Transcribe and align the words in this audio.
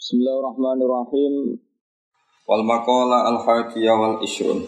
Bismillahirrahmanirrahim. 0.00 1.60
Wal 2.48 2.64
maqala 2.64 3.28
al 3.28 3.44
hadiyah 3.44 4.00
wal 4.00 4.16
isrun. 4.24 4.64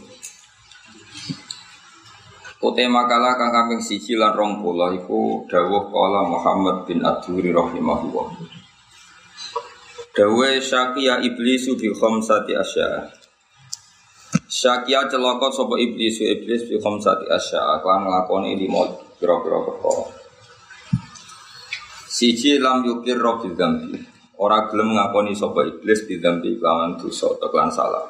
Ute 2.61 2.85
makalah 2.85 3.41
kang 3.41 3.49
kaping 3.49 3.81
siji 3.81 4.13
lan 4.21 4.37
20 4.37 4.61
iku 5.01 5.49
dawuh 5.49 5.89
qala 5.89 6.29
Muhammad 6.29 6.85
bin 6.85 7.01
Adhuri 7.01 7.49
rahimahullah. 7.49 8.29
Dawuh 10.13 10.61
syaqiya 10.61 11.25
iblisu 11.25 11.81
bi 11.81 11.89
khamsati 11.97 12.53
asya. 12.53 13.09
Syaqiya 14.53 15.09
celaka 15.09 15.49
sapa 15.49 15.81
iblisu 15.81 16.29
iblis 16.29 16.69
bi 16.69 16.77
khamsati 16.77 17.33
asya 17.33 17.81
kan 17.81 18.05
nglakoni 18.05 18.53
lima 18.61 18.85
pira-pira 19.17 19.65
perkara. 19.65 20.13
Siji 22.05 22.61
lam 22.61 22.85
yukir 22.85 23.17
rabbil 23.17 23.57
dzambi. 23.57 24.12
Ora 24.43 24.67
gelem 24.67 24.99
ngakoni 24.99 25.39
sapa 25.39 25.63
iblis 25.63 26.03
bidzambi 26.11 26.59
kelawan 26.59 26.99
dosa 26.99 27.31
atau 27.31 27.47
kelan 27.47 27.71
salah. 27.71 28.03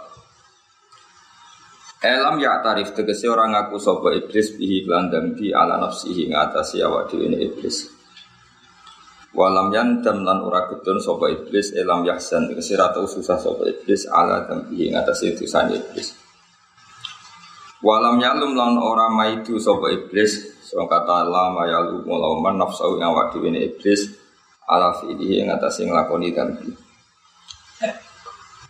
Elam 2.01 2.41
ya 2.41 2.65
tarif 2.65 2.97
tegese 2.97 3.29
orang 3.29 3.52
ngaku 3.52 3.77
sapa 3.77 4.16
iblis 4.16 4.57
bihi 4.57 4.88
kelan 4.88 5.12
dambi 5.12 5.52
ala 5.52 5.77
nafsihi 5.77 6.33
ngatasi 6.33 6.80
awak 6.80 7.12
dhewe 7.12 7.29
iblis. 7.37 7.84
Walam 9.37 9.69
yandam 9.77 10.24
lan 10.24 10.41
ora 10.41 10.73
gedon 10.73 11.05
sapa 11.05 11.29
iblis 11.29 11.77
elam 11.77 12.01
yahsan 12.09 12.49
tegese 12.49 12.80
ra 12.80 12.96
susah 12.96 13.37
sapa 13.37 13.69
iblis 13.69 14.09
ala 14.09 14.49
dambi 14.49 14.88
ngatasi 14.88 15.37
dosane 15.37 15.77
iblis. 15.77 16.16
Walam 17.85 18.16
yalum 18.24 18.57
lan 18.57 18.80
ora 18.80 19.12
maidu 19.12 19.60
sapa 19.60 19.93
iblis 19.93 20.52
Soal 20.73 20.88
kata 20.88 21.29
lama 21.29 21.69
yalu 21.69 22.01
mulauman 22.09 22.57
nafsu 22.57 22.96
awak 22.96 23.37
dhewe 23.37 23.52
iblis 23.52 24.22
ala 24.69 24.95
fi'lihi 24.98 25.43
yang 25.43 25.55
atas 25.55 25.83
yang 25.83 25.95
lakoni 25.95 26.30
dambi 26.30 26.71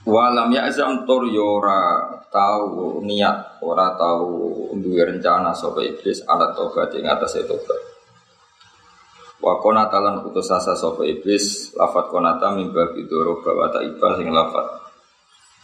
walam 0.02 0.50
ya'zam 0.50 1.06
tur 1.06 1.30
yora 1.30 2.10
ya 2.10 2.22
tahu 2.32 3.04
niat 3.04 3.60
ora 3.62 3.94
tahu 3.94 4.72
duwe 4.80 5.04
rencana 5.04 5.52
sapa 5.52 5.84
iblis 5.84 6.24
ala 6.24 6.50
tobat 6.56 6.90
yang 6.96 7.12
atas 7.12 7.38
tobat. 7.44 7.80
Wa 9.42 9.58
konata 9.60 10.00
lan 10.00 10.24
putus 10.24 10.48
asa 10.48 10.72
sapa 10.72 11.04
iblis 11.04 11.76
lafat 11.76 12.08
konata 12.08 12.56
mimba 12.56 12.90
bidoro 12.96 13.44
bawata 13.44 13.84
iba 13.84 14.16
sing 14.16 14.32
lafat. 14.32 14.80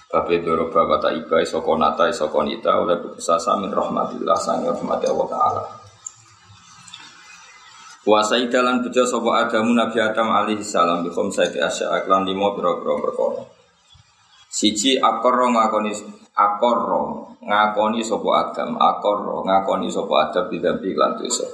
Babe 0.08 0.40
doro 0.40 0.72
bawata 0.72 1.12
iba 1.12 1.40
iso 1.40 1.60
konata 1.64 2.08
iso 2.08 2.28
konita 2.28 2.76
oleh 2.80 3.00
putus 3.00 3.28
asa 3.28 3.56
min 3.56 3.72
rahmatillah 3.72 4.36
sang 4.40 4.64
rahmati 4.64 5.04
Allah 5.04 5.28
Ta'ala 5.28 5.62
Kuasai 7.98 8.46
dalam 8.46 8.86
bejo 8.86 9.02
sopo 9.02 9.34
Adamu 9.34 9.74
Nabi 9.74 9.98
Adam 9.98 10.30
alaihi 10.30 10.62
salam 10.62 11.02
bi 11.02 11.10
khamsati 11.10 11.58
asya 11.58 11.90
aklan 11.90 12.22
limo 12.22 12.54
pira-pira 12.54 12.94
perkara. 12.94 13.42
Siji 14.48 15.02
akorro 15.02 15.50
ngakoni 15.50 15.92
akorro 16.38 17.34
ngakoni 17.42 18.00
sopo 18.06 18.38
Adam, 18.38 18.78
akorro 18.78 19.42
ngakoni 19.42 19.90
sopo 19.90 20.14
Adam 20.14 20.46
bidambi 20.46 20.94
lan 20.94 21.18
dosa. 21.18 21.44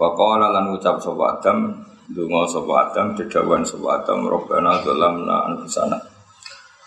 Wa 0.00 0.16
qala 0.16 0.48
lan 0.50 0.72
ucap 0.72 0.98
sopo 1.04 1.28
Adam, 1.28 1.84
donga 2.08 2.42
sopo 2.48 2.72
Adam, 2.72 3.12
dedawan 3.12 3.60
sopo 3.60 3.92
Adam, 3.92 4.24
Robbana 4.24 4.80
dzalamna 4.80 5.52
anfusana. 5.52 6.00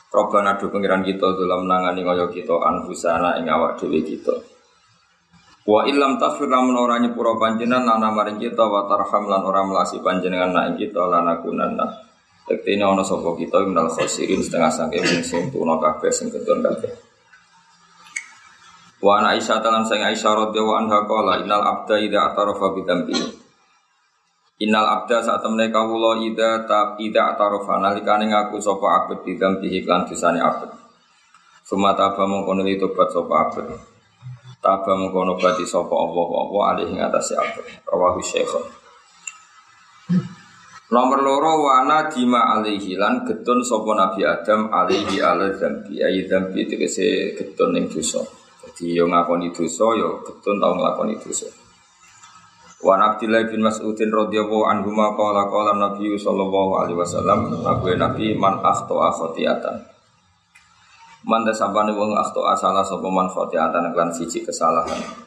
Robbana 0.10 0.58
do 0.58 0.74
pengiran 0.74 1.06
kita 1.06 1.38
dzalamna 1.38 1.86
ngani 1.86 2.02
ngoyo 2.02 2.34
kita 2.34 2.58
anfusana 2.66 3.38
ing 3.38 3.46
awak 3.46 3.78
dhewe 3.78 4.02
kita. 4.02 4.55
Wa 5.66 5.82
illam 5.90 6.22
tafir 6.22 6.46
lamun 6.46 6.78
ora 6.78 7.02
nyepuro 7.02 7.42
panjenengan 7.42 7.98
lana 7.98 8.14
maring 8.14 8.38
kita 8.38 8.70
wa 8.70 8.86
tarham 8.86 9.26
lan 9.26 9.42
ora 9.42 9.66
melasi 9.66 9.98
panjenengan 9.98 10.54
nak 10.54 10.78
kita 10.78 11.10
lana 11.10 11.42
kunanna. 11.42 11.90
Tektene 12.46 12.86
ana 12.86 13.02
sapa 13.02 13.34
kita 13.34 13.66
minal 13.66 13.90
khosirin 13.90 14.46
setengah 14.46 14.70
sangke 14.70 15.02
sing 15.26 15.50
tuna 15.50 15.82
kabeh 15.82 16.14
sing 16.14 16.30
kedon 16.30 16.62
kabeh. 16.62 16.94
Wa 19.02 19.18
ana 19.18 19.34
Aisyah 19.34 19.58
talan 19.66 19.90
sing 19.90 20.06
Aisyah 20.06 20.54
radhiyallahu 20.54 20.78
anha 20.86 21.02
qala 21.10 21.42
innal 21.42 21.66
abda 21.66 21.98
idza 21.98 22.30
atarafa 22.30 22.66
bi 22.78 22.82
dzambi. 22.86 23.18
Innal 24.62 24.86
abda 24.86 25.26
saat 25.26 25.42
temne 25.42 25.74
kawula 25.74 26.22
idza 26.22 26.70
ta 26.70 26.94
idza 27.02 27.34
atarafa 27.34 27.82
nalikane 27.82 28.30
ngaku 28.30 28.62
sapa 28.62 29.02
abd 29.02 29.26
bi 29.26 29.34
dzambi 29.34 29.82
iklan 29.82 30.06
dosane 30.06 30.38
abd. 30.38 30.70
Sumata 31.66 32.14
apa 32.14 32.30
mongko 32.30 32.54
tobat 32.86 33.10
sapa 33.10 33.34
abd. 33.50 33.95
Taba 34.66 34.98
mengkono 34.98 35.38
bati 35.38 35.62
sopo 35.62 35.94
Allah 35.94 36.26
Allah 36.42 36.62
alih 36.74 36.88
ing 36.90 36.98
atas 36.98 37.38
apa 37.38 37.62
Rawahu 37.86 38.18
Syekh 38.18 38.50
Nomor 40.90 41.22
loro 41.22 41.70
wana 41.70 42.10
dima 42.10 42.58
alaihi 42.58 42.98
lan 42.98 43.22
getun 43.30 43.62
sopo 43.62 43.94
Nabi 43.94 44.26
Adam 44.26 44.74
alaihi 44.74 45.22
ala 45.22 45.54
zambi 45.54 46.02
ayi 46.02 46.26
zambi 46.26 46.66
tegese 46.66 47.38
getun 47.38 47.78
ning 47.78 47.86
dosa. 47.86 48.26
Jadi 48.66 48.98
yo 48.98 49.06
ngakoni 49.06 49.54
dosa 49.54 49.86
yo 49.94 50.26
getun 50.26 50.58
tau 50.58 50.74
nglakoni 50.74 51.14
dosa. 51.22 51.46
Wa 52.82 52.98
Abdullah 53.02 53.46
bin 53.46 53.66
Mas'udin 53.66 54.10
radhiyallahu 54.10 54.66
anhu 54.66 54.90
ma 54.94 55.14
qala 55.14 55.46
qala 55.46 55.78
Nabi 55.78 56.18
sallallahu 56.18 56.74
alaihi 56.82 56.98
wasallam 56.98 57.54
Nabi 57.98 58.34
man 58.34 58.66
akhta 58.66 59.14
khotiatan. 59.14 59.95
Manda 61.26 61.50
sabane 61.50 61.90
wong 61.90 62.14
akto 62.14 62.46
asala 62.46 62.86
sapa 62.86 63.10
man 63.10 63.26
khotiatan 63.26 63.90
lan 63.98 64.10
siji 64.14 64.46
kesalahan. 64.46 65.26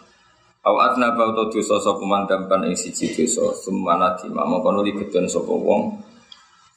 Aw 0.62 0.74
adna 0.78 1.10
bauto 1.18 1.50
dosa 1.50 1.74
sapa 1.82 2.06
man 2.06 2.22
dampan 2.22 2.70
ing 2.70 2.78
siji 2.78 3.10
dosa, 3.10 3.50
sumana 3.58 4.14
dima 4.14 4.46
mongko 4.46 4.70
nuli 4.70 4.94
gedon 4.94 5.26
sapa 5.26 5.50
wong. 5.50 5.98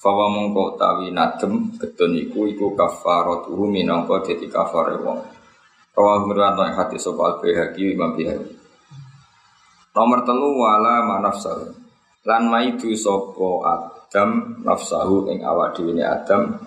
Fawa 0.02 0.26
mongko 0.26 0.74
tawi 0.82 1.14
nadem 1.14 1.70
gedon 1.78 2.18
iku 2.18 2.50
iku 2.50 2.74
kafaratuhu 2.74 3.70
minangka 3.70 4.26
dadi 4.26 4.50
kafare 4.50 4.98
wong. 4.98 5.22
Rawa 5.94 6.26
ngriwanto 6.26 6.66
hati 6.66 6.98
sapa 6.98 7.22
al-Baihaqi 7.22 7.94
Imam 7.94 8.18
Baihaqi. 8.18 8.58
Nomor 9.94 10.26
telu 10.26 10.50
wala 10.58 11.06
manafsal. 11.06 11.78
Lan 12.26 12.50
maidu 12.50 12.90
sapa 12.98 13.50
Adam 13.70 14.58
nafsahu 14.66 15.30
ing 15.30 15.46
awak 15.46 15.78
dhewe 15.78 16.02
Adam 16.02 16.58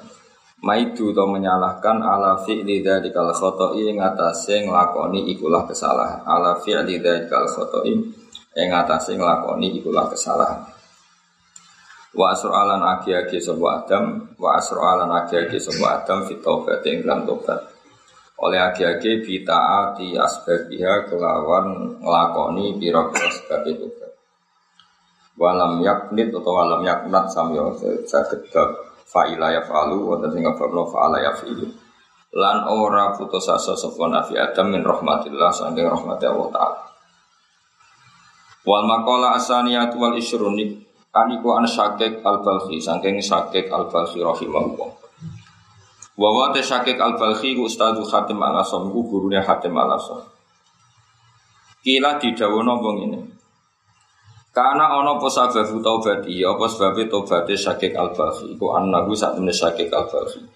maidu 0.65 1.13
atau 1.13 1.29
menyalahkan 1.29 2.01
ala 2.01 2.41
fi'li 2.41 2.81
dzadzikal 2.81 3.29
khata'i 3.37 3.93
ing 3.93 4.01
atase 4.01 4.65
nglakoni 4.65 5.29
ikulah 5.37 5.69
kesalahan. 5.69 6.25
Ala 6.25 6.57
fi'li 6.65 7.05
dzadzikal 7.05 7.45
khata'i 7.45 7.93
ing 8.57 8.69
atase 8.73 9.21
nglakoni 9.21 9.77
ikulah 9.77 10.09
kesalahan. 10.09 10.65
Wa 12.17 12.33
asralan 12.33 12.81
agi-agi 12.81 13.43
sapa 13.43 13.85
Adam 13.85 14.05
wa 14.41 14.57
asralan 14.57 15.11
agi-agi 15.13 15.61
sapa 15.61 16.01
Adam 16.01 16.25
fit 16.25 16.41
taubat 16.41 16.81
ing 16.89 17.05
dalam 17.05 17.27
tobat 17.29 17.61
oleh 18.39 18.59
agi-agi 18.59 19.23
bitaati 19.23 20.15
asbabiha 20.15 21.11
kelawan 21.11 21.99
nglakoni 22.03 22.79
pira-pira 22.79 23.29
sebab 23.31 23.63
itu 23.67 23.87
walam 25.35 25.83
yaknit 25.83 26.31
atau 26.31 26.55
walam 26.55 26.87
yaknat 26.87 27.27
samyo 27.31 27.75
saged 28.07 28.47
fa'ila 29.05 29.53
ya 29.53 29.63
fa'alu 29.65 29.97
wa 30.01 30.17
sing 30.29 30.43
ngafabno 30.43 30.89
fa'ala 30.89 31.21
ya 31.21 31.33
fi'lu 31.37 31.69
lan 32.35 32.67
ora 32.67 33.15
putus 33.15 33.47
asa 33.47 33.79
sapa 33.79 34.11
nabi 34.11 34.35
adam 34.35 34.75
min 34.75 34.83
rahmatillah 34.83 35.55
saking 35.55 35.87
rahmati 35.87 36.27
Allah 36.27 36.49
taala. 36.51 36.81
Wal 38.67 38.85
maqala 38.91 39.39
asaniyatu 39.39 40.01
wal 40.03 40.19
isruni 40.19 40.83
aniku 41.15 41.55
an 41.55 41.69
syakik 41.69 42.27
al 42.27 42.43
balkhi 42.43 42.83
saking 42.83 43.23
syakik 43.23 43.71
al 43.71 43.87
balkhi 43.87 44.19
rahimahullah. 44.19 44.91
Wa 46.19 46.29
wa 46.35 46.51
ta 46.51 46.59
syakik 46.59 46.99
al 46.99 47.15
balkhi 47.15 47.55
ustadu 47.55 48.03
khatim 48.03 48.43
al 48.43 48.67
asam 48.67 48.91
gurune 48.91 49.39
khatim 49.39 49.79
al 49.79 49.95
asam 49.95 50.35
kila 51.85 52.17
didawono 52.17 52.81
wong 52.81 52.97
ini 53.05 53.21
karena 54.55 54.87
ono 54.95 55.19
apa 55.19 55.27
sababu 55.27 55.83
taubati, 55.83 56.47
apa 56.47 56.65
sebab 56.71 57.11
taubati 57.11 57.59
syakik 57.59 57.91
al-baghi. 57.99 58.55
Iku 58.55 58.71
annahu 58.71 59.11
saat 59.11 59.35
ini 59.43 59.51
syakik 59.51 59.91
al-baghi. 59.91 60.47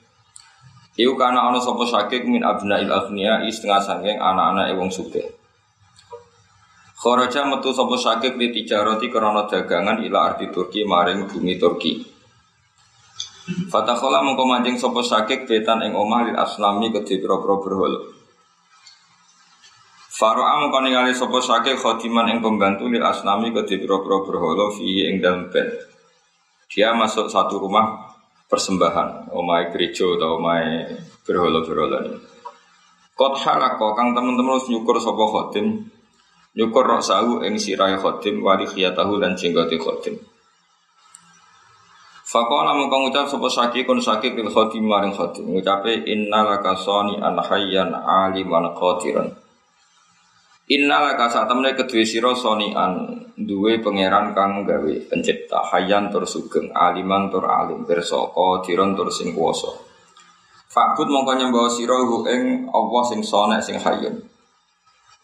Iku 0.94 1.18
karena 1.18 1.50
ono 1.50 1.58
sopo 1.58 1.82
syakik 1.82 2.22
min 2.22 2.46
abna 2.46 2.78
il 2.78 2.90
agniya 2.94 3.42
setengah 3.50 3.82
sangking 3.82 4.18
anak-anak 4.22 4.70
ewang 4.70 4.86
suge. 4.86 5.22
Kharaja 6.98 7.42
metu 7.46 7.74
sopo 7.74 7.98
syakik 7.98 8.38
di 8.38 8.54
tijaroti 8.54 9.10
karena 9.10 9.46
dagangan 9.50 9.98
ila 10.02 10.30
arti 10.30 10.46
Turki 10.50 10.86
maring 10.86 11.26
bumi 11.26 11.58
Turki. 11.58 11.98
Fatakhola 13.66 14.22
mengko 14.22 14.46
mancing 14.46 14.78
sopo 14.78 15.02
syakik 15.02 15.46
betan 15.50 15.82
ing 15.82 15.98
omah 15.98 16.22
lil 16.26 16.38
aslami 16.38 16.94
kedhi 16.94 17.18
pro-pro 17.18 17.62
berhala. 17.62 18.17
Faro'a 20.18 20.58
mengko 20.58 20.82
ningali 20.82 21.14
sapa 21.14 21.38
sake 21.38 21.78
khotiman 21.78 22.26
ing 22.26 22.42
pembantu 22.42 22.90
lil 22.90 23.06
asnami 23.06 23.54
ke 23.54 23.62
pira-pira 23.70 24.18
berhala 24.26 24.66
fi 24.74 25.06
ing 25.06 25.22
dalem 25.22 25.46
bed. 25.46 25.78
Dia 26.66 26.90
masuk 26.90 27.30
satu 27.30 27.62
rumah 27.62 28.18
persembahan, 28.50 29.30
omai 29.30 29.70
gereja 29.70 30.10
atau 30.18 30.42
omai 30.42 30.90
berhala-berhala 31.22 31.98
ini. 32.10 32.18
Kot 33.14 33.38
halako 33.46 33.94
kang 33.94 34.10
teman-teman 34.10 34.58
harus 34.58 34.66
nyukur 34.66 34.98
sapa 34.98 35.22
khotim, 35.22 35.86
nyukur 36.58 36.82
rok 36.82 37.02
sahu 37.06 37.46
ing 37.46 37.54
sirai 37.54 37.94
khotim 37.94 38.42
wali 38.42 38.66
khiyatahu 38.66 39.22
dan 39.22 39.38
jenggote 39.38 39.78
khotim. 39.78 40.18
Fakola 42.26 42.74
mengkong 42.74 43.14
ucap 43.14 43.30
sapa 43.30 43.46
sakit 43.46 43.86
kun 43.86 44.02
sakit 44.02 44.34
lil 44.34 44.50
khotim 44.50 44.82
maring 44.82 45.14
khotim 45.14 45.46
ngucape 45.46 46.10
innalaka 46.10 46.74
sani 46.74 47.22
an 47.22 47.38
hayyan 47.38 47.94
aliman 47.94 48.74
qadiran 48.74 49.30
Innalaka 50.68 51.32
saat 51.32 51.48
temene 51.48 51.72
kedue 51.72 52.04
sira 52.04 52.36
sani 52.36 52.76
an 52.76 53.24
duwe 53.40 53.80
pangeran 53.80 54.36
kang 54.36 54.68
gawe 54.68 54.94
pencipta 55.08 55.64
hayyan 55.72 56.12
tur 56.12 56.28
sugeng 56.28 56.68
aliman 56.76 57.32
tur 57.32 57.48
alim 57.48 57.88
pirsa 57.88 58.28
qadiran 58.36 58.92
tur 58.92 59.08
sing 59.08 59.32
kuwasa 59.32 59.72
Fakut 60.68 61.08
mongko 61.08 61.40
nyembah 61.40 61.72
sira 61.72 61.96
ing 62.28 62.68
Allah 62.68 63.02
sing 63.08 63.24
sone 63.24 63.56
sing 63.64 63.80
hayyun 63.80 64.20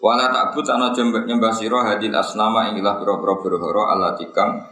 Wala 0.00 0.32
takbut 0.32 0.64
ana 0.64 0.96
nyembah 0.96 1.52
sira 1.52 1.92
hadil 1.92 2.16
asnama 2.16 2.72
ing 2.72 2.80
ilah 2.80 2.96
pira-pira 2.96 3.36
berhala 3.36 3.92
Allah 3.92 4.16
tikang 4.16 4.64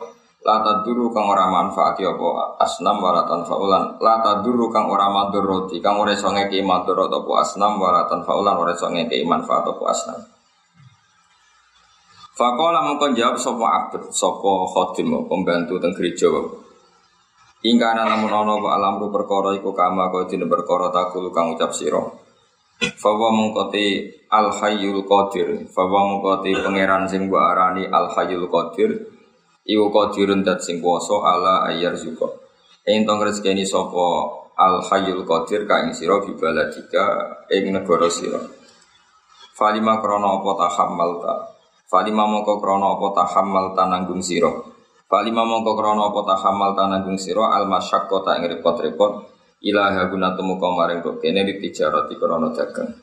La 0.43 0.59
taduru 0.59 1.15
kang 1.15 1.31
ora 1.31 1.47
manfaati 1.47 2.03
apa 2.03 2.59
asnam 2.59 2.99
wala 2.99 3.23
tanfaulan. 3.23 3.95
La 4.03 4.19
taduru 4.19 4.75
kang 4.75 4.91
ora 4.91 5.07
maduroti 5.07 5.79
kang 5.79 6.03
ora 6.03 6.11
iso 6.11 6.35
ngeki 6.35 6.67
madurot 6.67 7.15
apa 7.15 7.47
asnam 7.47 7.79
wala 7.79 8.11
tanfaulan 8.11 8.59
ora 8.59 8.75
iso 8.75 8.91
ngeki 8.91 9.23
manfaat 9.23 9.71
apa 9.71 9.85
asnam. 9.87 10.19
Fakola 12.33 12.81
mungkin 12.89 13.13
jawab 13.13 13.37
sopo 13.37 13.69
abd, 13.69 14.09
sopo 14.09 14.65
khotim, 14.73 15.13
pembantu 15.29 15.77
teng 15.77 15.93
gereja. 15.93 16.33
Ingka 17.63 17.95
ana 17.95 18.09
lamun 18.09 18.33
ana 18.33 18.59
wa 18.59 18.75
alamru 18.75 19.13
perkara 19.13 19.55
iku 19.55 19.71
kama 19.71 20.11
kaya 20.11 20.27
dene 20.27 20.51
perkara 20.51 20.91
takul 20.91 21.31
kang 21.31 21.55
ucap 21.55 21.71
sira. 21.71 22.03
Fawa 22.99 23.31
mungkoti 23.31 24.11
al 24.27 24.51
hayyul 24.51 25.07
qadir, 25.07 25.71
fawa 25.71 26.03
mungkoti 26.11 26.59
pangeran 26.59 27.07
sing 27.07 27.31
gua 27.31 27.55
arani 27.55 27.87
al 27.87 28.11
hayyul 28.11 28.51
qadir 28.51 29.13
Iku 29.63 29.95
qadirun 29.95 30.43
dat 30.43 30.59
sing 30.59 30.83
kuwasa 30.83 31.23
ala 31.23 31.71
ayyar 31.71 31.95
zuka. 31.95 32.27
Ing 32.83 33.07
tong 33.07 33.23
rezekeni 33.23 33.63
sapa 33.63 34.27
al 34.59 34.83
hayyul 34.83 35.23
qadir 35.23 35.63
ka 35.71 35.87
ing 35.87 35.95
sira 35.95 36.19
bibaladika 36.19 37.47
ing 37.47 37.71
negara 37.71 38.11
sira. 38.11 38.43
Falima 39.55 40.03
krana 40.03 40.43
apa 40.43 40.51
tahammalta. 40.67 41.35
Falima 41.93 42.25
mongko 42.25 42.57
krana 42.57 42.97
apa 42.97 43.13
tahammalta 43.13 43.85
nanggung 43.85 44.25
sira. 44.25 44.49
Falima 45.05 45.45
mongko 45.45 45.77
krana 45.77 46.09
apa 46.09 46.25
tahammalta 46.25 46.89
nanggung 46.89 47.21
sira 47.21 47.53
al 47.53 47.69
masyaqqata 47.69 48.41
ing 48.41 48.49
repot-repot 48.49 49.29
ilaha 49.61 50.09
guna 50.09 50.33
temu 50.33 50.57
maring 50.57 51.05
kene 51.21 51.45
di 51.45 51.61
tijarati 51.61 52.17
krana 52.17 52.49
dagang. 52.57 52.97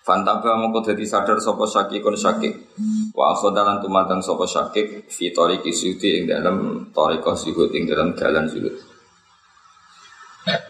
Fantaba 0.00 0.56
mongko 0.56 0.88
dadi 0.88 1.04
sadar 1.04 1.36
sapa 1.36 1.68
sakikun 1.68 2.16
sakik. 2.16 2.80
Wa 3.12 3.36
akhodalan 3.36 3.84
tumadang 3.84 4.24
sapa 4.24 4.48
sakik 4.48 5.12
fi 5.12 5.28
tariqi 5.28 5.68
sudi 5.68 6.16
ing 6.16 6.32
dalam 6.32 6.88
tariqah 6.96 7.36
zuhud 7.36 7.76
ing 7.76 7.84
dalam 7.84 8.16
dalan 8.16 8.48
zuhud. 8.48 8.72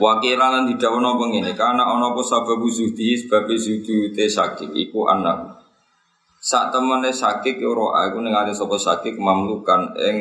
Wakilan 0.03 0.67
di 0.67 0.75
apa 0.75 1.25
ngene 1.31 1.55
karena 1.55 1.87
ana 1.87 2.11
apa 2.11 2.23
sababu 2.27 2.67
zuhdi 2.67 3.15
sebab 3.15 3.47
zuhdi 3.55 4.11
te 4.11 4.27
sakik 4.27 4.75
iku 4.75 5.07
anak. 5.07 5.60
Saat 6.41 6.73
temene 6.73 7.13
sakik 7.13 7.61
ora 7.61 8.09
aku 8.09 8.25
ningali 8.25 8.57
sapa 8.57 8.81
sakik 8.81 9.21
mamlukan 9.21 9.93
ing 10.01 10.17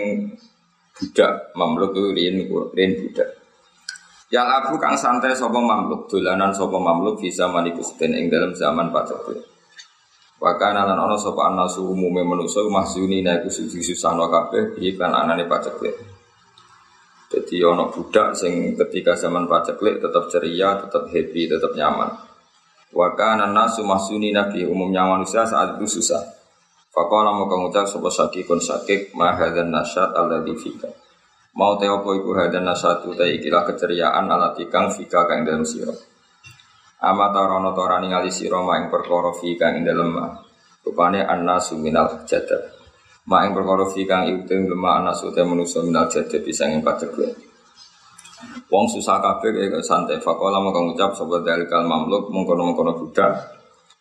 budak 0.92 1.56
mamluk 1.56 1.96
riyen 1.96 2.44
riyen 2.76 2.92
budak. 3.00 3.40
Yang 4.28 4.48
aku 4.62 4.78
kang 4.78 4.94
santai 4.94 5.32
sopo 5.32 5.64
mamluk, 5.64 6.12
dolanan 6.12 6.52
sopo 6.52 6.78
mamluk 6.78 7.24
bisa 7.24 7.48
manikusten 7.48 8.14
ing 8.14 8.28
dalam 8.28 8.52
zaman 8.52 8.92
paceklik. 8.92 9.42
Wakana 10.44 10.86
lan 10.86 11.00
ana 11.00 11.16
sapa 11.16 11.50
anasu 11.50 11.88
umume 11.88 12.22
manusa 12.28 12.68
mahzuni 12.68 13.24
naiku 13.24 13.48
suci 13.48 13.80
susano 13.80 14.28
kabeh 14.28 14.76
iklan 14.76 15.16
anane 15.16 15.48
paceklik. 15.48 15.96
Jadi 17.32 17.64
ono 17.64 17.90
budak 17.90 18.36
sing 18.36 18.76
ketika 18.76 19.16
zaman 19.16 19.48
paceklik 19.48 20.04
tetap 20.04 20.28
ceria, 20.28 20.84
tetap 20.84 21.08
happy, 21.10 21.48
tetap 21.48 21.72
nyaman. 21.74 22.29
Wakana 22.90 23.46
nasu 23.54 23.86
mahzuni 23.86 24.34
nabi 24.34 24.66
umumnya 24.66 25.06
manusia 25.06 25.46
saat 25.46 25.78
itu 25.78 26.02
susah. 26.02 26.26
Fakola 26.90 27.30
mau 27.38 27.46
mengucap 27.46 27.86
sopo 27.86 28.10
sakikun 28.10 28.58
sakik 28.58 29.14
mahadan 29.14 29.70
nasyat 29.70 30.18
alladhi 30.18 30.58
fika. 30.58 30.90
Mau 31.54 31.78
teo 31.78 32.02
apa 32.02 32.10
iku 32.18 32.34
hadan 32.34 32.66
nasatu 32.66 33.14
ta 33.14 33.30
ikilah 33.30 33.62
keceriaan 33.70 34.26
ala 34.26 34.58
tikang 34.58 34.90
fika 34.90 35.30
kang 35.30 35.46
dalam 35.46 35.62
sira. 35.62 35.94
Ama 37.06 37.30
tarono 37.30 37.78
torani 37.78 38.10
ngali 38.10 38.34
sira 38.34 38.58
ma 38.66 38.82
ing 38.82 38.90
perkara 38.90 39.38
fika 39.38 39.70
ing 39.70 39.86
dalem 39.86 40.10
ma. 40.10 40.26
Rupane 40.82 41.22
annasu 41.22 41.78
minal 41.78 42.26
jadab. 42.26 42.74
Ma 43.30 43.46
ing 43.46 43.54
perkara 43.54 43.86
fika 43.86 44.26
ing 44.26 44.50
iku 44.50 44.74
lemah 44.74 44.98
annasu 44.98 45.30
te 45.30 45.46
manusa 45.46 45.86
minal 45.86 46.10
jadab 46.10 46.42
bisa 46.42 46.66
ing 46.66 46.82
pacekwe. 46.82 47.49
Wong 48.70 48.86
susah 48.88 49.20
kabeh 49.20 49.50
kaya 49.52 49.82
santai. 49.84 50.22
Fakola 50.22 50.62
mau 50.62 50.72
ngucap 50.72 51.12
sapa 51.12 51.44
dalikal 51.44 51.84
mamluk 51.84 52.32
mengkono-mengkono 52.32 52.96
budak. 52.96 53.34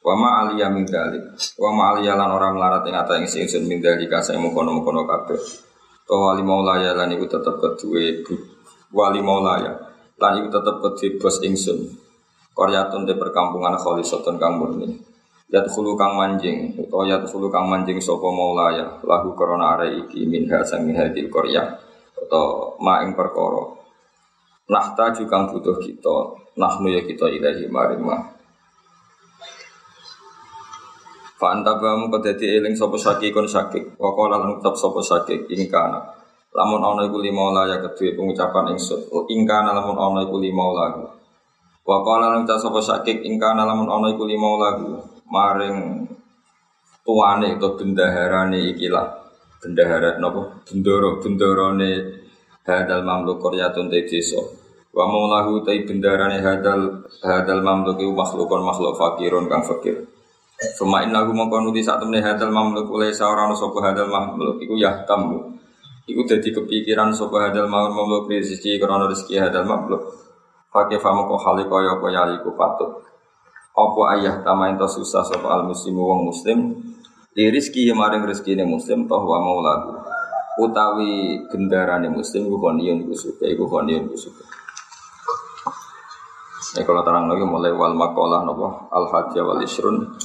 Wa 0.04 0.14
ma 0.14 0.46
aliya 0.46 0.70
min 0.70 0.86
dalik. 0.86 1.34
Wa 1.58 1.74
ma 1.74 1.96
aliya 1.96 2.14
lan 2.14 2.30
ora 2.30 2.54
melarat 2.54 2.86
ing 2.86 2.94
ata 2.94 3.18
ing 3.18 3.26
sing 3.26 3.48
min 3.66 3.82
dalika 3.82 4.22
mengkono-mengkono 4.36 5.02
kabeh. 5.08 5.40
wali 6.08 6.40
maulaya 6.40 6.96
lan 6.96 7.12
iku 7.12 7.28
tetep 7.28 7.60
kedue 7.60 8.24
wali 8.96 9.20
maulaya 9.20 9.76
lan 10.16 10.32
iku 10.40 10.48
tetep 10.48 10.76
kedue 10.80 11.08
bos 11.20 11.36
ingsun. 11.44 11.78
Koryatun 12.56 13.06
de 13.06 13.14
perkampungan 13.14 13.76
kholisatun 13.76 14.40
kang 14.40 14.56
murni. 14.56 14.98
Yat 15.48 15.64
khulu 15.72 15.96
kang 15.96 16.12
manjing 16.12 16.76
utawa 16.76 17.08
yat 17.08 17.24
khulu 17.24 17.48
kang 17.48 17.72
manjing 17.72 17.96
sapa 18.04 18.28
maulaya 18.28 19.00
lahu 19.00 19.32
korona 19.32 19.80
are 19.80 19.88
iki 19.88 20.28
min 20.28 20.44
hasang 20.44 20.84
hadil 20.92 21.32
korya 21.32 21.64
atau 22.20 22.76
ma 22.84 23.00
ing 23.00 23.16
nahta 24.68 25.10
juga 25.16 25.48
butuh 25.48 25.80
kita 25.80 26.16
nahnu 26.60 26.92
ya 26.92 27.00
kita 27.02 27.26
ilahi 27.32 27.64
maring 27.72 28.04
Fanta 31.38 31.78
bamu 31.78 32.10
kedadi 32.10 32.58
eling 32.58 32.74
sapa 32.74 32.98
sakik 32.98 33.30
kon 33.30 33.46
sakik. 33.46 33.94
Wa 33.94 34.10
qala 34.10 34.42
lan 34.42 34.58
ucap 34.58 34.74
sapa 34.74 34.98
sakik 34.98 35.46
ingkana. 35.46 36.02
Lamun 36.50 36.82
ana 36.82 37.06
iku 37.06 37.22
lima 37.22 37.54
ya 37.62 37.78
kedue 37.78 38.18
pengucapan 38.18 38.74
ingsun. 38.74 39.06
Ingkana 39.30 39.70
lamun 39.70 39.94
ana 39.94 40.26
iku 40.26 40.42
lima 40.42 40.66
lagu. 40.74 41.06
Wa 41.86 42.02
qala 42.02 42.34
lan 42.34 42.42
ucap 42.42 42.58
sapa 42.58 42.82
sakik 42.82 43.22
ingkana 43.22 43.62
lamun 43.62 43.86
ana 43.86 44.10
iku 44.10 44.26
lima 44.26 44.50
lagu. 44.58 44.98
Maring 45.30 46.10
tuane 47.06 47.54
atau 47.54 47.70
bendaharane 47.78 48.74
ikilah. 48.74 49.06
Bendahara 49.62 50.18
napa? 50.18 50.58
Bendoro 50.66 51.22
bendarane 51.22 51.90
hadal 52.66 53.02
mamluk 53.06 53.38
qaryatun 53.38 53.92
te 53.92 54.02
desa. 54.08 54.40
Wa 54.88 55.04
maulahu 55.04 55.62
tai 55.62 55.84
bendarane 55.84 56.40
hadal 56.40 57.04
hadal 57.22 57.60
mamluk 57.62 58.00
iku 58.00 58.12
makhlukon 58.16 58.64
makhluk 58.64 58.96
fakirun 58.96 59.46
kang 59.46 59.62
fakir. 59.62 60.08
Suma 60.74 61.06
hu 61.06 61.30
mongko 61.30 61.62
nuti 61.62 61.86
sak 61.86 62.02
temne 62.02 62.18
hadal 62.18 62.50
mamluk 62.50 62.90
oleh 62.90 63.14
seorang 63.14 63.54
sapa 63.54 63.78
hadal 63.78 64.10
mamluk 64.10 64.58
iku 64.58 64.74
ya 64.74 65.06
tamu. 65.06 65.54
Iku 66.08 66.26
dadi 66.26 66.50
kepikiran 66.50 67.14
sapa 67.14 67.46
hadal 67.46 67.70
mamluk 67.70 68.26
rezeki 68.26 68.82
krana 68.82 69.06
rezeki 69.06 69.38
hadal 69.38 69.62
mamluk. 69.62 70.02
Pakai 70.74 70.98
famo 70.98 71.30
kok 71.30 71.40
hale 71.46 71.62
kaya 71.70 71.94
kaya 72.02 72.22
iku 72.42 72.58
patut. 72.58 73.06
Apa 73.78 74.18
ayah 74.18 74.42
tama 74.42 74.66
ento 74.74 74.90
susah 74.90 75.22
sapa 75.22 75.46
al 75.46 75.62
muslimu 75.70 76.02
wong 76.02 76.20
muslim 76.26 76.58
di 77.30 77.46
rezeki 77.46 77.94
maring 77.94 78.26
rezekine 78.26 78.66
muslim 78.66 79.06
toh 79.06 79.22
wa 79.22 79.38
maulaku. 79.38 80.17
Utawi 80.58 81.46
gendarane 81.46 82.10
muslim 82.10 82.50
iku 82.50 82.58
koniyon 82.58 83.06
iku 83.06 83.14
suka 83.14 83.46
iku 83.46 83.70
koniyon 83.70 84.10
iku 84.10 84.16
suka. 84.18 84.42
Ini 86.74 86.82
kalau 86.82 87.06
terang 87.06 87.30
lagi 87.30 87.46
mulai 87.46 87.70
wal 87.70 87.94
makolah 87.94 88.42
nopo 88.42 88.90
al 88.90 89.06
hajjah 89.06 89.46
wal 89.46 89.62
isrun. 89.62 90.18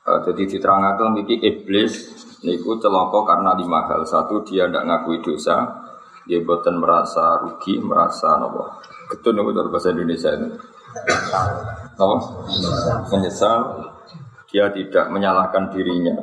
Uh, 0.00 0.18
jadi 0.26 0.42
diterangkan 0.50 1.14
iki 1.22 1.38
iblis 1.46 2.10
niku 2.42 2.76
celaka 2.82 3.22
karena 3.22 3.54
lima 3.54 3.86
hal. 3.86 4.02
Satu 4.02 4.42
dia 4.42 4.66
tidak 4.66 4.84
ngakui 4.90 5.22
dosa, 5.22 5.78
dia 6.26 6.42
buatan 6.42 6.82
merasa 6.82 7.38
rugi, 7.46 7.78
merasa 7.78 8.34
nopo. 8.34 8.82
Betul 9.08 9.38
nopo 9.38 9.54
dari 9.54 9.70
bahasa 9.70 9.94
Indonesia 9.94 10.30
ini. 10.34 10.48
Nopo 11.96 12.16
menyesal. 13.14 13.58
Dia 14.50 14.66
tidak 14.74 15.14
menyalahkan 15.14 15.70
dirinya, 15.70 16.18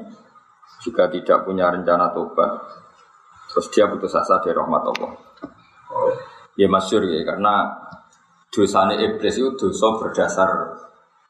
juga 0.83 1.07
tidak 1.07 1.47
punya 1.47 1.71
rencana 1.71 2.11
tobat. 2.11 2.76
Terus 3.47 3.67
dia 3.71 3.87
putus 3.87 4.13
asa 4.13 4.39
dari 4.43 4.53
rahmat 4.53 4.83
Allah. 4.91 5.11
Ya 6.57 6.67
masyur 6.67 7.05
ya 7.07 7.23
karena 7.23 7.69
dosane 8.51 8.97
iblis 8.97 9.37
itu 9.37 9.53
dosa 9.55 9.87
berdasar 9.95 10.49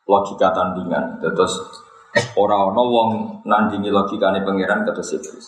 logika 0.08 0.50
tandingan. 0.56 1.20
Terus 1.22 1.54
orang-orang 2.40 2.88
wong 2.88 3.10
nandingi 3.46 3.92
logikane 3.92 4.42
pangeran 4.42 4.88
terus 4.88 5.14
iblis. 5.14 5.46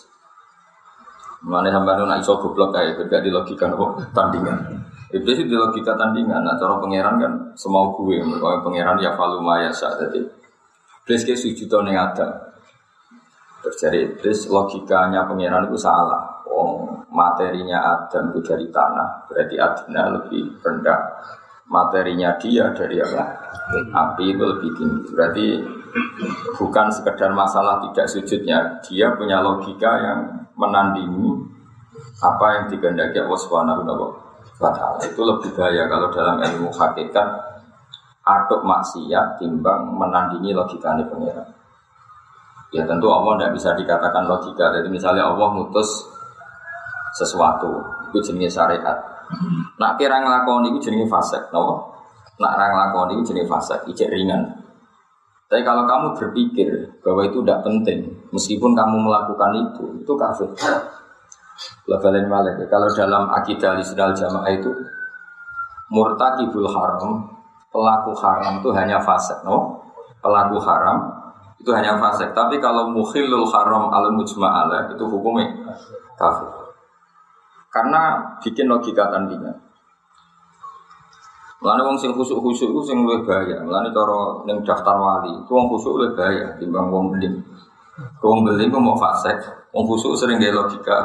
Mana 1.40 1.72
sampai 1.72 1.96
nak 2.04 2.20
iso 2.20 2.36
goblok 2.36 2.76
kayak 2.76 3.00
beda 3.00 3.24
di 3.24 3.32
logika 3.32 3.64
nopo 3.72 3.96
tandingan. 4.12 4.76
Iblis 5.10 5.42
itu 5.42 5.50
di 5.50 5.58
logika 5.58 5.96
tandingan. 5.98 6.46
Nah, 6.46 6.54
cara 6.54 6.78
pangeran 6.78 7.18
kan 7.18 7.32
semau 7.58 7.90
gue, 7.98 8.22
kalau 8.22 8.62
pangeran 8.62 8.94
ya 9.02 9.16
falu 9.18 9.42
maya 9.42 9.72
saat 9.74 9.98
jadi. 10.06 10.22
Iblis 11.02 11.26
kayak 11.26 11.40
sujud 11.40 11.66
yang 11.66 11.98
ada. 11.98 12.54
Terjadi 13.66 13.98
iblis 14.14 14.46
logikanya 14.46 15.26
pangeran 15.26 15.66
itu 15.66 15.80
salah. 15.80 16.29
Wong 16.50 17.06
materinya 17.14 17.78
Adam 17.94 18.34
itu 18.34 18.42
dari 18.42 18.66
tanah, 18.74 19.30
berarti 19.30 19.54
adina 19.54 20.02
lebih 20.18 20.58
rendah. 20.58 21.00
Materinya 21.70 22.34
dia 22.42 22.74
dari 22.74 22.98
apa? 22.98 23.24
Api 23.94 24.34
itu 24.34 24.42
lebih 24.42 24.70
tinggi. 24.74 25.14
Berarti 25.14 25.46
bukan 26.58 26.90
sekedar 26.90 27.30
masalah 27.30 27.78
tidak 27.86 28.10
sujudnya, 28.10 28.82
dia 28.82 29.14
punya 29.14 29.38
logika 29.38 29.92
yang 30.02 30.20
menandingi 30.58 31.46
apa 32.20 32.46
yang 32.58 32.64
dikehendaki 32.74 33.22
Allah 33.22 33.40
Subhanahu 33.40 33.86
wa 34.58 34.70
taala. 34.74 34.98
Itu 35.06 35.22
lebih 35.22 35.54
bahaya 35.54 35.86
kalau 35.86 36.10
dalam 36.10 36.42
ilmu 36.42 36.74
hakikat 36.74 37.28
aduk 38.26 38.60
maksiat 38.66 39.40
timbang 39.40 39.94
menandingi 39.96 40.50
logikanya 40.52 41.06
pengiran. 41.06 41.48
Ya 42.70 42.86
tentu 42.86 43.10
Allah 43.10 43.34
tidak 43.38 43.52
bisa 43.58 43.70
dikatakan 43.74 44.30
logika. 44.30 44.70
Jadi 44.78 44.88
misalnya 44.90 45.26
Allah 45.26 45.48
mutus 45.50 46.06
sesuatu, 47.14 47.82
itu 48.10 48.32
jenis 48.32 48.54
syariat. 48.54 48.96
Nak 49.78 49.94
kira 49.96 50.18
ngelakoni 50.18 50.74
itu 50.74 50.90
jenis 50.90 51.06
fase, 51.06 51.38
no? 51.54 51.90
Nak 52.40 52.52
orang 52.56 52.70
ngelakoni 52.74 53.12
itu 53.20 53.34
jenis 53.34 53.46
fase, 53.46 53.76
ijek 53.86 54.10
ringan. 54.10 54.42
Tapi 55.50 55.66
kalau 55.66 55.82
kamu 55.82 56.14
berpikir 56.14 56.70
bahwa 57.02 57.26
itu 57.26 57.42
tidak 57.42 57.66
penting, 57.66 58.06
meskipun 58.30 58.70
kamu 58.70 59.02
melakukan 59.02 59.50
itu, 59.58 59.84
itu 59.98 60.12
kafir. 60.14 60.46
Lebalin 61.90 62.30
malik. 62.30 62.54
Kalau 62.70 62.86
dalam 62.94 63.26
akidah 63.34 63.74
Islam 63.74 64.14
jamaah 64.14 64.46
itu 64.54 64.70
murtakibul 65.90 66.70
haram, 66.70 67.26
pelaku 67.74 68.14
haram 68.14 68.62
itu 68.62 68.70
hanya 68.70 69.02
fasik, 69.02 69.42
no? 69.42 69.82
Pelaku 70.22 70.62
haram 70.62 71.18
itu 71.58 71.70
hanya 71.74 71.98
fasik. 71.98 72.30
Tapi 72.30 72.62
kalau 72.62 72.94
mukhilul 72.94 73.44
haram 73.50 73.90
al 73.90 74.14
mujma'ala 74.14 74.86
itu 74.94 75.02
hukumnya 75.02 75.50
kafir. 76.14 76.59
Karena 77.70 78.18
bikin 78.42 78.66
logika 78.66 79.06
tandingan. 79.14 79.54
Mulane 81.60 81.82
wong 81.84 81.96
sing 82.00 82.10
khusuk-khusuk 82.16 82.72
iku 82.72 82.80
sing 82.82 83.04
luwih 83.04 83.22
bahaya. 83.22 83.60
Mulane 83.62 83.92
cara 83.92 84.42
ning 84.48 84.64
daftar 84.64 84.96
wali, 84.96 85.44
itu 85.44 85.52
wong 85.52 85.68
khusuk 85.70 85.92
luwih 85.92 86.16
bahaya 86.16 86.56
timbang 86.56 86.88
wong 86.88 87.14
beling. 87.14 87.36
Wong 88.24 88.48
beling 88.48 88.72
mau 88.72 88.96
fasik, 88.96 89.36
wong 89.76 89.84
khusuk 89.84 90.16
sering 90.16 90.40
gaya 90.40 90.56
logika 90.56 91.04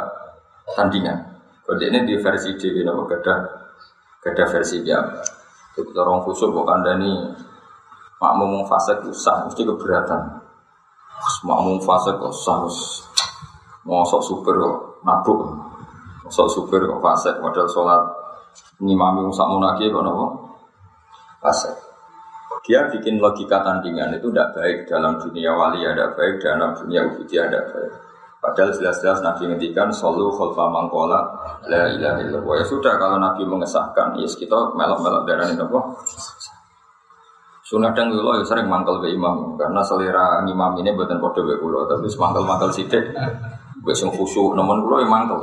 tandingan. 0.73 1.35
Kode 1.65 1.91
ini 1.91 2.07
di 2.07 2.15
versi 2.21 2.55
dhewe 2.55 2.87
napa 2.87 3.03
gada 3.09 3.35
gada 4.23 4.43
versi 4.47 4.79
dia. 4.79 5.03
Itu 5.75 5.91
cara 5.91 6.07
wong 6.13 6.23
khusuk 6.23 6.55
kok 6.55 6.65
kandhani 6.65 7.35
makmum 8.15 8.61
wong 8.61 8.65
fasik 8.65 9.03
usah 9.03 9.43
mesti 9.43 9.67
keberatan. 9.67 10.39
Makmum 11.43 11.83
fasik 11.83 12.15
kok 12.15 12.31
usah 12.31 12.63
mosok 13.83 14.21
super 14.23 14.55
kok 14.55 14.77
mabuk. 15.03 15.64
Mosok 16.25 16.47
super 16.49 16.81
kok 16.81 17.01
fasik 17.05 17.35
modal 17.37 17.69
sholat 17.69 18.01
ngimami 18.81 19.29
sak 19.29 19.45
munaki 19.45 19.93
kok 19.93 20.01
napa? 20.01 20.25
Fasik. 21.37 21.75
Dia 22.65 22.89
bikin 22.89 23.21
logika 23.21 23.61
tandingan 23.61 24.17
itu 24.17 24.33
tidak 24.33 24.57
baik 24.57 24.89
dalam 24.89 25.21
dunia 25.21 25.53
wali 25.53 25.85
ada 25.85 26.17
baik 26.17 26.41
dalam 26.41 26.73
dunia 26.73 27.05
ubudiyah 27.05 27.45
ada 27.45 27.61
baik. 27.69 27.93
Padahal 28.41 28.73
jelas-jelas 28.73 29.21
Nabi 29.21 29.53
ngendikan 29.53 29.93
solu 29.93 30.33
khalfa 30.33 30.65
mangkola 30.69 31.21
la 31.69 31.93
ilaha 31.93 32.21
illallah. 32.25 32.55
Ya 32.61 32.65
sudah 32.65 32.93
kalau 32.97 33.17
Nabi 33.21 33.45
mengesahkan, 33.45 34.17
ya 34.17 34.25
kita 34.25 34.73
melok-melok 34.73 35.29
darah 35.29 35.49
ini 35.49 35.61
apa? 35.61 35.79
Sunnah 37.65 37.89
dan 37.97 38.13
dulu 38.13 38.37
ya 38.37 38.45
sering 38.45 38.69
mangkel 38.69 39.01
be 39.01 39.09
imam 39.09 39.57
karena 39.57 39.81
selera 39.81 40.45
imam 40.45 40.77
ini 40.77 40.93
buatan 40.93 41.17
be 41.17 41.57
kulo 41.57 41.89
tapi 41.89 42.05
semangkel-mangkel 42.05 42.69
sidik 42.69 43.09
Wes 43.85 44.01
sing 44.01 44.09
khusyuk 44.09 44.57
nemen 44.57 44.81
kula 44.81 45.05
ya 45.05 45.07
mangkel. 45.07 45.37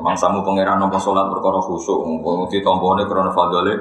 Mangsamu 0.00 0.40
pangeran 0.40 0.80
nampa 0.80 0.96
salat 0.96 1.28
perkara 1.28 1.60
khusyuk, 1.60 2.00
mumpung 2.00 2.48
ditombone 2.48 3.04
krana 3.04 3.28
fadhole 3.28 3.76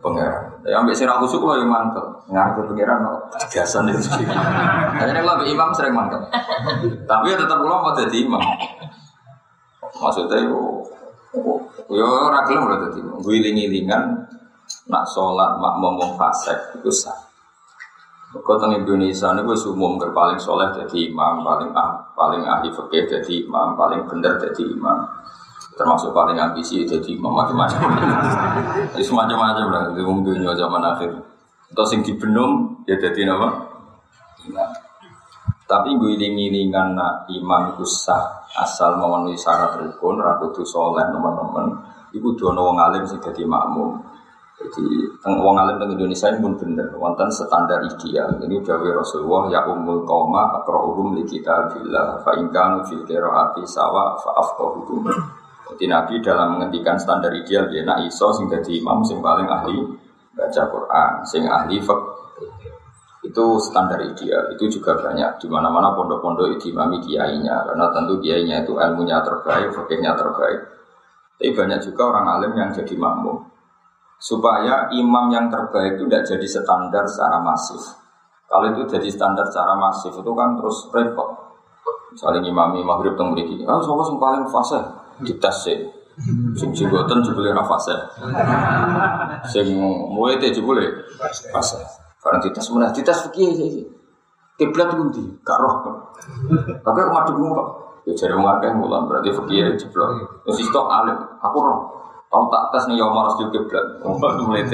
pangeran. 0.00 0.64
Ya 0.64 0.80
ambek 0.80 0.96
sira 0.96 1.20
khusyuk 1.20 1.44
kula 1.44 1.60
ya 1.60 1.68
mangkel. 1.68 2.08
Ngarep 2.32 2.64
pangeran 2.72 3.04
biasa 3.52 3.84
nih. 3.84 3.94
Akhirnya 4.96 5.20
kula 5.20 5.44
imam 5.44 5.68
sering 5.76 5.92
mangkel. 5.92 6.24
Tapi 7.04 7.24
ya 7.28 7.36
tetap 7.36 7.60
kula 7.60 7.84
mau 7.84 7.92
jadi 7.92 8.16
imam. 8.16 8.40
Maksudnya 10.00 10.48
yo 10.48 10.80
yo 11.92 12.06
ora 12.08 12.40
gelem 12.48 12.64
ora 12.64 12.80
dadi 12.80 13.04
imam. 13.04 13.20
Guling-gilingan 13.20 14.24
nak 14.88 15.04
sholat 15.04 15.60
makmum 15.60 16.16
fasik 16.16 16.80
itu 16.80 16.88
sah. 16.88 17.27
Kau 18.28 18.60
teng 18.60 18.76
Indonesia 18.76 19.32
ini 19.32 19.40
gue 19.40 19.56
umum 19.72 19.96
ke 19.96 20.12
paling 20.12 20.36
soleh 20.36 20.68
jadi 20.76 21.08
imam, 21.08 21.40
paling 21.40 21.72
ah, 21.72 21.96
paling 22.12 22.44
ahli 22.44 22.68
fikih 22.68 23.08
jadi 23.08 23.48
imam, 23.48 23.72
paling 23.72 24.04
bener 24.04 24.36
jadi 24.36 24.68
imam, 24.68 25.00
termasuk 25.72 26.12
paling 26.12 26.36
ambisi 26.36 26.84
jadi 26.84 27.08
imam 27.16 27.32
macam-macam. 27.32 27.88
Jadi 28.92 29.04
semacam-macam 29.04 29.66
lah 29.70 29.82
di 29.96 30.00
umum 30.04 30.20
dunia 30.26 30.52
zaman 30.52 30.82
akhir. 30.84 31.08
Atau 31.72 31.84
sing 31.88 32.04
dibenum 32.04 32.84
ya 32.84 33.00
jadi 33.00 33.32
apa? 33.32 33.48
Imam. 34.44 34.70
Tapi 35.68 36.00
gue 36.00 36.16
iling-ilingan 36.16 36.96
nak 36.96 37.28
imam 37.28 37.76
itu 37.76 37.84
sah 37.84 38.44
asal 38.56 38.96
memenuhi 38.96 39.36
syarat 39.36 39.76
rukun, 39.76 40.20
rakutu 40.20 40.64
soleh 40.64 41.04
teman-teman. 41.08 41.76
Ibu 42.12 42.28
dono 42.36 42.72
wong 42.72 42.80
alim 42.80 43.04
sih 43.04 43.20
jadi 43.20 43.44
makmum. 43.44 44.00
Jadi 44.58 45.06
wong 45.22 45.54
alim 45.54 45.78
teng 45.78 45.94
Indonesia 45.94 46.34
ini 46.34 46.42
pun 46.42 46.58
bener, 46.58 46.90
wonten 46.98 47.30
standar 47.30 47.78
ideal. 47.86 48.42
Ini 48.42 48.58
dawuh 48.58 48.90
Rasulullah 48.90 49.46
ya 49.54 49.60
ummul 49.70 50.02
qauma 50.02 50.50
aqra'uhum 50.58 51.14
li 51.14 51.22
kitabillah 51.22 52.18
fa 52.26 52.34
in 52.34 52.50
fil 52.82 53.06
qiraati 53.06 53.62
sawa 53.62 54.18
fa 54.18 54.34
afqahuhum. 54.34 55.06
Jadi 55.70 55.84
Nabi 55.86 56.18
dalam 56.18 56.58
menghentikan 56.58 56.98
standar 56.98 57.30
ideal 57.38 57.70
dia 57.70 57.86
nak 57.86 58.02
iso 58.02 58.34
sing 58.34 58.50
dadi 58.50 58.82
imam 58.82 58.98
sing 59.06 59.22
paling 59.22 59.46
ahli 59.46 59.78
baca 60.34 60.62
Quran, 60.66 61.12
sing 61.22 61.46
ahli 61.46 61.78
fiqh. 61.78 62.04
Itu 63.30 63.62
standar 63.62 64.02
ideal. 64.02 64.58
Itu 64.58 64.66
juga 64.66 64.98
banyak 64.98 65.38
di 65.38 65.46
mana-mana 65.46 65.94
pondok-pondok 65.94 66.58
imami 66.58 66.98
kiainya 66.98 67.62
karena 67.62 67.94
tentu 67.94 68.18
kiainya 68.18 68.66
itu 68.66 68.74
ilmunya 68.74 69.22
terbaik, 69.22 69.70
fikihnya 69.70 70.18
terbaik. 70.18 70.66
Tapi 71.38 71.54
banyak 71.54 71.78
juga 71.78 72.10
orang 72.10 72.26
alim 72.26 72.52
yang 72.58 72.74
jadi 72.74 72.98
makmum 72.98 73.57
supaya 74.18 74.90
imam 74.90 75.30
yang 75.30 75.46
terbaik 75.46 75.96
itu 75.96 76.10
tidak 76.10 76.26
jadi 76.26 76.46
standar 76.46 77.04
secara 77.06 77.38
masif. 77.38 77.78
Kalau 78.50 78.66
itu 78.74 78.82
jadi 78.90 79.08
standar 79.08 79.46
secara 79.46 79.78
masif 79.78 80.10
itu 80.10 80.32
kan 80.34 80.58
terus 80.58 80.90
repot. 80.90 81.30
Misalnya 82.10 82.42
imami 82.42 82.82
maghrib 82.82 83.14
teng 83.14 83.30
mriki, 83.36 83.62
ah 83.68 83.78
sapa 83.78 84.02
sing 84.02 84.16
paling 84.18 84.44
fase 84.50 84.80
dites 85.22 85.56
sih. 85.62 85.78
Sing 86.58 86.74
jenggoten 86.74 87.22
jebule 87.22 87.54
ora 87.54 87.62
fase. 87.62 87.94
Sing 89.46 89.78
muwete 90.10 90.50
jebule 90.50 91.06
fase. 91.54 91.78
Karena 92.18 92.42
dites 92.42 92.66
meneh 92.74 92.90
dites 92.90 93.18
fikih 93.30 93.50
iki. 93.54 93.82
Kiblat 94.58 94.90
pundi? 94.90 95.22
Gak 95.46 95.58
roh. 95.62 96.02
Tapi 96.82 96.98
dulu 97.30 97.54
kok. 97.54 97.68
Ya 98.08 98.12
jare 98.16 98.34
wong 98.34 98.48
akeh 98.58 98.72
mulan 98.74 99.06
berarti 99.06 99.30
fikih 99.30 99.78
jeblok. 99.78 100.42
Terus 100.42 100.58
istok 100.64 100.90
alim, 100.90 101.14
aku 101.38 101.58
roh. 101.62 101.78
Tahu 102.28 102.44
tak 102.52 102.62
tes 102.76 102.84
nih 102.92 103.00
Yomar 103.00 103.24
harus 103.24 103.40
kiblat. 103.40 103.86
Mulai 104.04 104.68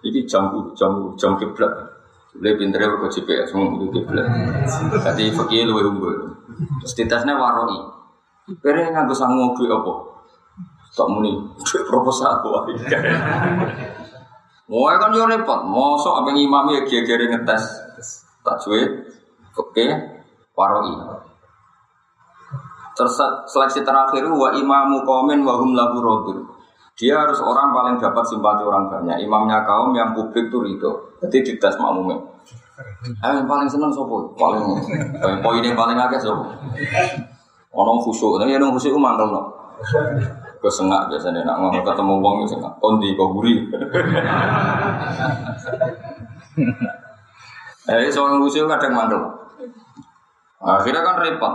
Ini 0.00 0.20
jam 0.24 0.48
jam 0.72 1.12
jam 1.20 1.36
kiblat. 1.36 1.68
Boleh 2.30 2.54
pinternya 2.56 2.88
berkau 2.96 3.10
GPS 3.12 3.52
mau 3.52 3.76
itu 3.76 4.00
kiblat. 4.00 4.24
Jadi 5.04 5.28
fakir 5.34 5.68
lu 5.68 5.76
unggul. 5.76 6.16
Terus 6.80 7.20
waroi. 7.36 7.78
Pere 8.64 8.88
nganggo 8.90 9.14
sanggup 9.14 9.54
duit 9.54 9.70
apa? 9.70 9.92
Tak 10.90 11.06
muni 11.06 11.36
duit 11.62 11.84
proposal 11.86 12.42
wah. 12.42 12.64
Wah 14.70 14.94
kan 15.02 15.10
yo 15.10 15.26
repot. 15.26 15.66
Mosok 15.66 16.22
apa 16.22 16.30
imam 16.30 16.70
ya 16.70 16.86
kira-kira 16.86 17.26
ngetes 17.26 17.62
tak 18.46 18.56
cuy. 18.62 18.86
Oke, 19.58 19.86
waroi. 20.54 20.94
Terus 22.94 23.18
seleksi 23.50 23.82
terakhir 23.82 24.30
wa 24.30 24.54
imamu 24.54 25.02
komen 25.02 25.42
wa 25.42 25.58
hum 25.58 25.74
lahu. 25.74 25.98
Dia 27.00 27.16
harus 27.16 27.40
orang 27.40 27.72
paling 27.72 27.96
dapat 27.96 28.24
simpati 28.28 28.60
orang 28.60 28.92
banyak. 28.92 29.24
Imamnya 29.24 29.64
kaum 29.64 29.96
yang 29.96 30.12
publik 30.12 30.52
tuh 30.52 30.68
itu. 30.68 30.90
Jadi 31.24 31.40
dites 31.40 31.80
makmumnya. 31.80 32.20
Eh, 33.24 33.32
yang 33.32 33.48
paling 33.48 33.68
seneng 33.68 33.88
sopo, 33.88 34.36
paling 34.36 34.60
poin 35.40 35.64
yang 35.64 35.76
paling 35.76 35.96
agak 35.96 36.20
sopo. 36.20 36.44
Ono 37.72 37.92
khusyuk, 38.04 38.36
tapi 38.36 38.52
yang 38.52 38.68
khusyuk 38.68 39.00
mantel 39.00 39.32
no. 39.32 39.42
Kesengak 40.60 41.08
biasanya 41.08 41.40
nak 41.48 41.56
ngomong 41.56 41.80
ketemu 41.80 42.14
uang 42.20 42.34
itu 42.44 42.52
sengak. 42.52 42.72
Kondi 42.84 43.16
kau 43.16 43.32
guri. 43.32 43.64
Eh, 47.88 48.12
soal 48.12 48.36
khusyuk 48.44 48.68
kadang 48.68 48.92
mantel. 48.92 49.24
Akhirnya 50.60 51.00
kan 51.00 51.16
repot. 51.24 51.54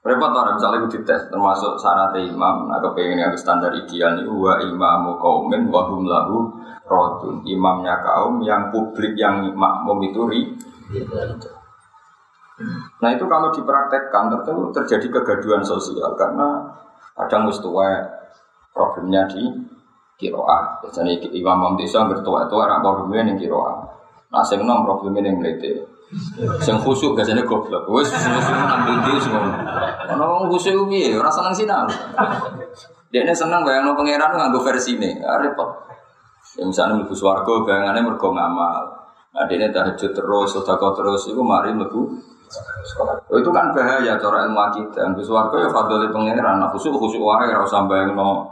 Repot 0.00 0.32
orang 0.32 0.56
misalnya 0.56 0.80
itu 0.80 0.96
dites 0.96 1.28
termasuk 1.28 1.76
syarat 1.76 2.16
imam, 2.16 2.72
nah 2.72 2.80
kepengen 2.80 3.20
yang 3.20 3.36
standar 3.36 3.68
ideal 3.76 4.16
ini 4.16 4.32
wa 4.32 4.56
imamu 4.56 5.20
kaumin 5.20 5.68
wa 5.68 5.84
hum 5.92 6.08
lahu 6.08 6.48
rodun 6.88 7.44
imamnya 7.44 8.00
kaum 8.00 8.40
yang 8.40 8.72
publik 8.72 9.12
yang 9.12 9.52
makmum 9.52 10.00
itu 10.08 10.20
ri. 10.24 10.42
Nah 13.04 13.08
itu 13.12 13.24
kalau 13.28 13.52
dipraktekkan 13.52 14.32
tentu 14.32 14.72
terjadi 14.72 15.20
kegaduhan 15.20 15.60
sosial 15.60 16.16
karena 16.16 16.64
Kadang 17.20 17.52
wis 17.52 17.60
tuwa 17.60 17.84
problemnya 18.72 19.28
di 19.28 19.44
kiroah. 20.16 20.80
Biasanya 20.80 21.20
imam 21.36 21.58
imam 21.60 21.74
desa 21.76 22.08
bertua 22.08 22.48
itu 22.48 22.56
orang 22.56 22.80
problemnya 22.80 23.34
yang 23.34 23.38
kiroah. 23.40 23.76
Nah, 24.32 24.40
nom 24.62 24.88
problemnya 24.88 25.28
yang 25.28 25.36
melete. 25.42 25.84
Sing 26.58 26.74
khusyuk 26.82 27.14
biasanya 27.14 27.46
goblok. 27.46 27.86
Wes 27.86 28.10
khusyuk 28.10 28.58
nang 28.66 28.82
ndi 29.02 29.14
semua. 29.22 29.46
Ono 30.18 30.24
wong 30.26 30.44
khusyuk 30.50 30.90
piye? 30.90 31.14
Ora 31.14 31.30
seneng 31.30 31.54
sinau. 31.54 31.86
Ini 33.14 33.34
seneng 33.34 33.62
bayang 33.62 33.86
no 33.86 33.98
pangeran 33.98 34.38
nganggo 34.38 34.62
versi 34.62 34.94
ini, 34.94 35.18
ya, 35.18 35.34
repot. 35.38 35.66
Ya, 36.54 36.62
misalnya 36.62 36.98
mlebu 36.98 37.14
swarga 37.14 37.62
bayangannya 37.66 38.06
mergo 38.06 38.30
ngamal. 38.30 38.86
Nah, 39.30 39.46
dia 39.46 39.58
ini 39.58 39.66
tahajud 39.70 40.10
terus, 40.14 40.50
sedekah 40.50 40.90
terus, 40.94 41.30
itu 41.30 41.42
mari 41.42 41.74
mlebu 41.74 42.06
Oh, 43.30 43.38
itu 43.38 43.46
kan 43.54 43.70
bahaya 43.70 44.18
cara 44.18 44.46
ilmu 44.46 44.58
akidah. 44.58 45.06
Mlebu 45.10 45.22
swarga 45.22 45.58
ya 45.62 45.68
fadhole 45.70 46.10
pangeran. 46.10 46.58
Nah, 46.58 46.70
khusyuk 46.74 46.98
khusyuk 46.98 47.22
wae 47.22 47.50
ora 47.50 47.62
usah 47.62 47.86
bayangno 47.86 48.46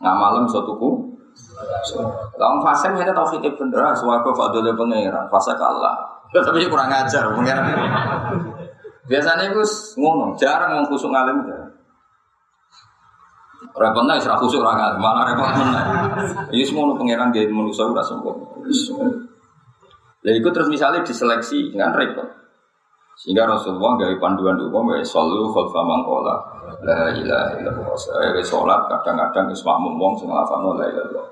ngamalem 0.00 0.44
suatu 0.44 0.76
ku. 0.76 1.16
Lawan 2.36 2.60
fase 2.60 2.92
kita 2.92 3.12
tauhid 3.16 3.56
bener, 3.56 3.92
swarga 3.96 4.30
fadhole 4.36 4.72
pangeran, 4.76 5.24
fase 5.32 5.56
kalah. 5.56 6.21
Tapi 6.32 6.64
kurang 6.66 6.88
ajar 6.88 7.28
pangeran. 7.36 7.64
Biasanya 9.04 9.52
itu 9.52 9.62
ngono, 10.00 10.32
jarang 10.40 10.72
ngomong 10.72 10.88
khusuk 10.88 11.12
ngalim 11.12 11.44
jarang. 11.44 11.72
Repot 13.72 14.04
nih, 14.04 14.20
serah 14.20 14.36
khusyuk 14.36 14.60
orang 14.60 15.00
malah 15.00 15.32
repot 15.32 15.48
nih. 15.48 15.66
Ini 16.52 16.64
semua 16.64 16.92
pangeran 16.92 17.32
dia 17.32 17.48
manusia 17.48 17.88
udah 17.88 18.04
sempurna. 18.04 18.44
Jadi 20.22 20.36
itu 20.38 20.48
terus 20.52 20.68
misalnya 20.68 21.00
diseleksi 21.00 21.72
dengan 21.72 21.96
repot. 21.96 22.28
Sehingga 23.16 23.48
Rasulullah 23.48 23.96
dari 24.00 24.16
panduan 24.16 24.56
umum 24.56 24.96
ya 24.96 25.04
selalu 25.04 25.52
khulfa 25.52 25.80
mangkola 25.84 26.36
la 26.84 27.12
ilaha 27.12 27.60
illallah. 27.60 27.96
Saya 27.96 28.40
sholat 28.40 28.88
kadang-kadang 28.88 29.52
isma 29.52 29.76
mumong 29.78 30.16
sing 30.16 30.28
lafano 30.32 30.76
la 30.76 30.88
ilaha 30.88 31.22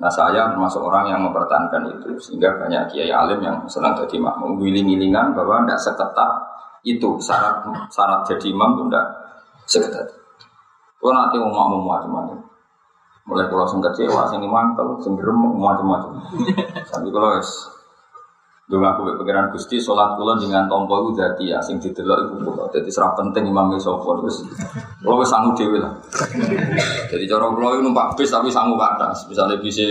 Nah 0.00 0.08
saya 0.08 0.48
termasuk 0.48 0.80
orang 0.80 1.12
yang 1.12 1.20
mempertahankan 1.20 1.84
itu 1.92 2.16
sehingga 2.16 2.56
banyak 2.56 2.88
kiai 2.88 3.12
alim 3.12 3.44
yang 3.44 3.60
senang 3.68 3.92
jadi 3.92 4.16
makmum 4.16 4.56
wiling-wilingan 4.56 5.36
bahwa 5.36 5.62
tidak 5.64 5.80
seketat 5.84 6.32
itu 6.82 7.08
syarat 7.20 7.62
syarat 7.92 8.24
jadi 8.24 8.50
imam 8.50 8.78
itu 8.78 8.82
tidak 8.88 9.06
seketat. 9.68 10.06
Kalau 11.02 11.12
nanti 11.12 11.36
mau 11.38 11.50
makmum 11.50 11.82
macam-macam. 11.84 12.38
Mulai 13.22 13.46
pulau 13.46 13.66
sing 13.70 13.78
kecewa, 13.78 14.26
sing 14.26 14.42
mantel, 14.42 14.98
sing 14.98 15.14
gerem 15.14 15.38
macam-macam. 15.38 16.18
Sampai 16.90 17.10
kalau 17.14 17.38
Dulu 18.62 18.78
aku 18.88 19.00
pikiran 19.20 19.50
gusti, 19.50 19.76
sholat 19.82 20.14
pulau 20.14 20.38
dengan 20.38 20.64
tompo 20.70 20.94
itu 21.04 21.18
jadi 21.18 21.44
ya, 21.44 21.58
sing 21.58 21.82
didelok 21.82 22.30
itu 22.30 22.34
pulau. 22.46 22.70
Jadi 22.70 22.88
serah 22.88 23.12
penting 23.12 23.50
imam 23.50 23.74
sopo 23.76 24.22
terus. 24.22 24.46
Kalau 25.02 25.20
sanggup 25.26 25.58
dewi 25.58 25.82
lah. 25.82 25.92
Jadi 27.10 27.24
cara 27.26 27.50
itu 27.50 27.80
numpak 27.82 28.14
bis 28.14 28.30
tapi 28.30 28.48
sanggup 28.48 28.80
atas. 28.80 29.26
Misalnya 29.26 29.58
bisa 29.58 29.84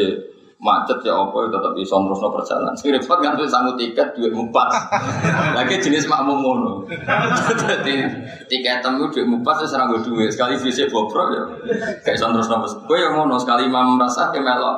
macet 0.61 1.01
ya 1.01 1.17
apa 1.17 1.33
ya 1.41 1.47
tetap 1.57 1.73
bisa 1.73 1.97
terus 1.99 2.19
no 2.23 2.29
perjalanan. 2.31 2.73
Sing 2.73 2.95
repot 2.95 3.19
kan 3.19 3.35
tuh 3.37 3.45
sanggup 3.45 3.75
tiket 3.75 4.17
dua 4.17 4.31
empat. 4.33 4.67
Lagi 5.53 5.75
jenis 5.77 6.07
makmum 6.07 6.39
mono. 6.41 6.73
Jadi 7.53 7.93
tiket 8.49 8.81
temu 8.81 9.11
dua 9.11 9.23
empat 9.29 9.67
serang 9.67 9.93
gue 9.93 10.01
dua. 10.01 10.25
Sekali 10.31 10.57
bisa 10.57 10.87
bobrok 10.89 11.27
ya. 11.35 11.43
Kayak 12.07 12.23
terus 12.23 12.47
no. 12.49 12.65
Gue 12.87 12.97
yang 12.97 13.19
mono 13.19 13.35
sekali 13.37 13.67
imam 13.67 13.99
merasa 13.99 14.31
kayak 14.31 14.47
melok. 14.47 14.77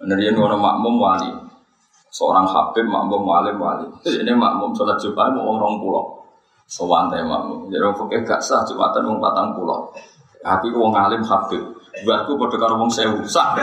Bener 0.00 0.16
ya 0.24 0.30
nono 0.32 0.56
makmum 0.56 0.96
wali. 0.96 1.51
Seorang 2.12 2.44
habib 2.44 2.84
makmum 2.84 3.24
wali 3.24 3.56
wali. 3.56 3.88
Ini 4.04 4.36
makmum 4.36 4.76
sholat 4.76 5.00
jumat 5.00 5.32
mau 5.32 5.56
orang 5.56 5.80
pulau. 5.80 6.20
Sewantai 6.68 7.24
makmum. 7.24 7.72
Jadi 7.72 7.80
orang 7.80 7.96
fakir 7.96 8.20
gak 8.20 8.44
sah 8.44 8.60
jumatan 8.68 9.08
mau 9.08 9.16
patang 9.16 9.56
pulau. 9.56 9.88
Aku 10.44 10.68
wong 10.76 10.92
alim 10.92 11.24
habib. 11.24 11.72
Buatku 12.04 12.36
pada 12.36 12.56
karo 12.60 12.76
wong 12.76 12.92
sewu 12.92 13.24
sah. 13.24 13.56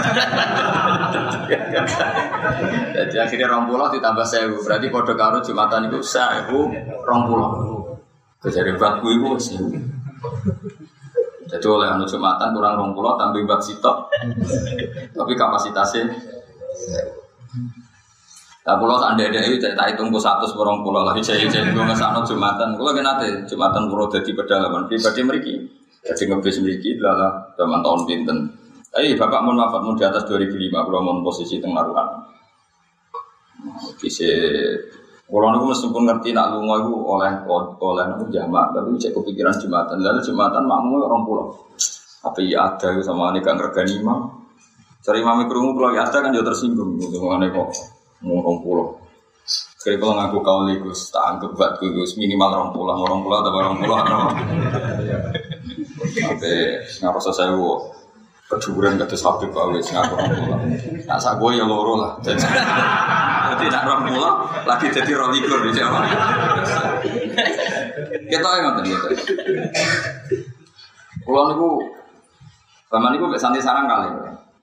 Jadi 2.97 3.15
akhirnya 3.21 3.53
rong 3.53 3.69
pulau 3.69 3.93
ditambah 3.93 4.25
sewu. 4.25 4.57
Berarti 4.65 4.89
pada 4.89 5.13
karo 5.13 5.37
jumatan 5.45 5.85
itu 5.85 6.01
itu 6.01 6.59
rong 7.05 7.21
pulau. 7.29 7.49
Jadi 8.41 8.73
buatku 8.73 9.07
itu 9.13 9.29
sewu. 9.37 9.69
Jadi 11.49 11.65
oleh 11.69 11.85
anu 11.85 12.05
jumatan 12.09 12.49
kurang 12.49 12.81
rong 12.81 12.91
pulau 12.97 13.13
tambah 13.13 13.45
buat 13.45 13.61
sitok. 13.61 14.09
Tapi 15.13 15.33
kapasitasnya 15.37 16.09
Nah, 18.69 18.77
pulau 18.77 19.01
anda 19.01 19.25
ada 19.25 19.41
itu 19.49 19.65
tak 19.65 19.81
hitung 19.89 20.13
ku 20.13 20.21
satu 20.21 20.45
seorang 20.45 20.85
pulau 20.85 21.01
lagi 21.01 21.25
saya 21.25 21.41
jadi 21.41 21.73
gue 21.73 21.85
ngesano 21.89 22.21
jumatan. 22.21 22.77
Pulau 22.77 22.93
kan 22.93 23.01
nanti 23.01 23.25
jumatan 23.49 23.89
pulau 23.89 24.05
jadi 24.05 24.29
pedalaman 24.29 24.85
pribadi 24.85 25.25
mereka. 25.25 25.57
Jadi 26.05 26.29
ngebis 26.29 26.61
memiliki 26.61 26.93
adalah 27.01 27.49
zaman 27.57 27.81
tahun 27.81 28.05
pinten. 28.05 28.37
Eh 28.93 29.17
bapak 29.17 29.41
mau 29.41 29.57
maaf 29.57 29.73
mau 29.81 29.97
di 29.97 30.05
atas 30.05 30.21
2005 30.29 30.69
kalau 30.69 31.01
mau 31.01 31.17
posisi 31.25 31.57
tengah 31.57 31.81
ruang. 31.81 32.09
Bisa 33.97 34.29
kalau 35.25 35.49
aku 35.49 35.65
meskipun 35.73 36.05
ngerti 36.05 36.29
nak 36.37 36.53
lu 36.53 36.61
itu 36.69 36.93
oleh 36.93 37.33
oleh 37.49 38.05
aku 38.05 38.29
jamak, 38.29 38.69
tapi 38.69 39.01
cek 39.01 39.17
kepikiran 39.17 39.57
jumatan. 39.57 39.97
Lalu 39.97 40.21
jumatan 40.21 40.69
makmu 40.69 41.09
orang 41.09 41.25
pulau. 41.25 41.57
Apa 42.21 42.37
iya 42.37 42.69
ada 42.69 43.01
sama 43.01 43.33
ini 43.33 43.41
kan 43.41 43.57
regani 43.57 43.97
imam. 43.97 44.29
Cari 45.01 45.25
imam 45.25 45.49
kerungu 45.49 45.73
pulau 45.73 45.89
ya 45.89 46.05
ada 46.05 46.21
kan 46.21 46.29
juga 46.29 46.53
tersinggung. 46.53 47.01
Gitu 47.01 47.17
mengenai 47.17 47.49
kok 48.19 48.27
orang 48.27 48.59
pulau. 48.61 48.87
Kayak 49.79 50.03
kalau 50.03 50.13
ngaku 50.19 50.37
kau 50.43 50.59
ligus, 50.67 51.07
tak 51.07 51.23
anggap 51.23 51.55
buat 51.55 51.79
gus 51.79 52.19
minimal 52.19 52.51
orang 52.51 52.71
pulau, 52.75 52.99
orang 52.99 53.23
pulau 53.23 53.37
atau 53.39 53.51
orang 53.55 53.75
pulau 53.79 53.95
Sampai 56.19 56.83
nggak 56.99 57.31
saya 57.31 57.55
wo 57.55 57.95
kecuburan 58.49 58.99
kata 58.99 59.15
sapi 59.15 59.47
kau 59.55 59.71
wis 59.71 59.87
ngaku 59.95 60.13
orang 60.19 60.35
pulau. 60.35 60.59
Nah 61.07 61.17
saya 61.17 61.39
gue 61.39 61.51
ya 61.55 61.63
loro 61.63 61.95
lah. 61.95 62.11
Jadi 62.19 63.65
nak 63.71 63.87
orang 63.87 64.03
pulau 64.11 64.33
lagi 64.67 64.87
jadi 64.91 65.11
rolikur 65.15 65.59
di 65.63 65.71
Jawa. 65.71 65.99
Kita 68.29 68.47
yang 68.59 68.65
ngerti 68.75 68.91
gitu. 68.91 69.07
Pulau 71.23 71.55
niku, 71.55 71.69
zaman 72.91 73.09
niku 73.15 73.25
santai 73.39 73.63
sarang 73.63 73.87
kali. 73.87 74.09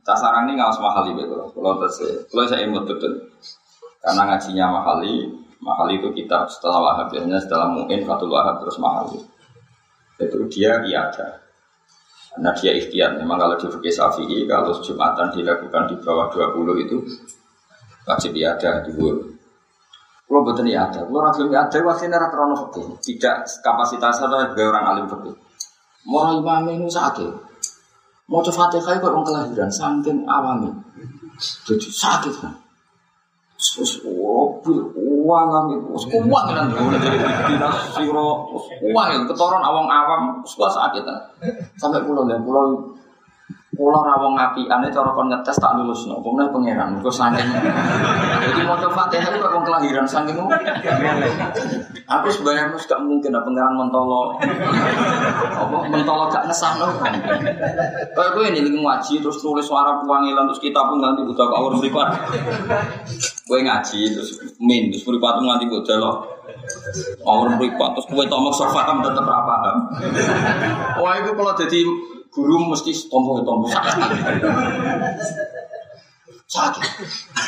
Sasaran 0.07 0.47
ini 0.47 0.55
nggak 0.55 0.79
mahal 0.79 1.03
itu 1.11 1.27
kalau 1.27 1.83
terus 1.83 1.99
kalau 2.31 2.47
saya 2.47 2.63
imut 2.63 2.87
betul. 2.87 3.27
Karena 3.99 4.23
ngajinya 4.31 4.71
mahali 4.71 5.27
mahal 5.59 5.91
itu 5.91 6.15
kita 6.15 6.47
setelah 6.47 6.79
wahab 6.79 7.11
biasanya 7.11 7.43
setelah 7.43 7.67
mungkin 7.75 8.07
fatul 8.07 8.31
wahab 8.31 8.63
terus 8.63 8.79
mahal. 8.79 9.11
Itu 10.23 10.47
dia 10.47 10.79
iya 10.87 11.11
ada. 11.11 11.43
Karena 12.31 12.55
dia 12.55 12.71
ikhtiar. 12.79 13.19
Memang 13.19 13.35
kalau 13.35 13.59
di 13.59 13.67
fikih 13.67 13.91
syafi'i 13.91 14.47
kalau 14.47 14.79
jumatan 14.79 15.35
dilakukan 15.35 15.91
di 15.91 15.99
bawah 15.99 16.31
20 16.31 16.87
itu 16.87 16.97
wajib 18.07 18.33
ada 18.39 18.87
dulu 18.87 19.35
kalau 20.27 20.43
betul 20.43 20.67
ya 20.67 20.87
ada, 20.91 21.07
kalau 21.07 21.51
ya 21.51 21.67
ada 21.67 21.79
wajib 21.83 22.09
nera 22.11 22.31
terlalu 22.31 22.55
fikih 22.67 22.87
tidak 23.03 23.47
kapasitas 23.63 24.23
atau 24.23 24.39
orang 24.55 24.85
alim 24.95 25.07
fikih 25.11 25.35
mau 26.07 26.31
imam 26.39 26.71
ini 26.71 26.87
sakit 26.87 27.31
Mau 28.27 28.43
coba 28.43 28.67
fatihah 28.67 28.99
kok 28.99 29.07
orang 29.07 29.23
kelahiran, 29.23 29.71
saking 29.71 30.27
awami. 30.27 30.71
Jadi 31.39 31.87
sakit 31.87 32.35
kan. 32.43 32.55
Terus 33.57 34.03
mobil 34.05 34.79
uang 34.99 35.47
kami, 35.49 35.75
terus 35.81 36.05
uang 36.13 36.47
kan, 36.53 36.67
jadi 36.75 37.19
dinas 37.49 37.77
siro, 37.97 38.51
uang 38.85 39.07
itu 39.15 39.25
ketoran 39.33 39.63
awang 39.65 39.87
awam, 39.89 40.43
terus 40.43 40.75
sakit 40.75 41.03
kan. 41.07 41.19
Sampai 41.79 42.03
pulau 42.03 42.27
dan 42.27 42.43
pulau 42.43 42.93
Pulau 43.77 44.01
rawong 44.01 44.33
api, 44.41 44.65
aneh 44.73 44.89
cara 44.89 45.13
kon 45.13 45.29
ngetes 45.29 45.61
tak 45.61 45.77
lulus 45.77 46.09
no, 46.09 46.25
kemudian 46.25 46.49
pangeran, 46.49 46.97
gue 46.97 47.13
saking. 47.13 47.45
Jadi 48.41 48.61
mau 48.65 48.81
coba 48.81 49.05
fatihah 49.05 49.29
itu 49.29 49.45
kok 49.45 49.63
kelahiran 49.69 50.09
saking 50.09 50.41
Aku 52.09 52.27
sebenarnya 52.33 52.73
mus 52.73 52.89
gak 52.89 53.05
mungkin 53.05 53.37
ada 53.37 53.45
pangeran 53.45 53.77
mentolo, 53.77 54.41
apa 55.61 55.77
mentolo 55.93 56.33
gak 56.33 56.49
ngesah 56.49 56.73
no. 56.81 56.89
Kayak 58.17 58.31
gue 58.33 58.45
ini 58.49 58.61
lagi 58.65 58.81
ngaji 58.81 59.15
terus 59.21 59.45
tulis 59.45 59.69
suara 59.69 60.01
puangilan 60.01 60.49
terus 60.49 60.63
kita 60.65 60.81
pun 60.81 61.05
buta 61.05 61.45
kau 61.45 61.69
orang 61.69 61.79
beripat. 61.85 62.09
Gue 63.45 63.61
ngaji 63.61 64.01
terus 64.17 64.41
min 64.57 64.89
terus 64.89 65.05
beripat 65.05 65.45
nganti 65.45 65.69
gue 65.69 65.85
jalo. 65.85 66.25
Orang 67.29 67.61
beripat 67.61 67.93
terus 67.93 68.09
gue 68.09 68.25
tomok 68.25 68.57
sofa 68.57 68.89
tetap 68.89 69.27
apa? 69.29 69.57
Wah 70.97 71.15
itu 71.21 71.31
kalau 71.37 71.53
jadi 71.53 71.81
Guru 72.37 72.69
mesti 72.69 72.93
tompo-tompo 73.09 73.65
sakit. 73.65 73.97
sakit. 76.45 76.85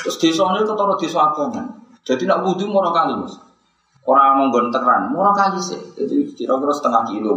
Terus 0.09 0.16
desa 0.16 0.48
ini 0.57 0.64
ketara 0.64 0.94
desa 0.96 1.18
abangan. 1.29 1.66
Jadi 2.09 2.24
nak 2.24 2.40
wudhu 2.40 2.64
murah 2.72 2.88
kali 2.96 3.12
mas. 3.20 3.37
Orang 4.09 4.40
monggon 4.40 4.72
teran, 4.72 5.12
murah 5.12 5.37
kali 5.37 5.61
sih. 5.61 5.77
Jadi 5.92 6.33
kira-kira 6.33 6.72
setengah 6.72 7.05
kilo, 7.05 7.37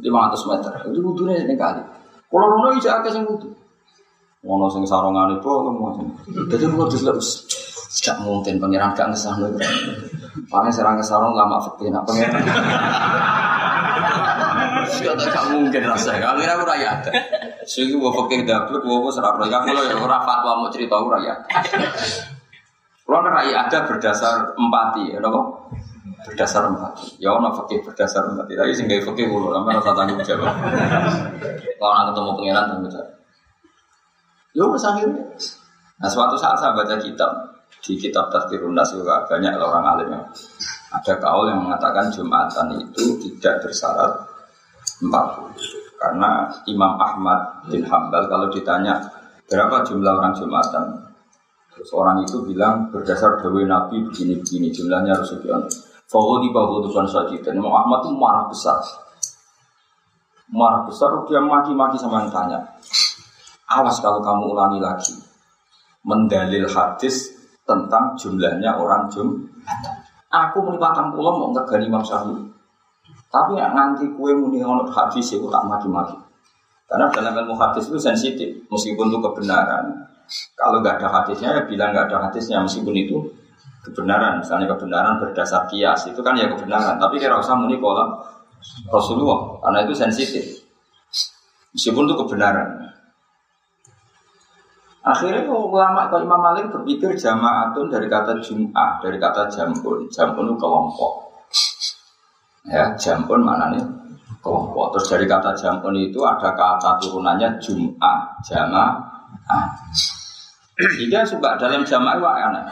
lima 0.00 0.32
ratus 0.32 0.48
meter. 0.48 0.72
Itu 0.88 1.04
wudhunya 1.04 1.44
ini 1.44 1.52
kali. 1.60 1.84
Kalau 2.32 2.46
rono 2.48 2.72
ija 2.72 3.04
akeh 3.04 3.12
sing 3.12 3.28
wudhu. 3.28 3.52
Ngono 4.40 4.72
sing 4.72 4.88
sarungan 4.88 5.36
itu 5.36 5.52
macam. 5.76 6.08
Jadi 6.48 6.64
kalau 6.64 6.88
diselep 6.88 7.20
tidak 7.92 8.16
mungkin 8.24 8.56
pangeran 8.56 8.96
gak 8.96 9.12
ngesah 9.12 9.36
lho. 9.36 9.52
Paling 10.48 10.72
serang 10.72 10.96
ngesarong 10.96 11.36
lama 11.36 11.60
fikih 11.60 11.92
nak 11.92 12.08
pangeran. 12.08 12.40
Gak 14.84 15.46
mungkin 15.52 15.82
rasanya. 15.86 16.34
Akhirnya 16.34 16.54
aku 16.58 16.64
raya 16.66 16.88
ada. 16.98 17.10
Sing 17.64 17.94
gua 17.94 18.10
pakai 18.10 18.42
dapur, 18.42 18.82
gua 18.82 19.02
bos 19.02 19.14
serap 19.14 19.38
raya. 19.38 19.62
Aku 19.62 19.70
ya 19.70 19.96
ora 19.96 20.18
fatwa 20.22 20.62
mau 20.62 20.68
cerita 20.70 20.98
aku 20.98 21.08
raya. 21.12 21.34
Kalau 23.02 23.28
raya 23.28 23.68
ada 23.68 23.78
berdasar 23.84 24.56
empati, 24.56 25.12
ya 25.12 25.18
nopo? 25.20 25.70
Berdasar 26.24 26.70
empati. 26.70 27.20
Ya 27.20 27.34
ono 27.34 27.52
fakih 27.52 27.82
berdasar 27.84 28.24
empati. 28.30 28.56
Tapi 28.56 28.72
sing 28.72 28.86
gawe 28.88 29.02
fakih 29.02 29.26
kulo, 29.28 29.52
sampe 29.52 29.70
rasa 29.74 29.92
tanggung 29.92 30.22
jawab. 30.22 30.54
Kalau 31.76 31.92
nak 31.92 32.04
ketemu 32.14 32.30
pangeran 32.38 32.64
tanggung 32.70 32.90
jawab. 32.90 33.10
Yo 34.52 34.64
wis 34.72 34.84
akhirnya. 34.84 35.24
Nah 36.02 36.10
suatu 36.10 36.34
saat 36.34 36.58
saya 36.58 36.74
baca 36.74 36.98
kitab 36.98 37.30
di 37.82 37.98
kitab 37.98 38.30
Tafsirun 38.30 38.78
Nas 38.78 38.94
juga 38.94 39.26
banyak 39.26 39.58
orang 39.58 39.84
alim 39.96 40.08
yang 40.14 40.24
ada 40.92 41.14
kaul 41.18 41.50
yang 41.50 41.66
mengatakan 41.66 42.12
Jumatan 42.14 42.78
itu 42.78 43.18
tidak 43.18 43.64
bersyarat 43.64 44.12
40 45.02 45.98
karena 45.98 46.46
Imam 46.70 46.94
Ahmad 46.98 47.66
bin 47.66 47.82
Hambal 47.86 48.26
kalau 48.30 48.46
ditanya 48.50 49.02
berapa 49.50 49.82
jumlah 49.82 50.12
orang 50.14 50.34
Jumatan? 50.34 51.10
Terus 51.72 51.90
orang 51.96 52.22
itu 52.22 52.38
bilang 52.46 52.92
berdasar 52.92 53.40
dawe 53.40 53.62
Nabi 53.64 54.04
begini-begini 54.06 54.68
jumlahnya 54.70 55.16
harus 55.16 55.34
sekian 55.34 55.64
Fawadi 56.12 56.52
bahwa 56.52 56.84
bukan 56.84 57.08
saja 57.08 57.32
dan 57.40 57.56
Imam 57.56 57.72
Ahmad 57.72 58.04
itu 58.04 58.12
marah 58.12 58.44
besar. 58.44 58.76
Marah 60.52 60.84
besar 60.84 61.08
dia 61.24 61.40
maki-maki 61.40 61.96
sama 61.96 62.28
yang 62.28 62.28
tanya. 62.28 62.60
Awas 63.72 63.96
kalau 64.04 64.20
kamu 64.20 64.52
ulangi 64.52 64.78
lagi. 64.84 65.16
Mendalil 66.04 66.68
hadis 66.68 67.32
tentang 67.64 68.12
jumlahnya 68.20 68.76
orang 68.76 69.08
Jumatan 69.08 70.02
Aku 70.32 70.64
muni 70.64 70.80
patang 70.80 71.12
pulau 71.12 71.36
mau 71.36 71.52
nggak 71.52 71.68
gani 71.68 71.92
Imam 71.92 72.00
Syafi'i. 72.00 72.51
Tapi 73.32 73.56
nganti 73.56 74.12
kue 74.12 74.36
muni 74.36 74.60
honor 74.60 74.84
hadis 74.92 75.32
itu 75.32 75.48
tak 75.48 75.64
mati-mati. 75.64 76.12
Karena 76.84 77.08
dalam 77.08 77.32
ilmu 77.32 77.56
hadis 77.56 77.88
itu 77.88 77.96
sensitif, 77.96 78.52
meskipun 78.68 79.08
itu 79.08 79.18
kebenaran. 79.24 80.04
Kalau 80.52 80.84
nggak 80.84 81.00
ada 81.00 81.08
hadisnya, 81.08 81.56
ya 81.56 81.62
bilang 81.64 81.96
nggak 81.96 82.12
ada 82.12 82.28
hadisnya, 82.28 82.60
meskipun 82.60 82.92
itu 82.92 83.16
kebenaran. 83.88 84.44
Misalnya 84.44 84.68
kebenaran 84.76 85.16
berdasar 85.16 85.64
kias, 85.72 86.12
itu 86.12 86.20
kan 86.20 86.36
ya 86.36 86.52
kebenaran. 86.52 87.00
Tapi 87.00 87.16
kira 87.16 87.40
usah 87.40 87.56
muni 87.56 87.80
pola 87.80 88.04
Rasulullah, 88.92 89.56
karena 89.64 89.88
itu 89.88 89.96
sensitif. 89.96 90.44
Meskipun 91.72 92.04
itu 92.04 92.14
kebenaran. 92.28 92.92
Akhirnya 95.02 95.50
ulama 95.50 96.06
kalau 96.12 96.22
Imam 96.22 96.38
Malik 96.38 96.70
berpikir 96.70 97.16
jamaatun 97.16 97.90
dari 97.90 98.06
kata 98.06 98.38
jum'ah, 98.38 99.00
dari 99.00 99.16
kata 99.16 99.48
jampun. 99.48 100.06
Jampun 100.12 100.52
itu 100.52 100.56
kelompok. 100.60 101.12
Ya, 102.66 102.94
jampun 102.94 103.42
mana 103.42 103.74
nih? 103.74 103.82
Kelompok. 104.42 104.94
Terus 104.94 105.06
dari 105.14 105.26
kata 105.26 105.54
jampun 105.54 105.94
itu 105.98 106.22
ada 106.22 106.54
kata 106.54 106.98
turunannya 107.02 107.58
jum'ah, 107.58 108.38
jamaah. 108.42 109.66
Jika 110.78 111.22
suka 111.26 111.58
dalam 111.58 111.82
jamaah 111.82 112.18
itu 112.18 112.26
aneh. 112.26 112.64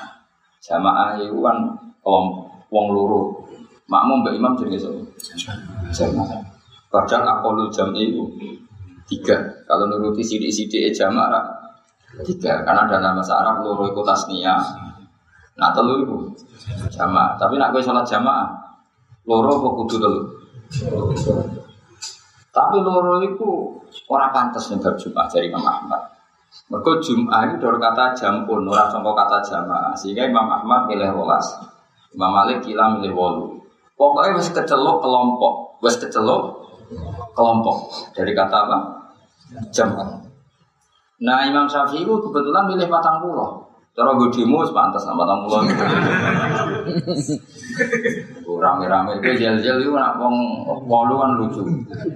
Jamaah 0.61 1.19
itu 1.19 1.39
kan 1.43 1.57
kelompok, 2.03 2.71
wong 2.71 2.87
luru. 2.95 3.23
Makmum 3.91 4.23
mbak 4.23 4.35
imam 4.39 4.53
jadi 4.55 4.79
so. 4.79 4.95
Jamaah. 5.91 6.39
Padahal 6.91 7.39
akolul 7.39 7.71
jam 7.71 7.91
itu 7.95 8.27
tiga. 9.07 9.39
Kalau 9.67 9.91
nuruti 9.91 10.23
sidik-sidik 10.23 10.91
jamaah 10.95 11.61
Tiga, 12.11 12.67
karena 12.67 12.91
ada 12.91 12.99
nama 12.99 13.23
Arab 13.23 13.63
loro 13.63 13.87
ikut 13.87 14.03
tasnia. 14.03 14.59
Nah 15.55 15.71
telu 15.71 16.03
itu 16.03 16.17
jamaah. 16.91 17.39
Tapi 17.39 17.55
nak 17.55 17.71
gue 17.71 17.79
sholat 17.79 18.03
jamaah, 18.03 18.51
loro 19.31 19.53
kok 19.63 19.75
kudu 19.79 19.97
telu. 20.03 20.23
Tapi 22.51 22.77
loro 22.83 23.23
itu 23.23 23.79
orang 24.11 24.35
pantas 24.35 24.75
nih 24.75 24.83
berjumpa 24.83 25.31
dari 25.31 25.47
Imam 25.47 25.63
Ahmad. 25.63 26.03
Mereka 26.67 26.99
Jum'ah 26.99 27.47
itu 27.47 27.63
dari 27.63 27.79
kata 27.79 28.11
jampun, 28.11 28.67
orang 28.67 28.91
contoh 28.91 29.15
kata 29.15 29.39
jamaah. 29.39 29.95
Sehingga 29.95 30.27
Imam 30.27 30.51
Ahmad 30.51 30.91
milih 30.91 31.15
rolas. 31.15 31.47
Imam 32.11 32.35
Malik 32.35 32.67
kila 32.67 32.99
milih 32.99 33.15
wolu. 33.15 33.47
Pokoknya 33.95 34.35
masih 34.35 34.51
kecelok 34.51 34.99
kelompok. 34.99 35.79
Masih 35.79 36.11
kecelok 36.11 36.43
kelompok. 37.39 37.77
Dari 38.11 38.35
kata 38.35 38.67
apa? 38.67 38.79
Jamaah. 39.71 40.27
Nah 41.23 41.47
Imam 41.47 41.71
Syafi'i 41.71 42.03
itu 42.03 42.15
kebetulan 42.19 42.67
milih 42.67 42.91
patang 42.91 43.23
pulau. 43.23 43.70
Cara 44.01 44.17
gue 44.17 44.33
demo 44.33 44.65
sepantas 44.65 45.05
sama 45.05 45.29
patang 45.29 45.45
pulau. 45.45 45.61
Rame-rame 48.61 49.21
itu 49.21 49.45
jel-jel 49.45 49.77
itu 49.85 49.93
nak 49.93 50.17
wong 50.17 50.65
wong 50.89 51.21
kan 51.21 51.37
lucu. 51.37 51.61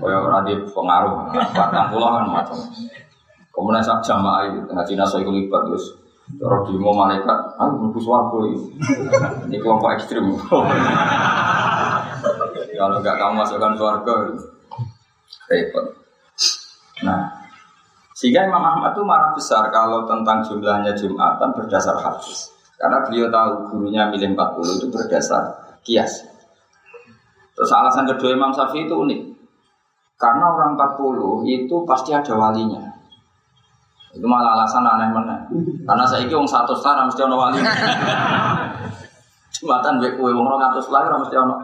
Kayak 0.00 0.24
ora 0.24 0.40
di 0.48 0.56
pengaruh. 0.64 1.28
Patang 1.52 1.92
pulau 1.92 2.08
kan 2.16 2.24
macam. 2.24 2.56
Kemudian 3.52 3.84
sak 3.84 4.00
jamaah 4.00 4.48
itu 4.48 4.64
tengah 4.64 4.80
Cina 4.88 5.04
saya 5.04 5.28
libat 5.28 5.68
terus. 5.68 6.00
Cara 6.40 6.64
demo 6.64 6.96
malaikat, 6.96 7.38
aku 7.60 7.84
mlebu 7.84 8.00
swarga 8.00 8.38
ini. 8.48 9.60
Kelompok 9.60 9.92
ekstrim. 9.92 10.24
Kalau 12.72 12.96
nggak 13.04 13.16
kamu 13.20 13.44
masukkan 13.44 13.76
swarga, 13.76 14.14
repot. 15.52 15.84
Nah, 17.04 17.43
sehingga 18.24 18.48
Imam 18.48 18.64
Ahmad 18.64 18.96
itu 18.96 19.04
marah 19.04 19.36
besar 19.36 19.68
kalau 19.68 20.08
tentang 20.08 20.40
jumlahnya 20.40 20.96
Jumatan 20.96 21.52
berdasar 21.52 21.92
hadis. 22.00 22.48
Karena 22.80 23.04
beliau 23.04 23.28
tahu 23.28 23.68
gurunya 23.68 24.08
milih 24.08 24.32
40 24.32 24.80
itu 24.80 24.86
berdasar 24.88 25.76
kias. 25.84 26.24
Terus 27.52 27.68
alasan 27.68 28.08
kedua 28.08 28.32
Imam 28.32 28.48
Syafi'i 28.48 28.88
itu 28.88 28.96
unik. 28.96 29.20
Karena 30.16 30.56
orang 30.56 30.72
40 30.72 31.44
itu 31.52 31.76
pasti 31.84 32.16
ada 32.16 32.32
walinya. 32.32 32.96
Itu 34.16 34.24
malah 34.24 34.56
alasan 34.56 34.88
aneh 34.88 35.12
mana. 35.12 35.44
Karena 35.84 36.08
saya 36.08 36.24
ini 36.24 36.32
satu 36.48 36.72
star 36.80 37.04
mesti 37.04 37.20
ada 37.20 37.36
wali. 37.36 37.60
Jumatan 39.52 40.00
baik 40.00 40.16
kue 40.16 40.32
orang 40.32 40.72
atus 40.72 40.88
lahir 40.88 41.12
mesti 41.12 41.36
ada. 41.36 41.56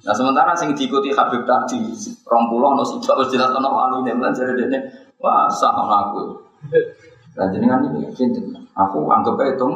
Nah 0.00 0.14
sementara 0.16 0.56
sing 0.56 0.72
diikuti 0.72 1.12
Habib 1.12 1.44
tadi, 1.44 1.92
rompuloh 2.24 2.72
no 2.72 2.80
sidak 2.88 3.20
jelas 3.28 3.52
ono 3.52 3.68
wali 3.68 4.08
nih, 4.08 4.16
jadi 4.32 4.56
dia 4.56 4.80
Wah, 5.18 5.50
sah 5.50 5.74
aku. 5.74 6.38
Dan 7.34 7.54
kan 7.54 7.80
ini 7.90 8.06
pinter. 8.14 8.42
Aku 8.74 9.10
anggap 9.10 9.38
itu 9.46 9.68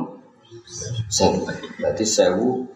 sewu. 1.10 1.42
Berarti 1.78 2.04
sewu. 2.06 2.66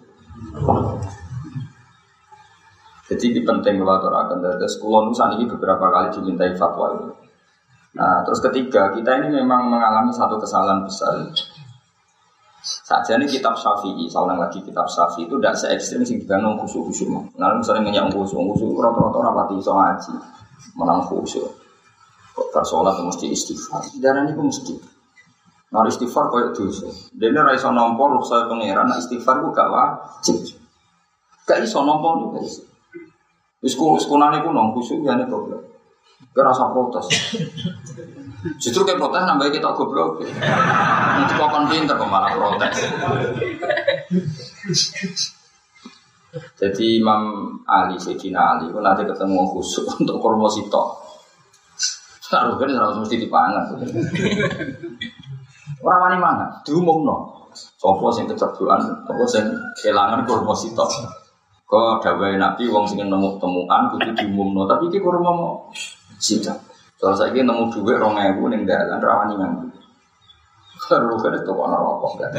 Jadi 3.06 3.24
ini 3.30 3.40
penting 3.46 3.78
kalau 3.78 4.18
akan 4.18 4.42
sekolah 4.66 5.00
nusan 5.06 5.38
ini 5.38 5.46
beberapa 5.46 5.86
kali 5.94 6.10
dimintai 6.10 6.58
fatwa 6.58 6.90
itu. 6.90 7.10
Nah, 7.94 8.26
terus 8.26 8.42
ketiga, 8.42 8.90
kita 8.92 9.22
ini 9.22 9.40
memang 9.40 9.70
mengalami 9.70 10.10
satu 10.10 10.36
kesalahan 10.42 10.82
besar. 10.82 11.16
Saja 12.66 13.14
ini 13.14 13.30
kitab 13.30 13.54
Syafi'i, 13.54 14.10
ulang 14.10 14.42
lagi 14.42 14.58
kitab 14.58 14.90
Syafi'i 14.90 15.30
itu 15.30 15.38
tidak 15.38 15.54
se 15.54 15.70
ekstrim 15.70 16.02
sih 16.02 16.18
dibangun 16.18 16.58
khusyuk 16.58 16.90
khusyuk. 16.90 17.08
Nah, 17.38 17.54
misalnya 17.54 17.86
ngeyak 17.86 18.10
khusyuk 18.10 18.42
khusyuk, 18.42 18.74
rata-rata 18.74 19.18
rapati 19.22 19.54
iso 19.54 19.70
ngaji, 19.70 20.12
menang 20.74 21.00
khusyuk. 21.06 21.46
Kok 22.36 22.64
sholat 22.68 23.00
mesti 23.00 23.32
istighfar. 23.32 23.96
Darah 23.96 24.28
ini 24.28 24.36
mesti. 24.36 24.76
Nah 25.72 25.88
istighfar 25.88 26.28
kau 26.28 26.40
itu 26.52 26.68
Dia 27.16 27.32
raiso 27.32 27.72
nompo 27.72 28.20
saya 28.22 28.44
pangeran. 28.44 28.92
Nah 28.92 29.00
istighfar 29.00 29.40
gue 29.40 29.56
gak 29.56 29.72
wajib. 29.72 30.36
Gak 31.48 31.64
iso 31.64 31.80
nompo 31.80 32.08
nih 32.20 32.26
guys. 32.36 32.60
Isku 33.64 33.96
iskunan 33.96 34.36
itu 34.36 34.52
nong 34.52 34.76
kusuk 34.76 35.00
ya 35.00 35.16
nih 35.16 35.24
goblok. 35.26 35.64
Gak 36.36 36.44
rasa 36.44 36.68
protes. 36.76 37.08
Justru 38.60 38.84
kayak 38.84 39.00
protes 39.00 39.24
nambah 39.24 39.48
kita 39.48 39.72
goblok. 39.72 40.20
Nanti 40.20 41.32
kau 41.40 41.48
kan 41.48 41.64
pinter 41.72 41.96
kok 41.96 42.10
malah 42.12 42.36
protes. 42.36 42.76
Jadi 46.56 47.00
Imam 47.00 47.56
Ali, 47.64 47.96
Sayyidina 47.96 48.60
Ali, 48.60 48.68
nanti 48.68 49.08
ketemu 49.08 49.40
khusus 49.56 49.88
untuk 50.00 50.20
kormo 50.20 50.52
sitok. 50.52 51.05
Kalau 52.26 52.58
kan 52.58 52.70
harus 52.74 52.98
mesti 52.98 53.22
dipangan. 53.22 53.70
Orang 55.82 56.00
wani 56.02 56.16
mana? 56.18 56.46
Diumum 56.66 57.06
no. 57.06 57.16
Sopo 57.54 58.10
sing 58.12 58.26
kecerduan, 58.26 58.82
sopo 59.06 59.24
sing 59.24 59.46
kelangan 59.78 60.26
kurma 60.26 60.52
sitok. 60.52 60.90
Kau 61.66 61.98
dawai 61.98 62.38
nabi, 62.38 62.70
wong 62.70 62.86
sing 62.86 63.02
nemu 63.02 63.38
temuan, 63.38 63.90
kudu 63.94 64.10
diumum 64.18 64.52
no. 64.52 64.62
Tapi 64.66 64.90
iki 64.90 64.98
kurma 64.98 65.30
mau 65.30 65.70
sitok. 66.18 66.58
Soal 66.98 67.14
saya 67.14 67.30
nemu 67.30 67.70
rong 67.72 68.16
ewu 68.18 68.50
ning 68.50 68.66
dalan 68.66 68.98
rawani 68.98 69.34
nganggo. 69.38 69.76
Kalau 70.86 71.18
kan 71.18 71.34
itu 71.34 71.50
kono 71.50 71.76
rokok 71.76 72.12
kan. 72.22 72.30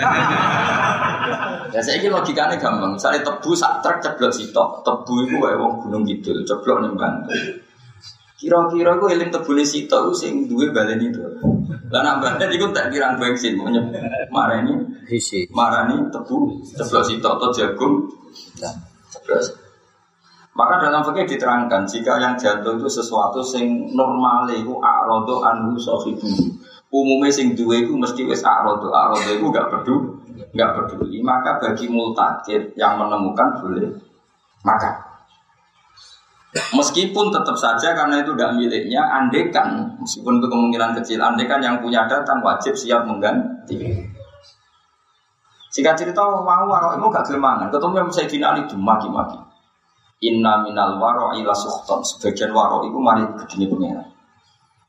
Ya 1.76 1.84
saya 1.84 2.00
ini 2.00 2.08
logikanya 2.08 2.56
gampang. 2.56 2.96
Misalnya 2.96 3.20
tebu 3.28 3.52
sak 3.52 3.84
truk 3.84 4.00
ceblok 4.00 4.32
sitok, 4.32 4.88
tebu 4.88 5.28
itu 5.28 5.36
kayak 5.36 5.60
wong 5.60 5.84
gunung 5.84 6.04
gitu, 6.08 6.32
ceblok 6.48 6.80
nih 6.80 6.96
bantu. 6.96 7.36
Kira-kira 8.38 9.02
gue 9.02 9.10
eling 9.18 9.34
tebune 9.34 9.66
sito 9.66 9.98
gue 10.06 10.14
sing 10.14 10.46
duwe 10.46 10.70
balen 10.70 11.02
itu. 11.02 11.18
Lah 11.90 12.02
nak 12.06 12.22
balen 12.22 12.54
iku 12.54 12.70
tak 12.70 12.94
kirang 12.94 13.18
bensin 13.18 13.58
punya 13.58 13.82
marani 14.30 14.78
hisi. 15.10 15.50
Marani 15.50 16.06
tebu 16.14 16.62
ceblok 16.62 17.02
sito 17.02 17.30
atau 17.34 17.50
jagung. 17.50 18.06
Ceplos. 19.10 19.58
Maka 20.54 20.90
dalam 20.90 21.02
fikih 21.06 21.38
diterangkan 21.38 21.86
jika 21.86 22.18
yang 22.18 22.34
jatuh 22.38 22.78
itu 22.78 22.90
sesuatu 22.90 23.42
sing 23.42 23.94
normal 23.94 24.46
itu 24.50 24.74
arodo 24.82 25.42
anhu 25.42 25.78
sohibu. 25.78 26.30
Umumnya 26.94 27.34
sing 27.34 27.58
dua 27.58 27.82
itu 27.82 27.94
mesti 27.94 28.22
wes 28.26 28.46
arodo 28.46 28.90
arodo 28.90 29.34
itu 29.34 29.46
gak 29.54 29.70
peduli, 29.70 30.14
gak 30.54 30.72
peduli. 30.78 31.22
Maka 31.22 31.62
bagi 31.62 31.86
multakir 31.90 32.74
yang 32.74 32.98
menemukan 33.02 33.62
boleh 33.62 33.86
makan. 34.66 35.07
Meskipun 36.56 37.28
tetap 37.28 37.54
saja 37.60 37.92
karena 37.92 38.24
itu 38.24 38.32
tidak 38.34 38.56
miliknya, 38.56 39.04
andekan 39.04 39.84
meskipun 40.00 40.40
itu 40.40 40.48
kemungkinan 40.48 40.96
kecil, 40.96 41.20
andekan 41.20 41.60
yang 41.60 41.84
punya 41.84 42.08
datang 42.08 42.40
wajib 42.40 42.72
siap 42.72 43.04
mengganti. 43.04 43.76
Jika 45.68 45.94
cerita 45.94 46.24
mau 46.24 46.66
warok 46.66 46.98
itu 46.98 47.06
gak 47.12 47.26
gelmangan, 47.28 47.70
ketemu 47.70 47.96
yang 48.00 48.10
saya 48.10 48.28
dinali 48.32 48.62
maki-maki. 48.74 49.38
Inna 50.26 50.66
minal 50.66 50.98
waro 50.98 51.38
ila 51.38 51.54
suhton. 51.54 52.02
Sebagian 52.02 52.50
waro 52.50 52.82
itu 52.82 52.98
mari 52.98 53.22
kedini 53.38 53.70
pengira. 53.70 54.02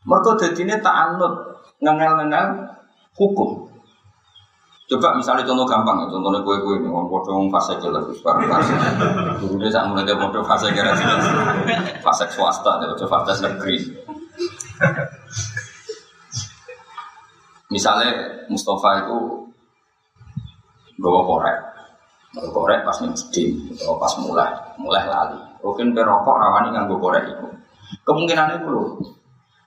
Mereka 0.08 0.40
dadine 0.40 0.80
tak 0.80 0.96
anut 0.96 1.60
ngengel-ngengel 1.84 2.64
hukum. 3.12 3.67
Coba 4.88 5.12
misalnya 5.20 5.44
contoh 5.44 5.68
gampang 5.68 6.00
ya, 6.00 6.06
contohnya 6.08 6.40
kue-kue 6.40 6.80
ini, 6.80 6.88
orang 6.88 7.12
bodoh 7.12 7.44
fase 7.52 7.76
jelas, 7.76 8.08
barang 8.24 8.48
fase. 8.48 8.72
Dulu 9.44 9.60
dia 9.60 9.68
sangat 9.68 10.00
mulai 10.00 10.16
bodoh 10.16 10.40
fase 10.48 10.72
jelas, 10.72 10.96
fase 12.00 12.24
swasta, 12.32 12.80
dia 12.80 12.96
coba 13.04 13.20
fase 13.28 13.44
negeri. 13.44 13.76
Misalnya 17.68 18.16
Mustafa 18.48 19.04
itu 19.04 19.52
bawa 20.96 21.20
korek, 21.20 21.58
bawa 22.32 22.48
korek 22.48 22.80
pas 22.88 22.96
nih 23.04 23.12
atau 23.76 24.00
pas 24.00 24.12
mulai, 24.24 24.56
mulai 24.80 25.04
lali. 25.04 25.36
Mungkin 25.60 25.92
perokok 25.92 26.32
rawani 26.40 26.72
nganggo 26.72 26.96
korek 26.96 27.28
itu. 27.28 27.44
Kemungkinan 28.08 28.56
itu 28.56 28.72
loh, 28.72 28.96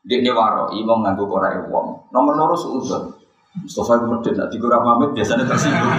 dia 0.01 0.17
ini 0.17 0.33
imam 0.33 1.05
nganggo 1.05 1.29
korek 1.29 1.69
uang. 1.69 2.09
Nomor 2.09 2.33
loro 2.33 2.57
suudon. 2.57 3.20
Mustafa 3.51 3.99
itu 3.99 4.05
medit, 4.07 4.33
nanti 4.39 4.55
gue 4.55 4.71
pamit 4.71 5.11
biasanya 5.11 5.43
tersinggung. 5.43 5.91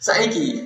Saiki 0.00 0.64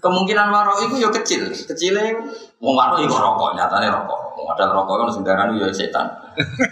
kemungkinan 0.00 0.48
waro 0.48 0.80
itu 0.80 0.96
ya 0.96 1.12
kecil, 1.12 1.52
kecilnya 1.52 2.16
mau 2.64 2.72
waro 2.72 2.96
itu 3.04 3.12
rokok, 3.12 3.52
nyatanya 3.60 3.92
rokok. 4.00 4.40
Mau 4.40 4.48
ada 4.56 4.72
rokok 4.72 5.04
kan 5.04 5.08
sekarang 5.12 5.48
ya 5.60 5.68
setan. 5.68 6.08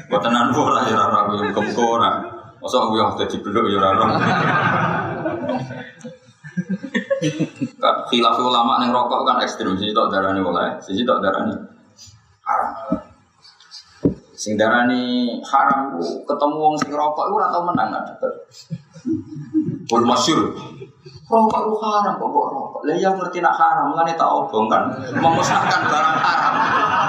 Buat 0.09 0.25
tenan 0.25 0.57
bola 0.57 0.89
ya 0.89 1.05
ya 1.05 1.53
muka 1.53 1.85
orang. 1.85 2.17
Masa 2.59 2.89
gue 2.89 2.97
yang 2.97 3.13
jadi 3.13 3.37
beluk 3.45 3.65
ya 3.71 3.79
raro. 3.79 4.05
Kan 7.77 7.95
khilaf 8.09 8.37
ulama 8.41 8.81
yang 8.81 8.97
rokok 8.97 9.29
kan 9.29 9.37
ekstrim, 9.45 9.77
sih 9.77 9.93
tak 9.93 10.09
darani 10.09 10.41
boleh, 10.41 10.81
sih 10.81 11.05
tak 11.05 11.21
darani 11.21 11.55
haram. 12.41 13.05
Sing 14.39 14.55
darani 14.55 15.35
haram 15.43 15.99
ku 15.99 16.23
ketemu 16.23 16.57
wong 16.63 16.75
sing 16.79 16.95
rokok 16.95 17.27
iku 17.27 17.43
ora 17.43 17.51
tau 17.51 17.67
menang 17.67 17.91
ada. 17.91 18.15
Pun 19.91 20.07
masyhur. 20.07 20.55
Rokok 21.27 21.61
itu 21.67 21.75
haram 21.83 22.15
kok 22.23 22.29
kok 22.31 22.47
rokok. 22.55 22.81
Lah 22.87 22.95
yang 22.95 23.19
ngerti 23.19 23.43
nak 23.43 23.59
haram 23.59 23.99
ngene 23.99 24.15
tak 24.15 24.31
obong 24.31 24.71
kan 24.71 24.95
memusnahkan 25.19 25.83
barang 25.91 26.19
haram. 26.23 26.55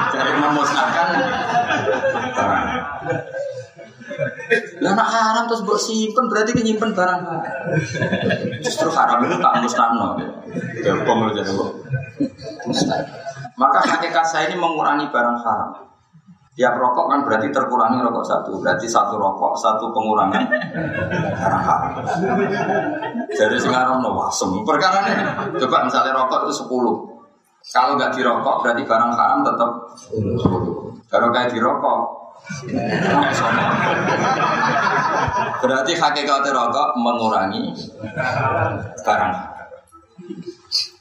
Jadi 0.10 0.32
memusnahkan 0.42 1.08
barang. 2.34 2.66
Lah 4.82 4.92
nak 4.98 5.10
haram 5.14 5.44
terus 5.46 5.62
mbok 5.62 5.78
simpen 5.78 6.26
berarti 6.34 6.58
nyimpen 6.66 6.98
barang 6.98 7.20
haram. 7.30 7.46
Justru 8.66 8.90
haram 8.90 9.22
itu 9.22 9.38
tak 9.38 9.54
musnahno. 9.62 10.18
Ya 10.82 10.98
bom 11.06 11.30
jadi 11.30 11.54
Maka 13.54 13.80
hakikat 13.86 14.26
saya 14.26 14.50
ini 14.50 14.58
mengurangi 14.58 15.14
barang 15.14 15.38
haram. 15.46 15.89
Tiap 16.60 16.76
rokok 16.76 17.08
kan 17.08 17.24
berarti 17.24 17.48
terkurangi 17.56 18.04
rokok 18.04 18.26
satu. 18.28 18.60
Berarti 18.60 18.84
satu 18.84 19.16
rokok, 19.16 19.56
satu 19.56 19.96
pengurangan. 19.96 20.44
Jadi 23.40 23.56
sekarang 23.56 24.04
no 24.04 24.20
wasem. 24.20 24.52
Perkara 24.68 25.08
ini, 25.08 25.24
coba 25.56 25.88
misalnya 25.88 26.20
rokok 26.20 26.52
itu 26.52 26.60
sepuluh. 26.60 27.00
Kalau 27.72 27.96
nggak 27.96 28.12
dirokok 28.12 28.60
berarti 28.60 28.84
barang 28.84 29.12
haram 29.16 29.40
tetap 29.48 29.72
sepuluh. 29.96 31.00
Kalau 31.08 31.32
kayak 31.32 31.56
dirokok 31.56 32.20
Berarti 35.64 35.92
hakikat 35.96 36.44
rokok 36.44 36.90
mengurangi 37.00 37.72
barang. 39.08 39.34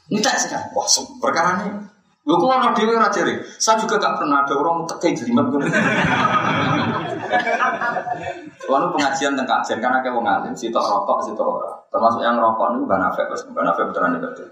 Ini 0.07 0.23
tak 0.23 0.39
sih? 0.39 0.55
Wah, 0.55 0.87
perkara 1.19 1.67
ini 1.67 1.88
Lu 2.29 2.37
kok 2.37 2.45
orang 2.45 2.77
dewi 2.77 2.93
raja 2.93 3.25
Saya 3.57 3.81
juga 3.81 3.97
gak 3.97 4.21
pernah 4.21 4.45
ada 4.45 4.53
orang 4.53 4.85
tekai 4.85 5.17
jelimet 5.17 5.49
gue. 5.49 5.65
Lalu 8.69 8.85
pengajian 8.93 9.33
tentang 9.33 9.65
kajian 9.65 9.81
karena 9.81 9.97
kayak 10.05 10.13
wong 10.13 10.29
alim, 10.29 10.53
si 10.53 10.69
tok 10.69 10.85
rokok, 10.85 11.25
si 11.25 11.33
tok 11.33 11.57
ora. 11.57 11.73
Termasuk 11.89 12.21
yang 12.21 12.37
rokok 12.37 12.77
ini 12.77 12.85
banafek, 12.85 13.25
pas 13.25 13.41
banafek 13.49 13.89
beneran 13.89 14.21
itu. 14.21 14.45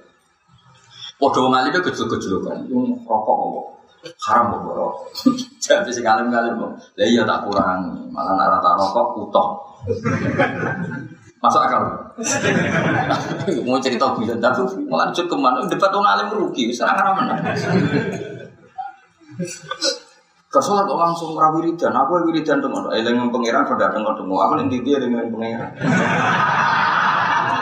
Waduh 1.22 1.42
wong 1.46 1.54
alim 1.54 1.70
kecil-kecil 1.70 2.42
kan, 2.42 2.66
yang 2.66 2.98
rokok 3.06 3.36
kok 3.38 3.66
haram 4.26 4.58
kok 4.58 4.74
rokok. 4.74 4.94
Jadi 5.62 5.94
si 5.94 6.02
alim 6.02 6.34
alim 6.34 6.58
kok, 6.58 6.72
lah 6.98 7.06
iya 7.06 7.22
tak 7.30 7.46
kurang, 7.46 8.10
malah 8.10 8.34
nara 8.34 8.58
tak 8.58 8.74
rokok 8.74 9.06
utuh. 9.22 9.50
Masuk 11.47 11.63
akal. 11.63 11.83
Mau 13.63 13.79
cerita 13.79 14.12
bisa, 14.19 14.36
tapi 14.36 14.67
malah 14.91 15.15
cukup 15.15 15.31
ke 15.31 15.36
mana? 15.39 15.63
Debat 15.63 15.95
orang 15.95 16.19
alim 16.19 16.27
rugi, 16.36 16.75
serang 16.75 16.99
arah 16.99 17.15
mana? 17.15 17.39
Kesolat 20.51 20.83
kok 20.83 20.99
langsung 20.99 21.39
rawi 21.39 21.71
wiridan, 21.71 21.95
aku 21.95 22.27
wiridan 22.27 22.60
dengan 22.60 22.91
eling 22.91 23.31
pangeran 23.31 23.63
pada 23.63 23.95
tengok 23.95 24.19
tengok, 24.19 24.39
aku 24.43 24.53
yang 24.60 24.67
dia 24.67 24.97
dengan 24.99 25.23
pangeran. 25.31 25.71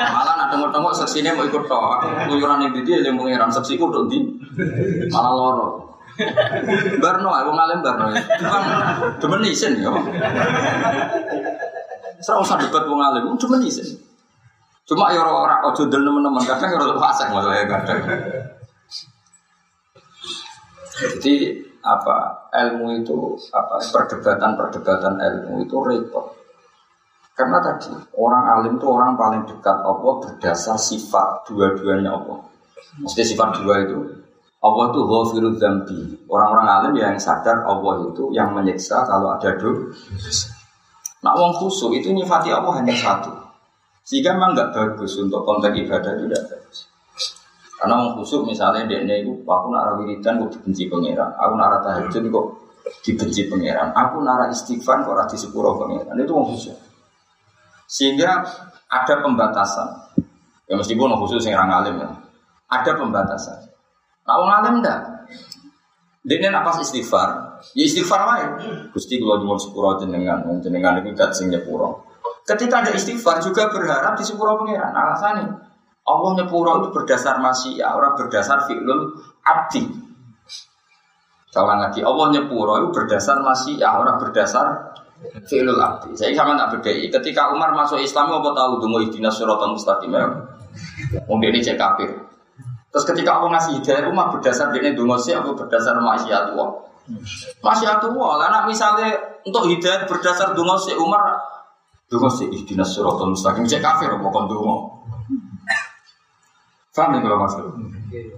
Malah 0.02 0.34
nak 0.34 0.48
tengok 0.50 0.70
tengok 0.74 0.94
seksinya 0.98 1.38
mau 1.38 1.46
ikut 1.46 1.64
toh, 1.70 2.02
kuyuran 2.26 2.66
yang 2.66 2.74
dia 2.82 3.06
yang 3.06 3.22
pangeran, 3.22 3.54
seksiku 3.54 3.86
udah 3.86 4.10
di, 4.10 4.18
malah 5.14 5.34
loro. 5.38 5.68
Barno, 7.04 7.28
aku 7.28 7.52
ngalim 7.52 7.84
Barno. 7.84 8.08
Cuma 9.20 9.36
demen 9.36 9.52
isin 9.52 9.84
ya. 9.84 9.92
Serau 12.24 12.44
usah 12.44 12.60
debat 12.60 12.86
wong 12.88 13.02
alim, 13.02 13.36
cuma 13.36 13.60
isin. 13.60 13.98
Cuma 14.86 15.10
ya 15.10 15.26
orang 15.26 15.66
ojo 15.66 15.90
del 15.90 16.06
teman-teman 16.06 16.46
kadang 16.46 16.70
ya 16.70 16.78
orang 16.78 17.02
fasik 17.02 17.28
masalahnya 17.34 17.66
kadang. 17.66 18.00
Jadi 20.96 21.34
apa 21.82 22.18
ilmu 22.54 23.04
itu 23.04 23.36
apa 23.52 23.82
perdebatan-perdebatan 23.82 25.18
ilmu 25.18 25.66
itu 25.66 25.76
repot. 25.82 26.38
Karena 27.36 27.60
tadi 27.60 27.92
orang 28.16 28.44
alim 28.48 28.74
itu 28.80 28.88
orang 28.88 29.20
paling 29.20 29.44
dekat 29.44 29.84
Allah 29.84 30.14
berdasar 30.24 30.80
sifat 30.80 31.50
dua-duanya 31.50 32.16
Allah. 32.16 32.40
Mesti 33.02 33.36
sifat 33.36 33.60
dua 33.60 33.84
itu 33.84 34.00
Allah 34.64 34.86
itu 34.94 35.02
ghafirul 35.04 35.58
dzambi. 35.60 36.00
Orang-orang 36.32 36.68
alim 36.70 36.94
yang 36.96 37.20
sadar 37.20 37.68
Allah 37.68 38.08
itu 38.08 38.32
yang 38.32 38.56
menyiksa 38.56 39.04
kalau 39.04 39.36
ada 39.36 39.52
dosa. 39.60 40.55
Nak 41.26 41.34
wong 41.42 41.58
khusyuk 41.58 41.98
itu 41.98 42.14
nyifati 42.14 42.54
Allah 42.54 42.70
hanya 42.78 42.94
satu. 42.94 43.34
Sehingga 44.06 44.38
memang 44.38 44.54
nggak 44.54 44.70
bagus 44.78 45.18
untuk 45.18 45.42
konteks 45.42 45.74
ibadah 45.74 46.14
itu 46.14 46.30
tidak 46.30 46.44
bagus. 46.54 46.86
Karena 47.82 47.94
wong 47.98 48.22
khusyuk 48.22 48.46
misalnya 48.46 48.86
dia 48.86 49.02
itu 49.02 49.34
aku 49.42 49.68
nara 49.74 49.98
wiridan 49.98 50.46
kok 50.46 50.54
dibenci 50.54 50.86
pangeran, 50.86 51.34
aku 51.34 51.54
nara 51.58 51.82
tahajud 51.82 52.24
kok 52.30 52.46
dibenci 53.02 53.50
pangeran, 53.50 53.90
aku 53.98 54.22
nara 54.22 54.54
istighfar 54.54 55.02
kok 55.02 55.18
rati 55.18 55.34
sepuro 55.34 55.74
pangeran. 55.82 56.14
Itu 56.14 56.38
wong 56.38 56.54
khusyuk. 56.54 56.78
Sehingga 57.90 58.46
ada 58.86 59.14
pembatasan. 59.26 60.22
Ya 60.70 60.78
meskipun 60.78 61.10
wong 61.10 61.26
khusyuk 61.26 61.42
sing 61.42 61.58
alim 61.58 62.06
ya. 62.06 62.10
Ada 62.70 63.02
pembatasan. 63.02 63.66
Nah 64.30 64.36
wong 64.38 64.52
alim 64.62 64.74
enggak. 64.86 65.02
Dia 66.26 66.50
apa 66.50 66.82
istighfar, 66.82 67.45
Ya 67.74 67.84
istighfar 67.88 68.22
wae. 68.30 68.46
Gusti 68.94 69.18
kula 69.18 69.42
nyuwun 69.42 69.58
sepuro 69.58 69.98
jenengan, 69.98 70.46
wong 70.46 70.62
jenengan 70.62 71.02
iku 71.02 71.16
dat 71.18 71.34
sing 71.34 71.50
nyepuro. 71.50 72.06
Ketika 72.46 72.86
ada 72.86 72.94
istighfar 72.94 73.42
juga 73.42 73.74
berharap 73.74 74.14
di 74.14 74.24
sepuro 74.28 74.62
pangeran. 74.62 74.94
Alasannya 74.94 75.46
Allah 76.06 76.32
nyepuro 76.38 76.86
itu 76.86 76.90
berdasar 76.94 77.42
masih 77.42 77.82
ya, 77.82 77.98
orang 77.98 78.14
berdasar 78.14 78.70
fi'lul 78.70 79.18
abdi. 79.42 79.90
Kawan 81.50 81.82
lagi, 81.82 82.06
Allah 82.06 82.30
nyepuro 82.30 82.78
itu 82.86 82.90
berdasar 82.94 83.42
masih 83.42 83.82
ya, 83.82 83.98
orang 83.98 84.22
berdasar 84.22 84.94
fi'lul 85.50 85.82
abdi. 85.82 86.14
Saya 86.14 86.38
sama 86.38 86.54
tak 86.54 86.78
bedai. 86.78 87.10
Ketika 87.10 87.50
Umar 87.50 87.74
masuk 87.74 87.98
Islam, 87.98 88.30
apa 88.38 88.54
tahu 88.54 88.78
dungo 88.78 89.02
ihdinas 89.02 89.34
suratan 89.34 89.74
mustaqim 89.74 90.14
ya? 90.14 90.30
Mungkin 91.26 91.50
ini 91.56 91.66
cek 91.66 91.80
kafir. 91.80 92.14
Terus 92.94 93.06
ketika 93.10 93.42
Allah 93.42 93.58
ngasih 93.58 93.82
hidayah, 93.82 94.06
Umar 94.06 94.30
berdasar 94.30 94.70
ini 94.78 94.94
dungo 94.94 95.18
sih, 95.18 95.34
aku 95.34 95.58
berdasar 95.58 95.98
maksiat 95.98 96.54
Allah. 96.54 96.70
Masih 97.62 97.86
atuh 97.86 98.10
karena 98.14 98.66
misalnya 98.66 99.14
untuk 99.46 99.70
hidayat 99.70 100.10
berdasar 100.10 100.58
dungo 100.58 100.74
si 100.82 100.94
Umar 100.98 101.38
dungo 102.10 102.30
si 102.30 102.50
ihdinas 102.50 102.94
suratul 102.94 103.38
mustaqim 103.38 103.66
cek 103.66 103.82
kafir 103.82 104.10
apa 104.10 104.28
kon 104.30 104.50
dungo. 104.50 104.76
Paham 106.96 107.12
nih 107.12 107.28
kalau 107.28 107.44
maksud? 107.44 107.64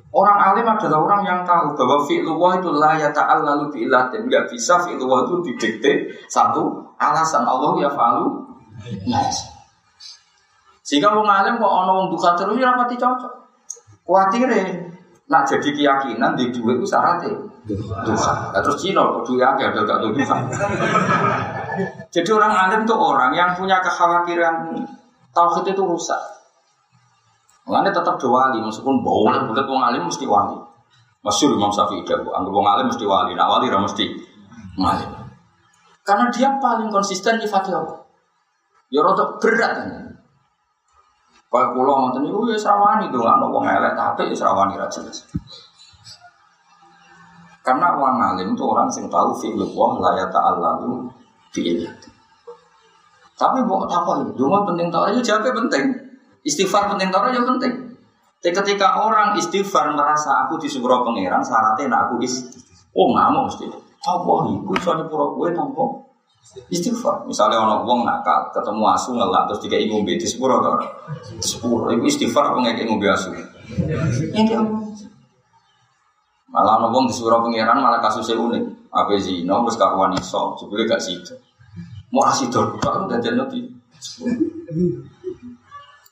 Orang 0.09 0.37
alim 0.41 0.65
adalah 0.65 0.97
orang 0.97 1.21
yang 1.21 1.39
tahu 1.45 1.77
bahwa 1.77 2.01
fi'lullah 2.09 2.57
itu 2.57 2.69
la 2.73 2.97
ya 2.97 3.13
ta'al 3.13 3.45
lalu 3.45 3.69
bi'ilatin. 3.69 4.25
Enggak 4.25 4.49
bisa 4.49 4.81
fi'lullah 4.81 5.29
itu 5.29 5.35
didikte 5.45 6.09
satu 6.25 6.89
alasan 6.97 7.45
Allah 7.45 7.77
ya 7.77 7.89
fa'alu. 7.93 8.25
Yes. 9.05 9.45
Sehingga 10.81 11.13
wong 11.13 11.29
alim 11.29 11.61
kok 11.61 11.69
ana 11.69 11.91
wong 11.93 12.07
duka 12.09 12.33
terus 12.33 12.57
ya 12.57 12.73
rapati 12.73 12.97
cocok. 12.97 13.33
Kuatire 14.01 14.86
nak 15.27 15.43
jadi 15.43 15.69
keyakinan 15.75 16.39
di 16.39 16.49
dua 16.55 16.79
itu 16.79 16.87
syaratnya 16.87 17.35
dosa. 18.07 18.51
Terus 18.55 18.77
Cina 18.79 19.03
kok 19.03 19.27
dua 19.27 19.59
ada 19.59 19.83
gak 19.83 19.99
dosa. 19.99 20.35
Jadi 22.09 22.29
orang 22.31 22.53
alim 22.55 22.81
itu 22.87 22.95
orang 22.95 23.35
yang 23.35 23.51
punya 23.53 23.83
kekhawatiran 23.83 24.71
tauhid 25.35 25.75
itu 25.75 25.83
rusak. 25.83 26.19
Mengenai 27.67 27.91
tetap 27.91 28.15
dua 28.15 28.47
wali, 28.47 28.63
meskipun 28.63 29.03
boleh 29.03 29.43
bulat 29.43 29.67
wong 29.67 29.83
alim 29.83 30.07
mesti 30.07 30.23
wali. 30.23 30.55
Masyur 31.19 31.59
Imam 31.59 31.67
Syafi'i 31.67 32.07
bu, 32.07 32.31
anggap 32.31 32.53
wong 32.55 32.63
alim 32.63 32.87
mesti 32.87 33.03
wali, 33.03 33.35
nak 33.35 33.51
wali 33.51 33.67
mesti 33.67 34.05
wali. 34.79 35.05
Karena 36.07 36.31
dia 36.31 36.55
paling 36.55 36.87
konsisten 36.87 37.35
di 37.35 37.47
Allah. 37.51 37.99
Ya 38.87 39.03
rada 39.03 39.35
berat. 39.43 40.06
Kayak 41.47 41.71
pulau 41.71 41.95
ngoten 42.03 42.27
niku 42.27 42.43
ya 42.51 42.59
srawani 42.59 43.07
nggak 43.07 43.47
wong 43.47 43.63
elek 43.63 43.95
tapi 43.95 44.27
ya 44.27 44.35
srawani 44.35 44.75
ra 44.75 44.91
jelas. 44.91 45.23
Karena 47.63 47.95
orang 47.95 48.19
alim 48.35 48.55
itu 48.55 48.63
orang 48.63 48.87
sing 48.87 49.11
tahu 49.11 49.35
fi'il 49.35 49.59
wah 49.75 49.99
la 49.99 50.15
ya 50.15 50.27
ta'allalu 50.31 51.07
fi'il. 51.51 51.83
Tapi 53.37 53.59
mau 53.67 53.85
takoi, 53.85 54.33
dulu 54.33 54.65
penting 54.65 54.87
tau 54.89 55.05
aja 55.05 55.19
jawabnya 55.21 55.51
penting. 55.53 55.83
Istighfar 56.47 56.89
penting 56.95 57.11
tau 57.11 57.27
ya 57.27 57.43
penting. 57.43 57.93
Tapi 58.39 58.53
ketika 58.55 59.03
orang 59.03 59.35
istighfar 59.35 59.93
merasa 59.93 60.47
aku 60.47 60.55
di 60.57 60.71
surga 60.71 61.03
pangeran, 61.03 61.43
syaratnya 61.43 62.07
aku 62.07 62.23
is, 62.23 62.47
oh 62.95 63.11
nggak 63.11 63.27
mau 63.35 63.45
mesti. 63.45 63.67
Apa 64.07 64.33
iku 64.55 64.71
soalnya 64.79 65.11
pura 65.11 65.27
gue 65.35 65.51
tanpa 65.51 65.83
istighfar. 66.71 67.27
Misalnya 67.27 67.61
orang 67.61 67.83
wong 67.83 68.01
nakal, 68.03 68.51
ketemu 68.51 68.83
asu 68.93 69.09
ngelak 69.15 69.43
terus 69.51 69.61
tiga 69.65 69.77
ibu 69.77 70.01
di 70.03 70.27
sepuro 70.27 70.59
tau. 70.63 70.77
Sepuro, 71.39 71.91
itu 71.93 72.03
istighfar 72.07 72.51
apa 72.53 72.57
nggak 72.63 72.83
ibu 72.83 72.95
asu? 73.07 73.29
Yang 74.33 74.63
Malah 76.47 76.79
orang 76.79 76.95
wong 76.95 77.05
di 77.11 77.13
surga 77.13 77.43
pangeran 77.43 77.77
malah 77.83 77.99
kasusnya 77.99 78.39
unik. 78.39 78.63
Apa 78.89 79.19
sih? 79.19 79.43
Nomor 79.43 79.69
sekaruan 79.69 80.15
iso, 80.15 80.55
sebelumnya 80.57 80.95
gak 80.95 81.03
sih. 81.03 81.19
Mau 82.09 82.23
asih 82.23 82.47
dor, 82.47 82.79
kan 82.79 83.03
udah 83.03 83.19
jadi 83.19 83.35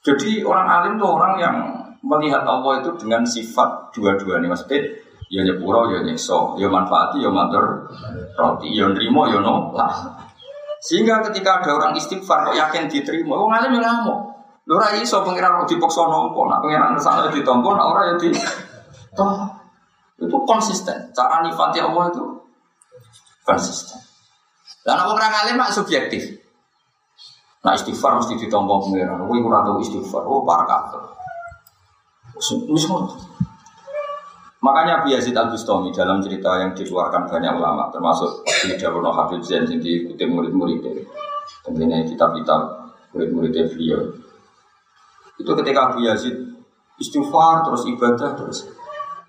jadi 0.05 0.45
orang 0.45 0.67
alim 0.69 0.93
itu 1.01 1.05
orang 1.07 1.33
yang 1.41 1.57
melihat 2.05 2.45
Allah 2.45 2.83
itu 2.83 2.93
dengan 3.01 3.25
sifat 3.25 3.89
dua-duanya. 3.95 4.53
Maksudnya 4.53 4.85
ya 5.33 5.41
nyepuro, 5.41 5.89
ya 5.89 6.05
nyeso, 6.05 6.53
ya 6.61 6.69
manfaati, 6.69 7.25
ya 7.25 7.33
matur, 7.33 7.89
roti, 8.37 8.69
ya 8.69 8.85
nerimo, 8.85 9.25
ya 9.25 9.41
lah. 9.41 10.24
Sehingga 10.85 11.17
ketika 11.25 11.65
ada 11.65 11.81
orang 11.81 11.97
istighfar 11.97 12.45
kok 12.45 12.53
yakin 12.53 12.85
diterima, 12.85 13.33
orang 13.33 13.57
alim 13.57 13.81
ya 13.81 13.89
ngamuk. 13.89 14.19
Lho 14.69 14.77
ra 14.77 14.93
iso 14.93 15.25
pengiran 15.25 15.65
kok 15.65 15.73
dipaksa 15.73 16.05
nampa, 16.05 16.41
nak 16.45 16.61
pengiran 16.61 16.93
ke 16.93 17.01
sana 17.01 17.25
ditampa, 17.29 17.69
nak 17.73 17.89
ora 17.89 18.01
ya 18.09 18.13
di 18.21 18.29
toh. 19.17 19.49
Itu 20.21 20.37
konsisten. 20.45 21.09
Cara 21.11 21.41
nifati 21.41 21.81
Allah 21.81 22.13
itu 22.13 22.23
konsisten. 23.41 23.97
Dan 24.85 25.01
aku 25.01 25.17
orang 25.17 25.33
alim 25.33 25.57
mak 25.57 25.73
subjektif. 25.73 26.21
Nah 27.65 27.73
istighfar 27.73 28.21
mesti 28.21 28.37
ditombok 28.37 28.89
pengiran. 28.89 29.25
Kowe 29.25 29.37
ora 29.41 29.65
tahu 29.65 29.81
istighfar. 29.81 30.21
Oh 30.21 30.45
para 30.45 30.69
kafir. 30.69 31.01
Makanya 34.65 35.05
Abu 35.05 35.13
Yazid 35.13 35.37
Al 35.37 35.53
Bustami 35.53 35.93
dalam 35.93 36.25
cerita 36.25 36.57
yang 36.57 36.73
dikeluarkan 36.73 37.29
banyak 37.29 37.53
ulama, 37.53 37.93
termasuk 37.93 38.41
di 38.65 38.73
Dawono 38.73 39.13
Habib 39.13 39.45
Zain 39.45 39.69
yang 39.69 39.77
diikuti 39.77 40.25
murid-muridnya, 40.25 41.05
tentunya 41.61 42.01
kitab-kitab 42.01 42.89
murid-muridnya 43.13 43.69
beliau. 43.69 44.09
Itu 45.37 45.53
ketika 45.61 45.93
Abu 45.93 46.01
Yazid 46.01 46.33
istighfar 46.97 47.61
terus 47.69 47.85
ibadah 47.85 48.33
terus, 48.33 48.65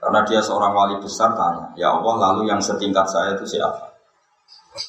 karena 0.00 0.24
dia 0.24 0.40
seorang 0.40 0.72
wali 0.72 0.96
besar 1.04 1.36
tanya, 1.36 1.68
ya 1.76 1.92
Allah 1.92 2.32
lalu 2.32 2.48
yang 2.48 2.62
setingkat 2.62 3.04
saya 3.04 3.36
itu 3.36 3.44
siapa? 3.44 3.92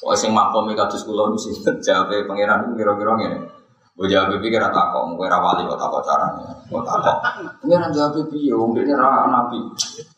Oh 0.00 0.16
sing 0.16 0.32
makom 0.32 0.68
kados 0.72 1.04
kula 1.04 1.28
mesti 1.28 1.60
jawab 1.84 2.08
pangeran 2.24 2.72
kira-kira 2.72 3.12
ngene. 3.20 3.57
Gue 3.98 4.06
jawab 4.06 4.38
pikir 4.38 4.62
kira 4.62 4.70
takok, 4.70 5.18
gue 5.18 5.26
rawali 5.26 5.66
kok 5.66 5.74
takok 5.74 6.06
caranya, 6.06 6.54
kok 6.70 6.86
takok. 6.86 7.18
Pangeran 7.58 7.90
jawab 7.90 8.30
piye? 8.30 8.54
Wong 8.54 8.70
dene 8.70 8.94
ra 8.94 9.26
nabi. 9.26 9.58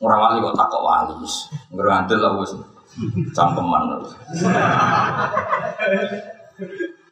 Ora 0.05 0.21
wali 0.21 0.45
kok 0.45 0.53
takok 0.53 0.85
wali. 0.85 1.17
Ngrandel 1.73 2.21
lah 2.21 2.37
wis. 2.37 2.53
Cangkeman. 3.33 4.05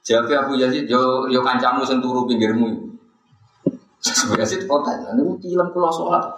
Jawab 0.05 0.29
Abu 0.29 0.61
Yazid, 0.61 0.85
yo 0.93 1.25
yo 1.33 1.41
kancamu 1.41 1.89
sing 1.89 2.05
turu 2.05 2.29
pinggirmu. 2.29 3.01
Yazid 4.37 4.69
kota, 4.69 4.93
niku 5.17 5.41
tilam 5.41 5.73
kula 5.73 5.89
salat. 5.89 6.37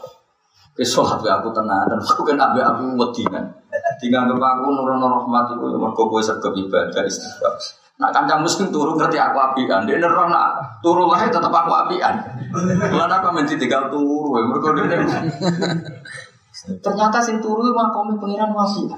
Ke 0.79 0.87
salat 0.87 1.27
aku 1.27 1.51
tenang 1.51 1.91
dan 1.91 1.99
aku 1.99 2.23
kan 2.23 2.39
abe 2.39 2.63
aku 2.63 2.95
wedi 2.95 3.27
kan. 3.27 3.51
Tinggal 3.99 4.31
aku 4.31 4.67
nurono 4.79 5.11
rahmat 5.11 5.59
itu 5.59 5.75
mergo 5.75 6.07
kowe 6.07 6.23
sergap 6.23 6.55
ibadah 6.55 7.03
istighfar. 7.03 7.80
Nak 8.01 8.11
kancang 8.17 8.41
muslim 8.41 8.73
turu 8.73 8.97
ngerti 8.97 9.21
aku 9.21 9.37
apian, 9.37 9.85
dia 9.85 10.01
nerah 10.01 10.25
nak 10.33 10.81
turu 10.81 11.05
lah 11.05 11.21
tetap 11.29 11.53
aku 11.53 11.69
apian. 11.69 12.17
Mana 12.97 13.21
aku 13.21 13.29
menti 13.37 13.61
tinggal 13.61 13.93
ya 13.93 14.41
mereka 14.49 14.69
dia. 14.73 15.05
Ternyata 16.81 17.21
sing 17.21 17.45
turu 17.45 17.69
mah 17.77 17.93
kami 17.93 18.17
pengiran 18.17 18.57
apian. 18.57 18.97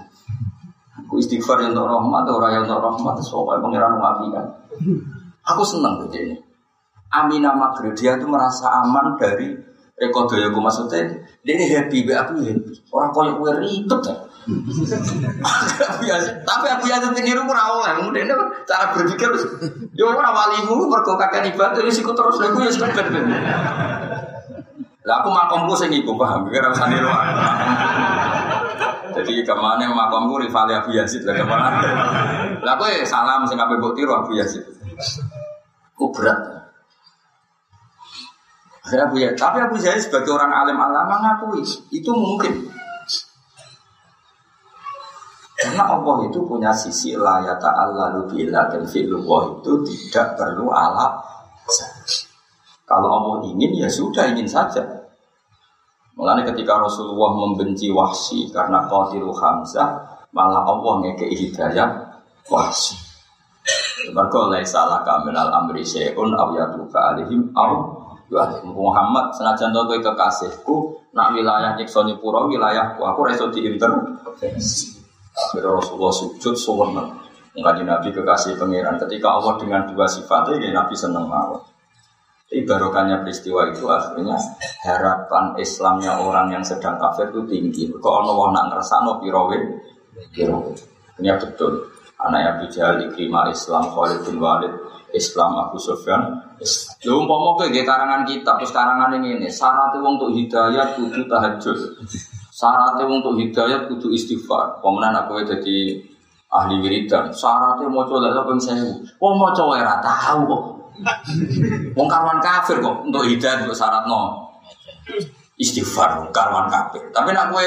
Aku 1.02 1.18
istighfar 1.18 1.60
yang 1.60 1.74
untuk 1.74 1.90
rahmat, 1.90 2.24
orang 2.30 2.50
yang 2.56 2.64
untuk 2.64 2.78
rahmat, 2.78 3.14
soalnya 3.20 3.58
pengiran 3.58 3.98
apian. 3.98 4.46
Aku 5.50 5.66
senang 5.66 5.98
begini. 6.06 6.38
Amina 7.12 7.52
Maghrib 7.52 7.92
dia 7.98 8.16
tuh 8.16 8.30
merasa 8.30 8.70
aman 8.70 9.18
dari 9.20 9.52
Eko 9.92 10.24
doyoku 10.24 10.58
maksudnya 10.58 11.04
dia 11.44 11.52
ini 11.58 11.68
happy, 11.68 12.06
aku 12.08 12.40
happy. 12.40 12.72
Orang 12.88 13.10
koyok 13.12 13.34
gue 13.38 13.52
ribet 13.66 14.00
ya. 14.08 14.14
Tapi 16.42 16.66
aku 16.66 16.84
yang 16.90 17.02
niru 17.14 17.46
ora 17.46 17.64
oleh. 17.78 17.92
Kemudian 18.02 18.26
cara 18.66 18.90
berpikir 18.90 19.30
yo 19.94 20.10
ora 20.10 20.34
walimu 20.34 20.90
mergo 20.90 21.14
kakek 21.14 21.54
ibadah 21.54 21.78
ya 21.78 21.92
sikut 21.92 22.18
terus 22.18 22.42
aku 22.42 22.58
ya 22.66 22.70
sekedar. 22.74 23.06
Lah 25.02 25.18
aku 25.18 25.34
makomku 25.34 25.74
sing 25.74 25.90
iku 25.90 26.14
paham, 26.14 26.46
kira 26.46 26.70
usah 26.70 26.86
niru. 26.86 27.10
Jadi 29.12 29.44
ke 29.44 29.54
mana 29.54 29.90
makomku 29.90 30.38
rival 30.38 30.70
Abu 30.70 30.94
Yazid 30.94 31.26
lah 31.26 31.34
ke 31.38 31.44
mana? 31.46 31.82
Lah 32.62 32.74
kowe 32.78 32.90
salam 33.02 33.42
sing 33.46 33.58
kabeh 33.58 33.78
mbok 33.78 33.94
tiru 33.98 34.14
Abu 34.14 34.38
Yazid. 34.38 34.62
Ku 35.98 36.10
berat. 36.14 36.38
Abu 38.90 39.22
Yazid. 39.22 39.38
Tapi 39.38 39.58
Abu 39.58 39.74
Yazid 39.78 40.10
sebagai 40.10 40.34
orang 40.34 40.54
alim 40.54 40.78
alama 40.78 41.18
ngakui 41.18 41.66
itu 41.94 42.10
mungkin. 42.14 42.81
Karena 45.62 45.94
Allah 45.94 46.26
itu 46.26 46.42
punya 46.42 46.74
sisi 46.74 47.14
layata 47.14 47.70
Allah 47.70 48.18
bila 48.26 48.66
dan 48.66 48.82
fi'lullah 48.82 49.62
itu 49.62 49.72
tidak 49.86 50.34
perlu 50.34 50.74
alat. 50.74 51.22
Kalau 52.82 53.08
Allah 53.08 53.36
ingin 53.46 53.78
ya 53.78 53.86
sudah 53.86 54.26
ingin 54.34 54.50
saja. 54.50 54.82
Mulanya 56.18 56.50
ketika 56.50 56.76
Rasulullah 56.82 57.38
membenci 57.38 57.88
wahsi 57.94 58.50
karena 58.50 58.84
qatilu 58.90 59.30
Hamzah, 59.32 60.02
malah 60.34 60.66
Allah 60.66 61.06
ngekei 61.06 61.30
hidayah 61.30 61.88
wahsi. 62.50 62.98
Mereka 64.10 64.50
laisa 64.50 64.82
laka 64.90 65.22
minal 65.22 65.48
amri 65.54 65.86
syai'un 65.86 66.34
aw 66.34 66.50
yatuka 66.58 67.14
alihim 67.14 67.54
aw 67.54 68.02
Muhammad 68.66 69.30
senajan 69.36 69.76
kowe 69.76 69.92
kekasihku 70.00 70.74
nak 71.12 71.36
wilayah 71.36 71.76
nyiksa 71.76 72.00
nyepuro 72.02 72.48
wilayahku 72.48 72.98
aku 73.04 73.20
reso 73.28 73.52
diintervensi. 73.52 75.01
Akhirnya 75.32 75.80
Rasulullah 75.80 76.14
sujud 76.14 76.54
sewenang. 76.54 77.08
Mengkaji 77.52 77.82
Nabi 77.84 78.08
kekasih 78.12 78.56
pangeran. 78.56 78.96
Ketika 78.96 79.28
Allah 79.28 79.60
dengan 79.60 79.84
dua 79.88 80.08
sifatnya, 80.08 80.60
ya 80.60 80.70
Nabi 80.72 80.94
senang 80.96 81.28
mawon. 81.28 81.60
Tapi 82.52 82.68
barokahnya 82.68 83.24
peristiwa 83.24 83.64
itu 83.72 83.88
akhirnya 83.88 84.36
harapan 84.84 85.56
Islamnya 85.56 86.20
orang 86.20 86.52
yang 86.52 86.60
sedang 86.60 87.00
kafir 87.00 87.32
itu 87.32 87.48
tinggi. 87.48 87.88
Kalau 87.96 88.28
Allah 88.28 88.48
nak 88.52 88.64
ngerasa 88.72 89.08
no 89.08 89.16
pirawe, 89.24 89.56
pirawe. 90.36 90.72
Ini 91.16 91.32
betul. 91.40 91.88
Anak 92.20 92.60
Abu 92.60 92.64
Jahal 92.68 93.00
diterima 93.02 93.48
Islam, 93.48 93.88
Khalid 93.88 94.28
bin 94.28 94.36
Walid, 94.36 94.68
Islam 95.16 95.64
Abu 95.64 95.80
Sufyan. 95.80 96.44
Lu 97.08 97.24
umpama 97.24 97.56
ke 97.56 97.82
karangan 97.82 98.22
kita, 98.28 98.60
terus 98.60 98.70
karangan 98.70 99.16
ini 99.16 99.40
ini. 99.40 99.48
Syaratnya 99.48 100.04
untuk 100.04 100.30
hidayah 100.36 100.92
kudu 100.92 101.24
tahajud. 101.26 101.78
Syaratnya 102.62 103.10
untuk 103.10 103.34
hidayat 103.34 103.90
kudu 103.90 104.14
istighfar. 104.14 104.78
Pemenang 104.78 105.26
aku 105.26 105.42
jadi 105.42 105.98
ahli 106.46 106.78
wiridan. 106.78 107.34
Syaratnya 107.34 107.90
mau 107.90 108.06
coba 108.06 108.30
lah 108.30 108.46
pun 108.46 108.54
saya. 108.54 108.86
Oh 109.18 109.34
mau 109.34 109.50
coba 109.50 109.82
ya 109.82 109.98
tahu 109.98 110.46
kok. 110.46 110.62
Wong 111.98 112.06
karuan 112.06 112.38
kafir 112.38 112.78
kok 112.78 113.02
untuk 113.02 113.26
hidayat 113.26 113.66
untuk 113.66 113.74
syarat 113.74 114.06
no. 114.06 114.46
istighfar 115.58 116.22
karwan 116.30 116.70
kafir. 116.70 117.02
Tapi 117.10 117.34
nak 117.34 117.50
kue 117.50 117.66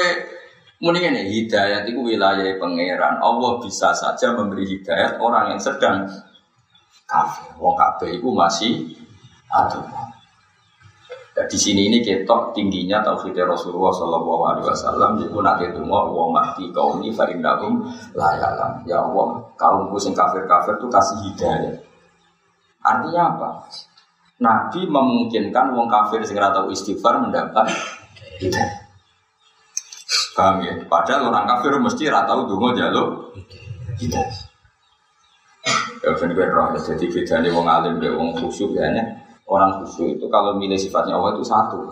muni 0.80 1.04
ini 1.04 1.28
hidayat 1.28 1.84
itu 1.84 2.00
wilayah 2.00 2.56
pangeran. 2.56 3.20
Allah 3.20 3.60
bisa 3.60 3.92
saja 3.92 4.32
memberi 4.32 4.64
hidayat 4.64 5.20
orang 5.20 5.52
yang 5.52 5.60
sedang 5.60 6.08
kafir. 7.04 7.52
Wong 7.60 7.76
kafir 7.76 8.16
itu 8.16 8.32
masih 8.32 8.96
ada. 9.52 10.15
Nah, 11.36 11.44
di 11.44 11.58
sini 11.60 11.92
ini 11.92 12.00
ketok 12.00 12.56
tingginya 12.56 13.04
tauhid 13.04 13.36
Rasulullah 13.44 13.92
Shallallahu 13.92 14.42
Alaihi 14.48 14.66
Wasallam. 14.72 15.10
Jadi 15.20 15.36
nanti 15.36 15.64
itu 15.68 15.84
mau 15.84 16.08
wa 16.08 16.32
mati 16.32 16.64
kaum 16.72 17.04
ini 17.04 17.12
farindakum 17.12 17.84
layalam. 18.16 18.80
Ya 18.88 19.04
Allah, 19.04 19.44
kaumku 19.60 20.00
sing 20.00 20.16
kafir 20.16 20.48
kafir 20.48 20.80
itu 20.80 20.88
kasih 20.88 21.18
hidayah. 21.28 21.76
Artinya 22.80 23.22
apa? 23.36 23.50
Nabi 24.40 24.88
memungkinkan 24.88 25.76
wong 25.76 25.92
kafir 25.92 26.24
sing 26.24 26.40
tahu 26.40 26.72
istighfar 26.72 27.20
mendapat 27.20 27.68
hidayah. 28.40 28.88
Paham 30.32 30.64
ya? 30.64 30.72
Padahal 30.88 31.28
orang 31.28 31.44
kafir 31.44 31.76
mesti 31.76 32.08
ratau 32.08 32.48
dungo 32.48 32.72
jaluk 32.72 33.36
hidayah. 34.00 34.40
Ya 36.00 36.16
ben 36.16 36.32
roh 36.32 36.72
jadi 36.80 37.06
bedane 37.12 37.52
wong 37.52 37.66
alim 37.68 38.00
be 38.00 38.08
wong 38.08 38.32
khusyuk 38.40 38.72
ya 38.72 38.88
Orang 39.46 39.78
khusyuk 39.82 40.18
itu 40.18 40.26
kalau 40.26 40.58
milih 40.58 40.74
sifatnya 40.74 41.14
Allah 41.14 41.38
itu 41.38 41.46
satu. 41.46 41.86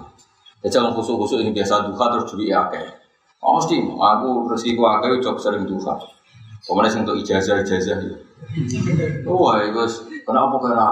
Jadi 0.66 0.74
orang 0.82 0.94
khusyuk-khusyuk 0.98 1.40
ini 1.46 1.50
biasa 1.54 1.86
duha 1.86 2.04
terus 2.10 2.26
duit 2.34 2.50
akeh. 2.50 2.82
Oh, 3.38 3.60
mesti 3.60 3.78
aku 3.78 4.28
rezeki 4.50 4.74
ku 4.74 4.82
akeh 4.82 5.22
jok 5.22 5.38
sering 5.38 5.62
duha. 5.62 5.94
Kemudian 6.64 7.04
untuk 7.06 7.20
ijazah 7.20 7.60
ijazah 7.62 7.96
itu. 8.00 8.16
Wah, 9.28 9.60
itu 9.60 9.80
kenapa 10.24 10.56
kira 10.58 10.88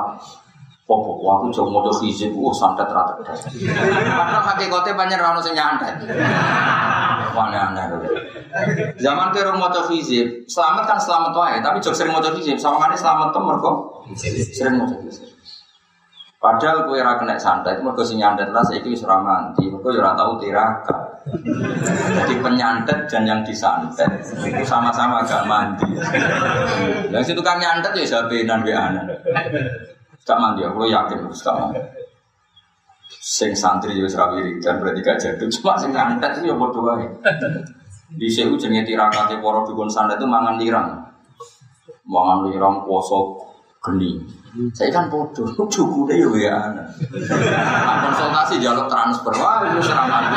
Popo, 0.82 1.14
aku 1.30 1.46
coba 1.54 1.78
mau 1.78 1.94
hizib, 2.02 2.34
oh 2.34 2.50
santet 2.50 2.90
rata 2.90 3.14
Padahal 3.14 4.42
hakikatnya 4.50 4.98
banyak 4.98 5.14
rano 5.14 5.38
sing 5.38 5.54
nyantet. 5.54 5.94
Aneh-aneh. 7.32 8.02
Zaman 8.98 9.30
ke 9.30 9.46
rumah 9.46 9.70
mau 9.70 9.82
hizib, 9.94 10.42
selamat 10.50 10.84
kan 10.84 10.98
selamat 10.98 11.32
wae, 11.38 11.56
tapi 11.62 11.78
jok 11.78 11.94
sering 11.94 12.10
mau 12.10 12.20
hizib, 12.20 12.58
sama 12.58 12.82
kan 12.82 12.98
selamat 12.98 13.30
tuh 13.30 13.42
mereka 13.46 13.70
sering 14.58 14.74
mau 14.82 14.90
hizib. 14.90 15.30
Padahal 16.42 16.90
kue 16.90 16.98
ra 16.98 17.14
kena 17.14 17.38
santet, 17.38 17.78
mergo 17.86 18.02
sing 18.02 18.18
nyantet 18.18 18.50
lah 18.50 18.66
saiki 18.66 18.90
wis 18.90 19.06
ora 19.06 19.22
mandi, 19.22 19.70
mergo 19.70 19.94
ya 19.94 20.02
ora 20.02 20.18
tau 20.18 20.34
tirakat. 20.42 21.22
Jadi 22.18 22.34
penyantet 22.42 23.06
dan 23.06 23.22
yang 23.22 23.46
disantet 23.46 24.10
itu 24.42 24.66
sama-sama 24.66 25.22
agak 25.22 25.46
mandi. 25.46 25.86
Yang 27.14 27.30
situ 27.30 27.40
kan 27.46 27.62
nyantet 27.62 27.94
ya 27.94 28.18
sabenan 28.18 28.66
be 28.66 28.74
anak. 28.74 29.22
Gak 30.26 30.38
mandi, 30.42 30.66
aku 30.66 30.82
yakin 30.90 31.22
harus 31.22 31.46
gak 31.46 31.54
mandi. 31.62 31.78
Sing 33.22 33.54
santri 33.54 33.94
juga 33.94 34.10
serawiri 34.10 34.58
dan 34.58 34.82
berarti 34.82 34.98
gak 34.98 35.22
jadul, 35.22 35.46
cuma 35.46 35.78
sing 35.78 35.94
nyantet 35.94 36.42
itu 36.42 36.50
ya 36.50 36.58
aja. 36.58 37.06
Di 38.18 38.26
sewu 38.26 38.58
jenenge 38.58 38.90
tirakate 38.90 39.38
para 39.38 39.62
dukun 39.62 39.86
santet 39.86 40.18
itu 40.18 40.26
mangan 40.26 40.58
lirang. 40.58 40.90
Mangan 42.02 42.50
lirang 42.50 42.82
poso 42.82 43.38
geni. 43.78 44.41
Saya 44.52 44.92
kan 44.92 45.08
bodoh, 45.08 45.48
cukup 45.48 46.12
deh 46.12 46.20
ya 46.36 46.60
konsultasi 48.04 48.60
jalur 48.60 48.84
transfer, 48.84 49.32
wah 49.40 49.64
itu 49.64 49.80
serangan 49.80 50.28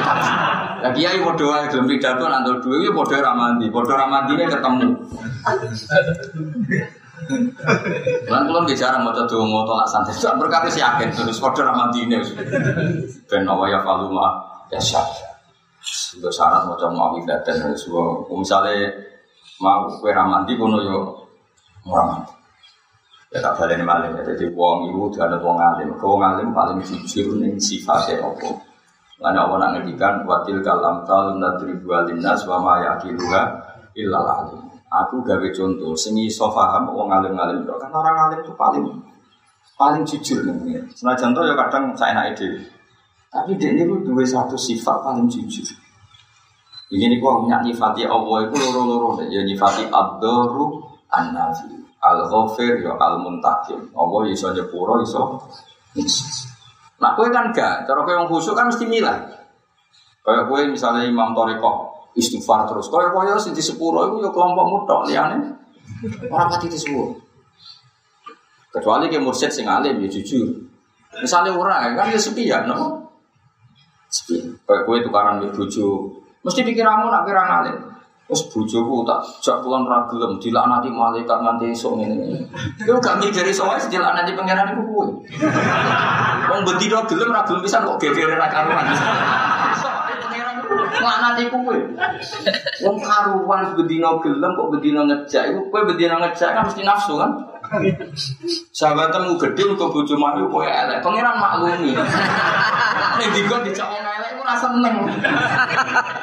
Lagi 0.80 1.04
ya 1.04 1.20
bodoh 1.20 1.52
aja 1.52 1.68
belum 1.68 1.84
pidato 1.84 2.24
nanti 2.32 2.56
dua 2.64 2.76
itu 2.80 2.96
bodoh 2.96 3.20
ramandi, 3.20 3.68
bodoh 3.68 3.92
ramandi 3.92 4.40
ini 4.40 4.48
ketemu. 4.48 4.88
Lan 8.32 8.42
kulon 8.48 8.64
di 8.64 8.76
jarang 8.80 9.04
mau 9.04 9.12
coba 9.12 9.44
mau 9.44 9.68
tolak 9.68 9.88
santai, 9.92 10.16
so, 10.16 10.32
berkata 10.40 10.72
si 10.72 10.80
yakin 10.80 11.12
terus 11.12 11.44
ramandi 11.44 12.08
ini. 12.08 12.16
Ben 13.28 13.44
awal 13.44 13.68
ya 13.68 13.84
faluma 13.84 14.40
ya 14.72 14.80
sah. 14.80 15.04
Sudah 15.84 16.32
syarat 16.32 16.64
mau 16.72 16.80
coba 16.80 16.96
mau 16.96 17.20
dan 17.20 17.44
semua. 17.76 18.24
Misalnya 18.32 18.96
mau 19.60 19.92
ramandi 20.08 20.56
kono 20.56 20.80
yo 20.80 21.00
ramandi. 21.84 22.45
Ya 23.36 23.44
tak 23.44 23.60
balik 23.60 23.84
maling 23.84 24.16
ya. 24.16 24.24
Jadi 24.32 24.48
wong 24.56 24.96
ibu 24.96 25.12
ada 25.20 25.36
wong 25.44 25.60
alim. 25.60 25.92
Wong 26.00 26.24
alim 26.24 26.56
paling 26.56 26.80
jujur 26.80 27.36
nih 27.36 27.60
sifatnya 27.60 28.24
apa. 28.24 28.48
Karena 29.20 29.44
Allah 29.44 29.58
nak 29.60 29.72
ngedikan 29.76 30.24
watil 30.24 30.64
kalam 30.64 31.04
tal 31.04 31.36
nadri 31.36 31.76
dua 31.84 32.08
linas 32.08 32.48
wa 32.48 32.64
ma 32.64 32.80
yakiluha 32.80 33.44
illal 34.00 34.24
alim. 34.24 34.64
Aku 34.88 35.20
gawe 35.20 35.48
contoh, 35.52 35.92
seni 36.00 36.32
iso 36.32 36.48
paham 36.48 36.96
wong 36.96 37.12
alim-alim 37.12 37.68
itu 37.68 37.76
kan 37.76 37.92
orang 37.92 38.32
alim 38.32 38.40
itu 38.40 38.56
paling 38.56 38.88
paling 39.76 40.08
jujur 40.08 40.40
nih. 40.48 40.80
Senajan 40.96 41.36
contoh 41.36 41.44
ya 41.44 41.60
kadang 41.60 41.92
saya 41.92 42.16
naik 42.16 42.40
ide. 42.40 42.72
Tapi 43.28 43.60
dia 43.60 43.76
ini 43.76 43.84
dua 43.84 44.24
satu 44.24 44.56
sifat 44.56 45.04
paling 45.04 45.28
jujur. 45.28 45.68
Ini 46.88 47.20
kok 47.20 47.52
nyifati 47.52 48.08
Allah 48.08 48.48
itu 48.48 48.56
loro-loro 48.56 49.20
ya 49.28 49.44
nyifati 49.44 49.92
abduru 49.92 50.88
an-nafi 51.12 51.85
al 52.06 52.22
ghafir 52.30 52.86
ya 52.86 52.94
al 53.02 53.18
muntakim 53.18 53.90
Allah 53.98 54.22
iso 54.30 54.54
nyepuro 54.54 55.02
iso 55.02 55.42
nah 56.96 57.12
kue 57.18 57.28
kan 57.28 57.52
gak. 57.52 57.88
Cara 57.88 58.00
kue 58.04 58.14
yang 58.16 58.28
khusyuk 58.28 58.56
kan 58.56 58.72
mesti 58.72 58.88
milah. 58.88 59.20
Kayak 60.24 60.48
kue 60.48 60.64
misalnya 60.70 61.08
imam 61.08 61.36
toriko 61.36 61.92
istighfar 62.16 62.70
terus. 62.70 62.88
Kue 62.88 63.04
kue 63.10 63.24
harus 63.26 63.50
di 63.52 63.64
sepuro 63.64 64.08
itu 64.08 64.24
ya 64.24 64.30
kelompok 64.32 64.66
mutok 64.70 65.02
liane 65.10 65.38
orang 66.28 66.50
pati 66.50 66.68
di 66.68 66.80
kecuali 68.76 69.08
ke 69.08 69.20
mursyid 69.20 69.52
sing 69.52 69.66
alim 69.68 70.04
ya 70.04 70.08
jujur. 70.08 70.52
Misalnya 71.20 71.56
orang 71.56 71.96
kan 71.96 72.12
ya 72.12 72.20
sepi 72.20 72.44
ya 72.48 72.68
no? 72.68 73.08
Sepi. 74.12 74.44
Kayak 74.68 74.84
kue 74.84 75.00
tukaran 75.04 75.44
di 75.44 75.48
buju 75.52 75.88
mesti 76.46 76.62
pikiranmu 76.62 77.10
nak 77.10 77.26
kira 77.26 77.42
ngalim 77.42 77.78
Terus 78.26 78.42
bujuku 78.50 79.06
tak 79.06 79.22
jak 79.38 79.62
pulang 79.62 79.86
ragilem 79.86 80.42
dilaknati 80.42 80.90
malaikat 80.90 81.46
nganti 81.46 81.70
esuk 81.70 81.94
ngene. 82.02 82.42
Yo 82.82 82.98
gak 82.98 83.22
mikiri 83.22 83.54
soal 83.54 83.78
dilaknati 83.78 84.34
pangeran 84.34 84.74
iku 84.74 84.82
kuwi. 84.82 85.30
Wong 86.50 86.62
bedino 86.66 87.06
gelem 87.06 87.30
ra 87.30 87.46
gelem 87.46 87.62
pisan 87.62 87.86
kok 87.86 88.02
gegere 88.02 88.34
ra 88.34 88.50
karuan. 88.50 88.82
Laknati 91.06 91.54
kuwi. 91.54 91.78
Wong 92.82 92.98
karuan 92.98 93.78
bedino 93.78 94.18
gelem 94.18 94.52
kok 94.58 94.70
bedino 94.74 95.06
ngejak 95.06 95.54
iku 95.54 95.62
kowe 95.70 95.86
bedino 95.86 96.18
ngejak 96.18 96.50
kan 96.58 96.66
mesti 96.66 96.82
nafsu 96.82 97.22
kan. 97.22 97.30
Sahabatmu 98.74 99.38
gede 99.38 99.70
kok 99.78 99.94
bojo 99.94 100.18
mayu 100.18 100.50
kowe 100.50 100.66
elek. 100.66 101.06
Pangeran 101.06 101.38
maklumi. 101.38 101.94
Nek 103.16 103.30
dikon 103.32 103.62
dijak 103.64 103.88
ora 104.46 104.54
seneng. 104.60 104.96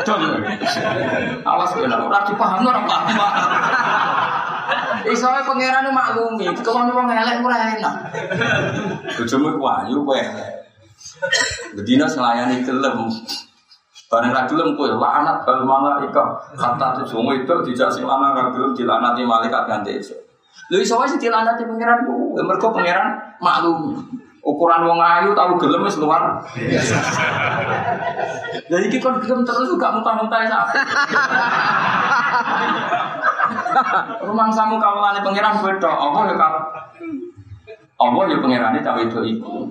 Dong. 0.07 0.23
Awas 1.43 1.71
kowe 1.75 1.87
ora 1.89 2.19
dipaham 2.29 2.63
ora 2.63 2.81
paham. 2.85 3.19
Iso 5.03 5.27
ae 5.27 5.43
pangeran 5.43 5.91
maklumi, 5.91 6.47
kalau 6.63 6.95
wong 6.95 7.11
elek 7.11 7.43
ora 7.43 7.75
enak. 7.75 7.95
Bojomu 9.19 9.59
ku 9.59 9.65
ayu 9.67 9.99
kowe 10.07 10.15
elek. 10.15 10.71
Bedina 11.75 12.07
selayani 12.07 12.63
gelem. 12.63 13.11
Bareng 14.07 14.31
ra 14.37 14.47
gelem 14.47 14.77
kowe 14.79 14.87
laknat 14.87 15.43
bal 15.43 15.67
malaika. 15.67 16.25
Kata 16.55 17.03
tuh 17.03 17.33
itu 17.35 17.55
dijak 17.67 17.91
sing 17.91 18.05
lanang 18.07 18.37
ra 18.37 18.53
gelem 18.55 18.77
dilanati 18.77 19.27
malaikat 19.27 19.67
ganti 19.67 19.99
esuk. 19.99 20.21
Lha 20.71 20.79
iso 20.79 20.95
wae 21.01 21.11
dilanati 21.19 21.67
pangeran 21.67 22.07
ku, 22.07 22.39
mergo 22.39 22.69
pangeran 22.71 23.19
maklumi. 23.43 23.99
Ukuran 24.43 24.83
wong 24.91 24.99
ayu 24.99 25.31
tahu 25.39 25.55
gelem 25.55 25.87
wis 25.87 26.03
luar. 26.03 26.43
Jadi 28.67 28.87
kita 28.91 29.07
kon 29.07 29.23
gelem 29.23 29.47
terus 29.47 29.71
juga 29.71 29.95
muntah-muntah 29.95 30.41
ya. 30.43 30.67
Rumah 34.27 34.51
samu 34.51 34.83
kawulane 34.83 35.23
pangeran 35.23 35.63
beda, 35.63 35.91
apa 35.95 36.19
ya 36.27 36.35
kak? 36.35 36.55
Allah 38.03 38.25
ya 38.35 38.43
pangerane 38.43 38.83
cawe 38.83 38.99
itu 39.07 39.23
iku. 39.39 39.71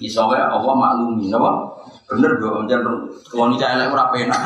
Iso 0.00 0.24
wae 0.32 0.40
Allah 0.40 0.72
maklumi, 0.72 1.28
napa? 1.28 1.76
Bener 2.08 2.40
do, 2.40 2.64
jan 2.64 2.80
kalau 3.28 3.52
nika 3.52 3.68
elek 3.76 3.92
ora 3.92 4.08
penak. 4.08 4.40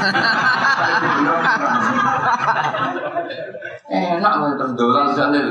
Enak 3.86 4.32
wae 4.42 4.52
terus 4.59 4.74
dolan 4.74 5.14
jalil. 5.14 5.46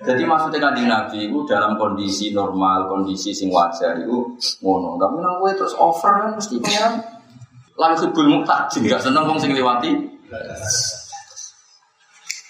Jadi 0.00 0.24
maksudnya 0.24 0.58
kan 0.64 0.72
Nabi 0.80 1.28
itu 1.28 1.44
dalam 1.44 1.76
kondisi 1.76 2.32
normal, 2.32 2.88
kondisi 2.88 3.36
sing 3.36 3.52
wajar 3.52 4.00
itu 4.00 4.32
ngono. 4.64 4.96
Tapi 4.96 5.20
nang 5.20 5.44
gue 5.44 5.52
terus 5.52 5.76
over 5.76 6.08
kan 6.24 6.32
mesti 6.32 6.56
pengiran 6.56 6.96
langsung 7.76 8.12
sebelum 8.12 8.40
muktajin 8.40 8.88
gak 8.88 9.04
seneng 9.04 9.28
wong 9.28 9.36
sing 9.36 9.52
liwati. 9.52 9.92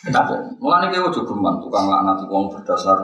Tapi 0.00 0.34
mulane 0.62 0.94
kowe 0.94 1.12
ojo 1.12 1.20
geman 1.26 1.60
tukang 1.60 1.90
laknat 1.90 2.24
wong 2.30 2.54
berdasar 2.54 2.98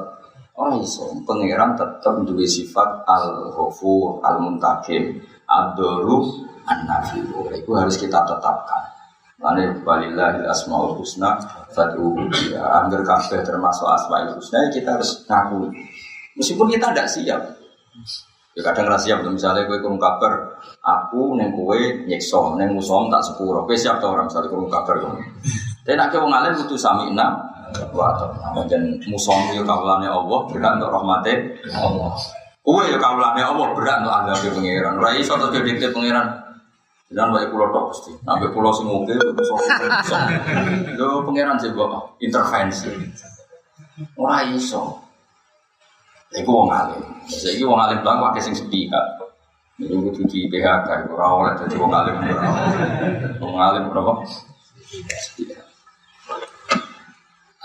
orang 0.54 0.80
iso. 0.80 1.10
Pangeran 1.26 1.74
tetap 1.76 2.14
duwe 2.24 2.46
sifat 2.46 3.04
al-ghafur, 3.04 4.24
al-muntakim, 4.24 5.20
ad-daru, 5.44 6.22
an-nafi. 6.64 7.20
Itu 7.52 7.70
harus 7.76 7.98
kita 8.00 8.24
tetapkan. 8.24 8.95
Ane 9.36 9.84
walillahil 9.84 10.48
asmaul 10.48 10.96
husna 10.96 11.36
fad'u 11.68 12.16
ya 12.48 12.64
angger 12.80 13.04
kabeh 13.04 13.44
termasuk 13.44 13.84
asmaul 13.84 14.32
husna 14.32 14.72
kita 14.72 14.96
harus 14.96 15.28
ngaku. 15.28 15.68
Meskipun 16.40 16.72
kita 16.72 16.92
tidak 16.92 17.08
siap. 17.12 17.42
Ya 18.56 18.64
kadang 18.64 18.88
rahasia 18.88 19.20
betul 19.20 19.36
misalnya 19.36 19.68
kue 19.68 19.76
kurung 19.84 20.00
kabar, 20.00 20.56
aku 20.80 21.36
neng 21.36 21.52
kue 21.52 22.08
nyekso, 22.08 22.56
neng 22.56 22.72
musom 22.72 23.12
tak 23.12 23.20
sepuro. 23.20 23.68
Kue 23.68 23.76
siap 23.76 24.00
tau 24.00 24.16
orang 24.16 24.32
misalnya 24.32 24.48
kurung 24.48 24.72
kabar 24.72 24.96
kamu. 24.96 25.20
Tapi 25.84 25.92
nak 25.92 26.08
kue 26.08 26.24
ngalim 26.24 26.56
butuh 26.56 26.80
sami 26.80 27.12
enam. 27.12 27.36
Wah, 27.92 28.16
dan 28.64 28.96
musom 29.12 29.36
itu 29.52 29.60
kawalannya 29.60 30.08
Allah 30.08 30.40
berat 30.48 30.72
untuk 30.80 30.88
rahmatnya 30.96 31.36
Allah. 31.76 32.16
Kue 32.64 32.88
ya 32.88 32.96
kawalannya 32.96 33.44
Allah 33.44 33.66
berat 33.76 33.96
untuk 34.00 34.14
anda 34.16 34.32
ke 34.32 34.48
pangeran. 34.48 34.96
Rai 34.96 35.20
so 35.20 35.36
terus 35.36 35.60
dikte 35.60 35.92
pangeran. 35.92 36.45
Dan 37.06 37.30
baik 37.30 37.54
pulau 37.54 37.70
tok 37.70 37.94
pasti. 37.94 38.12
Sampai 38.26 38.50
pulau 38.50 38.74
semoga. 38.74 39.14
Lo 40.98 41.22
pangeran 41.22 41.54
sih 41.54 41.70
bapak 41.70 42.18
intervensi. 42.18 42.90
Rai 44.18 44.58
so. 44.58 44.98
Iku 46.34 46.50
wong 46.50 46.70
alim. 46.74 47.02
Saiki 47.30 47.62
wong 47.62 47.78
alim 47.78 48.02
bilang 48.02 48.18
pakai 48.26 48.42
sing 48.42 48.58
sepihak. 48.58 49.22
Ini 49.76 49.92
kudu 49.92 50.24
di 50.24 50.48
PHK, 50.48 51.12
ora 51.12 51.26
oleh 51.36 51.52
dadi 51.54 51.76
wong 51.78 51.92
alim. 51.94 52.16
Wong 53.38 53.54
alim 53.54 53.86
berapa? 53.92 54.12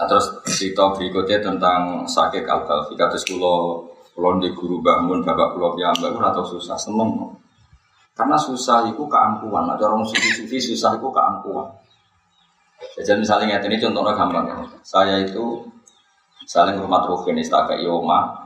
Nah, 0.02 0.06
terus 0.10 0.28
cerita 0.50 0.92
berikutnya 0.94 1.42
tentang 1.42 2.06
sakit 2.06 2.46
al 2.46 2.66
Fika 2.90 3.06
terus 3.10 3.26
kulo 3.26 3.86
kulo 4.12 4.38
di 4.38 4.50
guru 4.54 4.82
bangun 4.82 5.26
bapak 5.26 5.56
kulo 5.56 5.74
piyambak 5.74 6.14
atau 6.14 6.44
susah 6.46 6.78
seneng 6.78 7.41
karena 8.22 8.38
susah 8.38 8.86
itu 8.86 9.04
keangkuhan 9.10 9.66
ada 9.66 9.84
orang 9.90 10.06
sufi-sufi 10.06 10.62
susah 10.62 11.02
itu 11.02 11.08
keangkuhan 11.10 11.68
jadi 13.02 13.18
misalnya 13.18 13.58
ini 13.58 13.78
contohnya 13.82 14.14
gampang 14.14 14.46
ya. 14.46 14.58
saya 14.86 15.26
itu 15.26 15.66
saling 16.46 16.78
rumah 16.78 17.02
rohin 17.10 17.42
istaka 17.42 17.78
ioma 17.78 18.42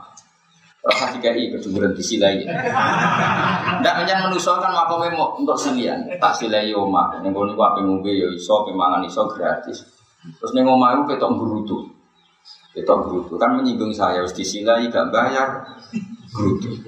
Rasa 0.86 1.18
dikai 1.18 1.50
kejuburan 1.50 1.90
disilai. 1.98 2.46
Tidak 2.46 3.94
menjadi 3.98 4.22
manusia 4.22 4.54
kan 4.62 4.70
makamnya 4.70 5.18
mau 5.18 5.34
untuk 5.34 5.58
silian. 5.58 5.98
Tak 6.22 6.38
silai 6.38 6.70
oma. 6.70 7.10
Yang 7.26 7.34
kau 7.34 7.42
niku 7.42 7.62
apa 7.66 7.82
ngombe 7.82 8.14
yo 8.14 8.30
iso, 8.30 8.62
pemangan 8.62 9.02
iso 9.02 9.26
gratis. 9.26 9.82
Terus 10.22 10.54
neng 10.54 10.70
oma 10.70 10.94
itu 10.94 11.10
ketok 11.10 11.42
berutu. 11.42 11.90
Ketok 12.70 13.02
berutu 13.02 13.34
kan 13.34 13.58
menyinggung 13.58 13.90
saya. 13.90 14.22
Harus 14.22 14.30
disilai 14.30 14.86
gak 14.86 15.10
bayar 15.10 15.66
berutu. 16.30 16.78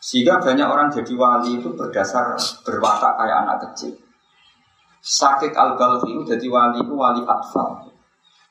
Sehingga 0.00 0.40
banyak 0.40 0.64
orang 0.64 0.88
jadi 0.88 1.12
wali 1.12 1.60
itu 1.60 1.76
berdasar 1.76 2.32
berwatak 2.64 3.20
kayak 3.20 3.36
anak 3.44 3.56
kecil. 3.68 3.92
Sakit 5.04 5.52
al-balfi 5.52 6.08
itu 6.08 6.24
jadi 6.24 6.46
wali 6.48 6.80
itu 6.80 6.94
wali 6.96 7.20
atfal. 7.28 7.84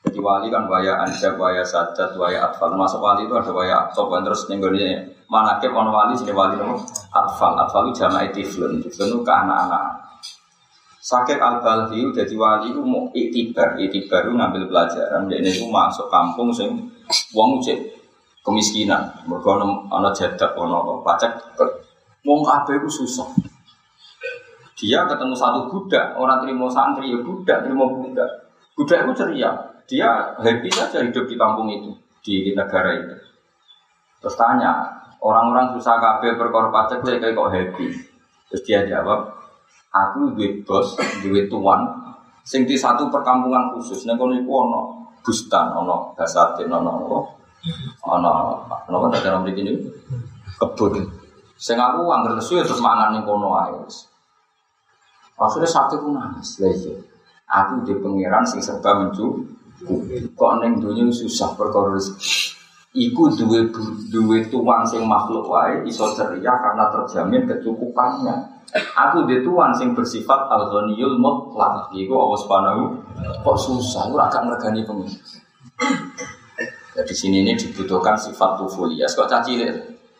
Jadi 0.06 0.18
wali 0.22 0.46
kan 0.48 0.70
waya 0.70 1.02
anja, 1.02 1.34
waya 1.34 1.66
sajat, 1.66 2.14
waya 2.14 2.46
atfal. 2.46 2.70
Masuk 2.78 3.02
wali 3.02 3.26
itu 3.26 3.34
ada 3.34 3.50
waya 3.50 3.74
atfal, 3.82 4.06
terus 4.22 4.46
nenggolnya 4.46 5.10
mana 5.26 5.58
ke 5.58 5.66
ono 5.66 5.90
wali 5.90 6.14
sini 6.14 6.30
wali 6.30 6.54
nopo 6.54 6.86
atfal. 7.10 7.58
Atfal 7.58 7.90
itu 7.90 7.98
jamaah 7.98 8.30
tiflun, 8.30 8.78
tiflun 8.86 9.10
itu 9.10 9.18
ke 9.26 9.32
anak-anak. 9.34 10.06
Sakit 11.02 11.42
al 11.42 11.58
balhi 11.58 12.14
jadi 12.14 12.34
wali 12.38 12.70
itu 12.70 12.80
mau 12.86 13.10
itibar, 13.10 13.74
itibar 13.74 14.22
itu 14.22 14.38
ngambil 14.38 14.70
pelajaran. 14.70 15.26
Jadi 15.26 15.50
itu 15.50 15.66
masuk 15.66 16.06
kampung 16.06 16.54
sing 16.54 16.94
uang 17.34 17.58
ucap 17.58 17.99
kemiskinan. 18.44 19.24
Mereka 19.28 19.50
ono 19.88 20.08
jadak, 20.12 20.56
ono 20.56 21.00
pacak. 21.04 21.56
Wong 22.24 22.40
kabeh 22.44 22.76
itu 22.80 22.88
susah. 23.04 23.28
Dia 24.80 25.04
ketemu 25.04 25.36
satu 25.36 25.68
budak, 25.68 26.16
orang 26.16 26.40
terima 26.40 26.64
santri 26.72 27.12
ya 27.12 27.20
budak, 27.20 27.64
terima 27.64 27.84
budak. 27.84 28.48
Budak 28.72 29.04
itu 29.04 29.12
ceria, 29.12 29.52
dia 29.84 30.08
happy 30.40 30.72
saja 30.72 31.04
hidup 31.04 31.28
di 31.28 31.36
kampung 31.36 31.68
itu, 31.68 31.92
di 32.24 32.56
negara 32.56 32.96
itu. 32.96 33.12
Terus 34.24 34.36
tanya, 34.40 34.88
orang-orang 35.20 35.76
susah 35.76 36.00
kabeh 36.00 36.32
perkara 36.40 36.72
pajak 36.72 37.04
kayak 37.04 37.36
kok 37.36 37.52
happy. 37.52 37.92
Terus 38.48 38.62
dia 38.64 38.80
jawab, 38.88 39.28
aku 39.92 40.32
duit 40.32 40.64
bos, 40.64 40.96
duit 41.20 41.52
tuan, 41.52 41.84
sing 42.40 42.64
di 42.64 42.72
satu 42.72 43.12
perkampungan 43.12 43.76
khusus. 43.76 44.08
Nek 44.08 44.16
kono 44.16 44.40
ana 44.40 44.80
bustan, 45.20 45.76
ana 45.76 46.16
basatin, 46.16 46.72
ana 46.72 46.88
apa? 46.88 47.39
Ana 48.06 48.30
ana 48.88 48.96
apa 48.96 49.18
dalam 49.20 49.44
mriki 49.44 49.62
ini? 49.62 49.74
Kebun. 50.56 51.04
Sing 51.60 51.76
aku 51.76 52.08
anggar 52.08 52.36
lesu 52.40 52.56
ya 52.56 52.64
terus 52.64 52.80
mangan 52.80 53.12
ning 53.12 53.24
kono 53.28 53.52
ae. 53.60 53.84
Akhirnya 55.40 55.68
satu 55.68 56.04
pun 56.04 56.20
nangis, 56.20 56.60
lha 56.60 56.68
iya. 56.68 56.92
Aku 57.48 57.80
di 57.84 57.96
pangeran 57.96 58.44
sing 58.44 58.60
serba 58.60 58.92
mencu 59.00 59.40
Kok 60.36 60.52
neng 60.60 60.76
dunia 60.76 61.08
susah 61.08 61.56
perkara 61.56 61.96
Iku 62.90 63.32
duwe 63.32 63.70
duwe 64.10 64.38
tuan 64.50 64.82
sing 64.82 65.06
makhluk 65.06 65.46
wae 65.46 65.86
iso 65.86 66.10
ceria 66.10 66.50
karena 66.58 66.90
terjamin 66.90 67.46
kecukupannya. 67.46 68.34
Aku 68.74 69.30
di 69.30 69.46
tuan 69.46 69.70
sing 69.78 69.94
bersifat 69.94 70.50
al-ghaniyul 70.50 71.14
mutlaq. 71.16 71.94
Iku 71.94 72.12
Allah 72.18 72.38
Subhanahu 72.42 72.82
kok 73.46 73.58
susah 73.62 74.10
ora 74.10 74.26
gak 74.26 74.42
ngregani 74.42 74.82
pengen. 74.82 75.06
Jadi 77.00 77.16
sini 77.16 77.40
ini 77.40 77.56
dibutuhkan 77.56 78.12
sifat 78.12 78.60
tufulias. 78.60 79.16
Kok 79.16 79.24
caci 79.24 79.56
cilik 79.56 79.72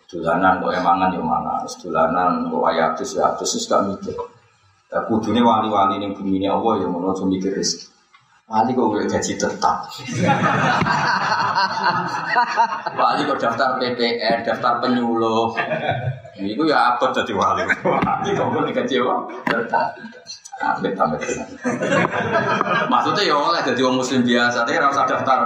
dolanan 0.09 0.65
kok 0.65 0.73
emangan 0.73 1.13
yo 1.13 1.21
mangan, 1.21 1.61
dolanan 1.77 2.49
kok 2.49 2.65
ayatus 2.73 3.21
ya 3.21 3.37
atus 3.37 3.69
gak 3.69 3.85
mikir. 3.85 4.17
Kudune 4.89 5.45
wali-wali 5.45 6.01
ning 6.01 6.17
bumi 6.17 6.41
ini 6.41 6.49
Allah 6.49 6.81
ya 6.81 6.89
ngono 6.89 7.13
mikir 7.29 7.53
rezeki. 7.53 8.01
Wali 8.51 8.75
kok 8.75 8.91
gue 8.91 9.07
gaji 9.07 9.39
tetap. 9.39 9.79
wali 12.99 13.23
kok 13.23 13.39
daftar 13.39 13.79
PPN, 13.79 14.43
daftar 14.43 14.83
penyuluh. 14.83 15.55
Itu 16.35 16.67
ya 16.67 16.99
apa 16.99 17.15
jadi 17.15 17.31
wali? 17.31 17.63
Wali 17.71 18.31
kok 18.35 18.51
gue 18.51 18.75
gaji 18.75 18.95
apa? 19.07 19.15
Tetap. 19.47 19.89
Amit 20.61 20.99
amit. 20.99 21.23
Maksudnya 22.91 23.23
ya 23.23 23.39
oleh 23.39 23.63
jadi 23.63 23.81
orang 23.87 24.03
muslim 24.03 24.27
biasa, 24.27 24.67
tapi 24.67 24.83
rasa 24.83 25.07
daftar. 25.07 25.39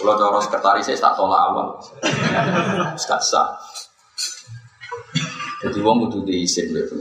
Kalau 0.00 0.16
cara 0.16 0.38
sekretaris 0.40 0.84
saya 0.88 0.96
tak 0.96 1.14
tolak 1.20 1.40
awal, 1.52 1.66
gak 2.96 3.20
sah. 3.20 3.52
Jadi 5.60 5.78
uang 5.84 6.08
butuh 6.08 6.24
gitu. 6.24 6.96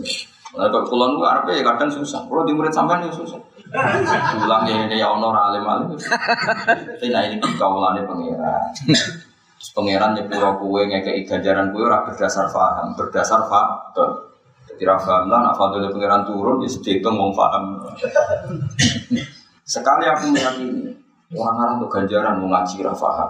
Nah, 0.49 0.67
kalau 0.67 0.83
pulang 0.83 1.15
gua 1.15 1.39
Arab 1.39 1.53
ya 1.53 1.63
kadang 1.63 1.87
susah. 1.87 2.25
Kalau 2.27 2.43
di 2.43 2.51
murid 2.51 2.73
sampean 2.73 3.05
ya 3.05 3.13
susah. 3.13 3.39
Pulang 4.35 4.65
ya 4.65 4.89
ini 4.89 4.99
ya 4.99 5.07
honor 5.13 5.31
alim 5.31 5.63
alim. 5.63 5.93
Tapi 5.95 7.07
nah 7.13 7.21
ini 7.23 7.39
kaulane 7.55 8.03
pangeran. 8.03 8.73
Terus 9.59 9.69
pangeran 9.75 10.17
nyepuro 10.17 10.57
kue 10.59 10.87
ngekei 10.89 11.23
ganjaran 11.23 11.71
kue 11.71 11.85
ora 11.85 12.03
berdasar 12.03 12.49
faham, 12.49 12.97
berdasar 12.97 13.45
faktor. 13.47 14.31
Jadi 14.71 14.83
rafaham 14.87 15.27
lah, 15.27 15.39
nak 15.43 15.55
fadil 15.59 15.91
pangeran 15.91 16.23
turun, 16.23 16.63
ya 16.63 16.69
sedikit 16.71 17.11
mau 17.11 17.29
faham. 17.35 17.83
Sekali 19.67 20.07
aku 20.07 20.31
meyakini 20.31 20.95
orang 21.37 21.57
orang 21.61 21.71
untuk 21.77 21.91
ganjaran 21.93 22.41
mau 22.41 22.49
ngaji 22.49 22.81
rafaham. 22.81 23.29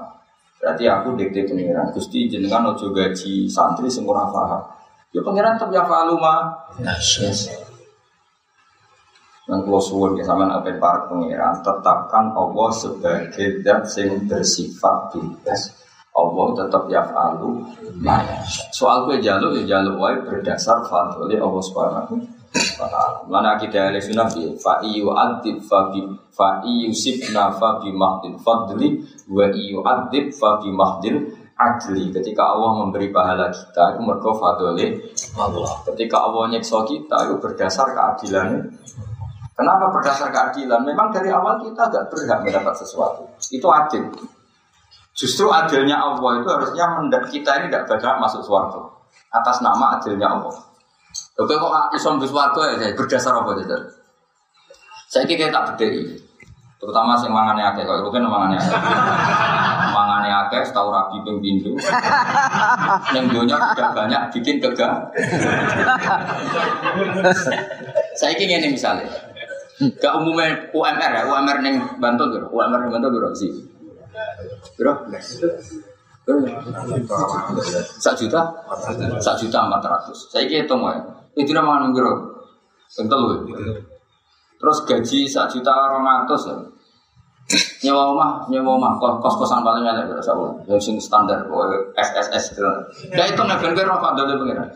Berarti 0.59 0.83
aku 0.87 1.15
dikte 1.15 1.47
pangeran. 1.47 1.91
Gusti 1.95 2.27
jenengan 2.27 2.71
ojo 2.71 2.91
gaji 2.91 3.47
santri 3.47 3.87
semua 3.91 4.23
rafaham. 4.23 4.63
Ya 5.15 5.19
pangeran 5.23 5.55
tetap 5.55 5.71
ya 5.71 5.83
faluma. 5.87 6.35
Yes. 6.79 7.49
Dan 9.49 9.65
kalau 9.65 9.81
suwun 9.81 10.13
ya 10.13 10.23
sama 10.23 10.45
apa 10.45 10.69
para 10.77 11.09
pangeran 11.09 11.59
tetapkan 11.65 12.31
Allah 12.37 12.69
sebagai 12.75 13.65
zat 13.65 13.83
yang 13.97 14.29
bersifat 14.29 14.95
bebas. 15.15 15.73
Allah 16.09 16.47
tetap 16.51 16.83
ya 16.91 16.99
falu 17.05 17.63
Soal 18.75 19.07
gue 19.07 19.23
jaluk 19.23 19.55
ya 19.63 19.79
jaluk 19.79 19.95
wae 20.03 20.19
berdasar 20.19 20.83
fadli 20.83 21.39
Allah 21.39 21.63
subhanahu. 21.63 22.38
Mana 23.29 23.59
kita 23.61 23.93
ahli 23.93 24.01
sunnah 24.01 24.25
bi 24.33 24.57
fa 24.57 24.81
iyu 24.81 25.13
adib 25.13 25.61
fa 25.61 25.93
bi 25.93 26.01
fa 26.33 26.65
iyu 26.65 26.89
sibna 26.89 27.53
fa 27.53 27.77
bi 27.77 27.93
mahdil 27.93 28.41
fadli 28.41 29.05
wa 29.29 29.45
iyu 29.53 29.85
adib 29.85 30.33
fa 30.33 30.57
bi 30.57 30.73
mahdil 30.73 31.29
adli 31.53 32.09
ketika 32.09 32.55
Allah 32.55 32.81
memberi 32.81 33.13
pahala 33.13 33.53
kita 33.53 33.93
itu 33.93 34.01
mergo 34.01 34.33
fadli 34.33 34.97
Allah. 35.37 35.73
Ketika 35.93 36.17
Allah 36.25 36.49
nyekso 36.49 36.81
kita 36.87 37.29
itu 37.29 37.35
berdasar 37.37 37.93
keadilan 37.93 38.65
Kenapa 39.59 39.91
berdasar 39.91 40.31
keadilan? 40.31 40.87
Memang 40.87 41.11
dari 41.11 41.27
awal 41.27 41.59
kita 41.59 41.91
agak 41.91 42.07
berhak 42.07 42.47
mendapat 42.47 42.79
sesuatu. 42.79 43.27
Itu 43.51 43.67
adil. 43.67 44.07
Justru 45.11 45.51
adilnya 45.51 45.99
Allah 45.99 46.39
itu 46.39 46.47
harusnya 46.47 46.87
kita 47.27 47.59
ini 47.59 47.67
tidak 47.67 47.91
berhak 47.91 48.23
masuk 48.23 48.39
suarga 48.39 48.79
atas 49.35 49.59
nama 49.59 49.99
adilnya 49.99 50.31
Allah. 50.31 50.68
Oke 51.39 51.55
kok 51.55 51.73
isom 51.95 52.19
di 52.19 52.27
suarga 52.27 52.75
ya 52.75 52.91
berdasar 52.91 53.31
apa 53.31 53.55
itu? 53.55 53.79
Saya 55.07 55.23
kira 55.23 55.49
tak 55.49 55.79
beda 55.79 55.87
terutama 56.79 57.19
sing 57.19 57.27
mangane 57.35 57.59
akeh 57.59 57.83
kok 57.83 57.99
rugen 58.07 58.23
mangane 58.23 58.55
akeh. 58.55 58.71
mangane 59.95 60.31
akeh 60.31 60.63
setahu 60.63 60.91
rabi 60.91 61.19
ping 61.27 61.43
pindho. 61.43 61.75
Ning 63.11 63.25
donya 63.31 63.59
tidak 63.75 63.91
banyak 63.95 64.21
bikin 64.35 64.63
kegah. 64.63 65.11
Saya 68.15 68.35
ingin 68.39 68.63
ini 68.63 68.79
misalnya, 68.79 69.07
Gak 69.79 70.11
umumnya 70.19 70.71
UMR 70.75 71.11
ya, 71.11 71.23
UMR 71.23 71.57
neng 71.63 71.75
Bantul 72.03 72.35
gitu, 72.35 72.47
UMR 72.51 72.83
neng 72.83 72.91
Bantul 72.95 73.15
gitu 73.15 73.27
sih. 73.35 73.51
Bro, 74.75 75.07
Sak 77.99 78.13
juta? 78.19 78.41
Sak 79.23 79.35
juta 79.39 79.57
empat 79.67 79.83
ratus. 79.83 80.31
Saya 80.31 80.45
kira 80.47 80.67
hitung 80.67 80.83
ya. 80.83 80.99
Itu 81.39 81.51
nama 81.55 81.79
mangan 81.79 81.95
biro. 81.95 82.13
Tentu 82.91 83.15
Terus 84.59 84.77
gaji 84.83 85.19
sak 85.23 85.47
juta 85.55 85.71
orang 85.71 86.03
ya. 86.27 86.55
Nyewa 87.81 88.13
rumah, 88.13 88.29
nyewa 88.51 88.77
rumah, 88.77 88.93
kos 89.01 89.17
kos 89.23 89.35
kosan 89.41 89.65
paling 89.65 89.81
ada 89.81 90.05
berapa 90.05 90.21
bulan? 90.37 90.53
Yang 90.69 90.91
sini 90.91 91.01
standar, 91.01 91.47
SSS 91.97 92.53
gitu. 92.53 92.61
Ya 93.09 93.25
itu 93.25 93.39
nggak 93.39 93.57
bener 93.57 93.89
apa 93.89 94.13
dari 94.13 94.37
pengiran. 94.37 94.67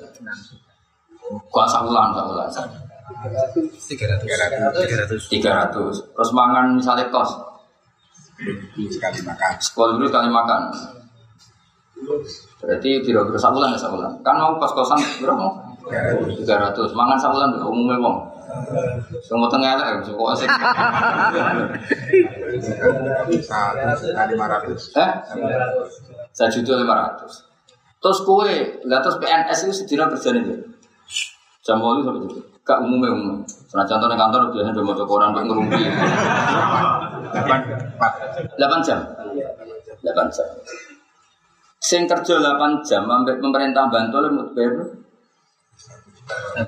Gua 1.51 1.65
sakulan, 1.69 2.15
sakulan. 2.17 2.47
Tiga 3.85 4.05
ratus. 4.09 4.25
Tiga 4.25 4.95
ratus. 5.05 5.21
Tiga 5.29 5.51
ratus. 5.53 5.95
Terus 6.15 6.31
mangan 6.33 6.73
misalnya 6.79 7.05
kos, 7.13 7.29
Sekali 8.89 9.19
makan. 9.21 9.51
sekolah 9.61 9.93
dulu 9.99 10.07
sekali 10.09 10.29
makan. 10.33 10.61
Berarti 12.57 12.89
kira-kira 13.05 13.37
sakulan 13.37 13.75
ya 13.75 13.79
sakulan. 13.83 14.11
Kan 14.25 14.39
mau 14.39 14.57
kos 14.57 14.73
kosan 14.73 14.97
berapa 15.21 15.37
mau? 15.37 15.72
Tiga 15.83 16.55
ratus. 16.69 16.89
Mangan 16.95 17.17
sakulan 17.19 17.59
umumnya 17.59 17.99
wong. 17.99 18.17
Semua 19.23 19.49
tengah 19.49 19.75
elek, 19.75 20.05
kok 20.05 20.29
asik. 20.35 20.49
Satu 23.43 24.31
lima 24.31 24.45
ratus. 24.45 24.81
Eh? 24.95 25.11
Saya 26.31 26.49
juta 26.53 26.79
lima 26.79 26.95
ratus. 26.95 27.49
Terus 28.03 28.19
kue, 28.27 28.83
lah 28.83 28.99
terus 28.99 29.15
PNS 29.19 29.59
itu 29.63 29.73
sedina 29.73 30.11
kerja 30.11 30.35
nih. 30.35 30.43
Jam 31.63 31.79
walu 31.79 32.03
sampai 32.03 32.27
itu. 32.27 32.39
Gak 32.63 32.79
umumnya 32.79 33.11
umum. 33.11 33.43
Karena 33.43 33.83
contohnya 33.83 34.15
kantor 34.15 34.41
biasanya 34.55 34.75
udah 34.75 34.83
mau 34.87 34.95
koran 35.03 35.35
buat 35.35 35.43
ngerumpi. 35.47 35.83
Delapan 37.31 37.59
empat. 37.95 38.13
8 38.55 38.87
jam. 38.87 38.99
8 40.03 40.35
jam. 40.35 40.47
Sing 41.83 42.07
kerja 42.07 42.39
8 42.39 42.79
jam, 42.87 43.03
sampai 43.03 43.35
pemerintah 43.43 43.91
bantu 43.91 44.23
bayar 44.55 44.71
berapa? 44.79 45.02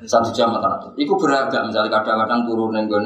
Satu 0.03 0.29
jam 0.35 0.51
atau. 0.55 0.91
Iku 0.99 1.15
beragam 1.15 1.71
misalnya 1.71 1.87
kadang-kadang 1.87 2.43
turun 2.43 2.75
yang 2.75 2.91
gue 2.91 2.99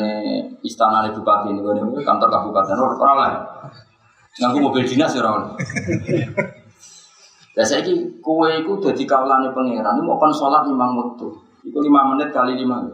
istana 0.66 1.06
nih 1.06 1.14
bupati 1.14 1.54
ini 1.54 1.62
gue 1.62 2.02
kantor 2.02 2.30
kabupaten 2.30 2.78
orang 2.78 3.18
lain. 3.22 3.38
Nganggu 4.40 4.58
mobil 4.62 4.88
dinas 4.88 5.14
ya 5.14 5.22
orang. 5.26 5.52
Lah 7.58 7.66
saya 7.68 7.84
ki 7.84 8.24
kue 8.24 8.50
iku 8.64 8.80
dadi 8.80 9.04
kawulane 9.04 9.52
pangeran, 9.52 10.00
mau 10.00 10.16
kon 10.16 10.32
salat 10.32 10.64
lima 10.64 10.88
waktu. 10.96 11.28
Iku 11.68 11.84
lima 11.84 12.08
menit 12.14 12.32
kali 12.32 12.56
lima. 12.56 12.88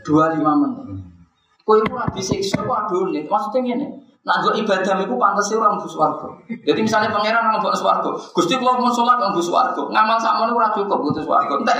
Dua 0.00 0.24
lima 0.32 0.52
menit. 0.56 1.04
Kue 1.60 1.76
iku 1.84 2.00
ora 2.00 2.08
disiksa 2.08 2.64
ku 2.64 2.72
aduh 2.72 3.12
nih. 3.12 3.28
Maksudnya 3.28 3.60
ngene. 3.76 4.07
Nak 4.26 4.44
gue 4.44 4.52
ibadah 4.60 4.94
itu 4.98 5.14
pantas 5.14 5.48
orang 5.54 5.78
bus 5.78 5.94
warga. 5.94 6.28
Jadi 6.50 6.80
misalnya 6.84 7.08
pangeran 7.14 7.48
orang 7.48 7.62
bus 7.62 7.80
warga, 7.80 8.10
gusti 8.12 8.54
kalau 8.58 8.76
mau 8.76 8.90
sholat 8.90 9.16
orang 9.16 9.32
bus 9.32 9.48
warga, 9.48 9.82
ngamal 9.88 10.18
sama 10.18 10.44
ini 10.44 10.52
ora 10.52 10.68
cukup 10.74 10.98
butuh 11.00 11.24
warga. 11.24 11.54
Entar. 11.54 11.78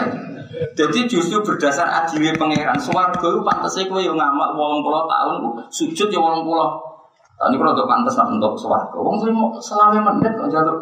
Jadi 0.73 1.05
justru 1.05 1.45
berdasar 1.45 1.85
adilnya 1.85 2.33
pangeran, 2.41 2.79
swarga 2.81 3.21
itu 3.21 3.45
pantasnya 3.45 3.85
kue 3.85 4.01
yang 4.01 4.17
ngamal 4.17 4.57
wolong 4.57 4.81
puluh 4.81 5.05
tahun, 5.05 5.61
sujud 5.69 6.09
ya 6.09 6.19
wolong 6.19 6.47
puluh. 6.47 6.73
Tadi 7.39 7.55
kalau 7.55 7.71
untuk 7.77 7.87
pantas 7.87 8.17
nak 8.17 8.33
untuk 8.33 8.57
swarga, 8.57 8.97
wong 8.97 9.21
tuh 9.21 9.29
mau 9.31 9.53
selama 9.61 10.17
menit 10.17 10.33
kok 10.35 10.49
jatuh. 10.49 10.79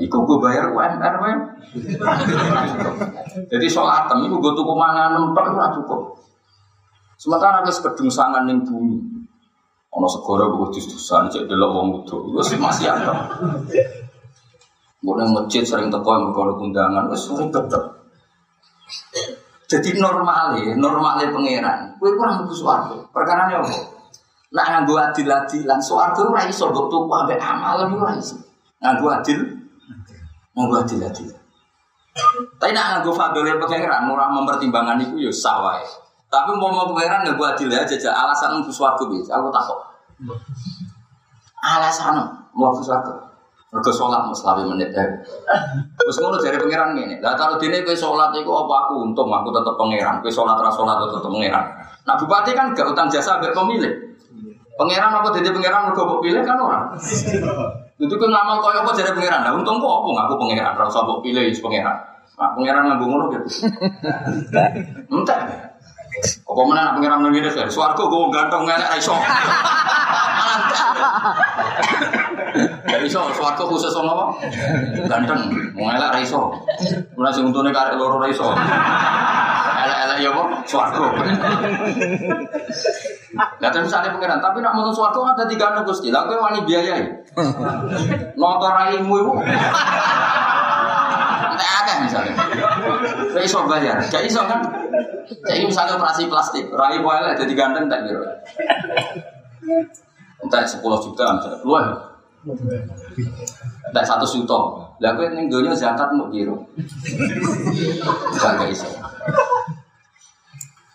Iku 0.00 0.16
gue 0.24 0.38
bayar 0.40 0.72
UMR 0.72 1.14
we. 1.20 1.32
Jadi 3.52 3.66
sholat 3.68 4.08
iku 4.08 4.36
gue 4.40 4.52
tuku 4.56 4.72
mangan 4.72 5.12
nempak 5.12 5.52
itu 5.52 5.58
cukup. 5.82 6.00
Sementara 7.20 7.60
wis 7.66 7.82
kedungsangan 7.84 8.48
ning 8.48 8.64
bumi. 8.64 9.11
Ono 9.92 10.08
segoro 10.08 10.56
gue 10.56 10.72
dus-dusan 10.72 11.28
cek 11.28 11.44
delok 11.44 11.70
wong 11.76 11.86
wudu. 11.92 12.32
Wis 12.32 12.56
masih 12.56 12.88
ada. 12.88 13.28
Gue 15.02 15.14
nang 15.18 15.36
masjid 15.36 15.60
sering 15.66 15.92
teko 15.92 16.08
yang 16.16 16.32
undangan, 16.32 17.12
wis 17.12 17.28
sering 17.28 17.52
tetep. 17.52 17.82
Jadi 19.68 19.96
normal 19.96 20.56
ya, 20.60 20.76
normal 20.76 21.16
ya 21.20 21.32
pangeran. 21.32 21.96
Kue 21.96 22.12
kurang 22.12 22.44
butuh 22.44 22.56
suarga. 22.56 22.96
Perkara 23.08 23.48
apa? 23.48 23.72
Nak 24.52 24.66
nganggo 24.68 25.00
adil-adilan, 25.00 25.80
suarga 25.80 26.28
ora 26.28 26.44
iso 26.44 26.68
mbok 26.68 26.92
tuku 26.92 27.08
ambek 27.08 27.40
amal 27.40 27.88
ora 27.88 28.12
iso. 28.20 28.36
Nganggo 28.84 29.08
adil, 29.08 29.40
nganggo 30.52 30.76
adil-adil. 30.76 31.32
Tapi 32.60 32.72
nak 32.76 32.84
nganggo 33.00 33.16
fadole 33.16 33.56
pangeran, 33.56 34.12
ora 34.12 34.28
mempertimbangkan 34.28 35.00
iku 35.08 35.16
ya 35.24 35.32
sawah. 35.32 35.80
Tapi 36.32 36.50
mau 36.56 36.72
mau 36.72 36.88
pangeran 36.96 37.28
nganggo 37.28 37.44
adil 37.44 37.68
aja, 37.68 37.84
aja 37.84 38.08
alasan 38.08 38.56
mlebu 38.56 38.72
swarga 38.72 39.04
wis. 39.12 39.28
Aku 39.28 39.52
takut. 39.52 39.76
Alasan 41.60 42.16
mau 42.56 42.72
mlebu 42.72 42.80
swarga. 42.80 43.32
Mergo 43.72 43.88
sholat 43.88 44.28
mau 44.28 44.36
selawi 44.36 44.68
menit 44.68 44.92
ya. 44.92 45.00
Terus 45.96 46.20
ngono 46.20 46.36
dari 46.36 46.60
pangeran 46.60 46.92
ini. 46.92 47.16
Lah 47.24 47.32
kalau 47.32 47.56
dene 47.56 47.80
kowe 47.80 47.96
sholat 47.96 48.28
iku 48.36 48.52
apa 48.52 48.74
aku 48.84 49.00
untung 49.00 49.32
aku 49.32 49.48
tetep 49.48 49.72
pangeran. 49.80 50.20
Kowe 50.20 50.28
sholat 50.28 50.60
ra 50.60 50.68
sholat 50.68 51.00
tetep 51.08 51.24
pangeran. 51.24 51.64
Nah 52.04 52.14
bupati 52.20 52.52
kan 52.52 52.76
gak 52.76 52.92
utang 52.92 53.08
jasa 53.08 53.40
ambek 53.40 53.56
pemilih. 53.56 54.12
Pangeran 54.76 55.16
apa 55.16 55.32
jadi 55.32 55.48
pangeran 55.56 55.88
mergo 55.88 56.04
mbok 56.04 56.20
pilih 56.20 56.44
kan 56.44 56.60
ora. 56.60 56.80
Itu 57.96 58.14
kan 58.20 58.28
ngamal 58.28 58.60
koyo 58.60 58.84
apa 58.84 58.92
jadi 58.92 59.16
pangeran. 59.16 59.40
Lah 59.40 59.52
untung 59.56 59.80
kok 59.80 59.88
apa 59.88 60.08
ngaku 60.20 60.34
pangeran 60.36 60.72
ra 60.76 60.84
usah 60.84 61.02
mbok 61.08 61.24
pilih 61.24 61.44
pangeran. 61.64 61.96
Nah, 62.36 62.50
pangeran 62.52 62.82
nganggo 62.92 63.06
ngono 63.08 63.24
gitu. 63.32 63.72
Entek. 65.16 65.71
Apa 66.20 66.62
mana 66.68 66.92
pangeran 66.92 67.24
ngene 67.24 67.48
wis 67.48 67.56
swarga 67.72 68.04
gue 68.04 68.28
ganteng 68.28 68.62
ngelek 68.68 68.88
ra 68.92 68.96
iso. 69.00 69.16
Gak 72.84 73.00
iso, 73.08 73.32
swarga 73.32 73.64
khusus 73.64 73.88
sama 73.88 74.12
apa? 74.12 74.26
Ganteng, 75.08 75.48
mau 75.72 75.88
ngelak 75.88 76.12
ra 76.12 76.20
iso. 76.20 76.52
Mulai 77.16 77.32
sing 77.32 77.48
untune 77.48 77.72
karek 77.72 77.96
loro 77.96 78.20
ra 78.20 78.28
iso. 78.28 78.44
Elek-elek 79.82 80.18
ya 80.20 80.30
apa? 80.36 80.44
Swarga. 80.68 81.00
Lah 83.32 83.72
terus 83.72 83.88
misalnya 83.88 84.12
pangeran, 84.12 84.44
tapi 84.44 84.60
nak 84.60 84.76
mau 84.76 84.92
swarga 84.92 85.32
kan 85.32 85.34
dadi 85.40 85.56
ganteng 85.56 85.88
Gusti. 85.88 86.12
Lah 86.12 86.28
kowe 86.28 86.36
wani 86.36 86.60
biayai. 86.68 87.08
Noto 88.36 88.68
raimu 88.68 89.14
iku. 89.16 89.32
Entek 91.48 91.70
akeh 91.80 91.96
misalnya. 92.04 92.36
Kowe 93.32 93.42
iso 93.42 93.64
bayar, 93.64 93.96
gak 94.12 94.24
iso 94.28 94.44
kan? 94.44 94.60
Jadi 95.48 95.64
misalnya 95.64 95.96
operasi 95.96 96.28
plastik, 96.28 96.68
rai 96.68 97.00
elek 97.00 97.40
jadi 97.40 97.52
ganteng 97.56 97.88
tak 97.88 98.04
kira. 98.04 98.20
Entah 100.44 100.62
10 100.68 100.84
juta, 100.84 101.24
keluar. 101.64 101.84
Entah 103.88 104.04
satu 104.04 104.26
juta. 104.28 104.60
Lah 105.00 105.10
kowe 105.16 105.26
ning 105.32 105.48
donya 105.48 105.72
zakat 105.72 106.12
mau 106.12 106.28
kira. 106.28 106.54
Gak 108.36 108.68
iso. 108.68 108.88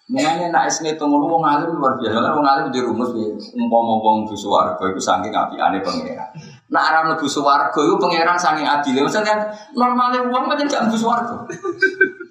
Mengenai 0.08 0.48
nak 0.48 0.72
es 0.72 0.80
ngitung 0.80 1.12
ngono 1.12 1.36
wong 1.36 1.44
alim 1.44 1.76
luar 1.76 2.00
biasa 2.00 2.24
kan 2.24 2.32
wong 2.32 2.48
alim 2.48 2.72
di 2.72 2.80
rumus 2.80 3.12
ya 3.12 3.28
umpama 3.60 4.00
wong 4.00 4.24
bu 4.24 4.40
swarga 4.40 4.80
iku 4.80 5.04
saking 5.04 5.36
apikane 5.36 5.84
pangeran. 5.84 6.32
Nak 6.72 6.84
ora 6.96 7.00
mlebu 7.12 7.28
swarga 7.28 7.76
iku 7.76 8.00
pangeran 8.00 8.40
saking 8.40 8.64
adile. 8.64 9.04
Maksudnya 9.04 9.36
normalnya 9.76 10.24
wong 10.32 10.48
pancen 10.48 10.72
gak 10.72 10.88
mlebu 10.88 10.96
swarga. 10.96 11.36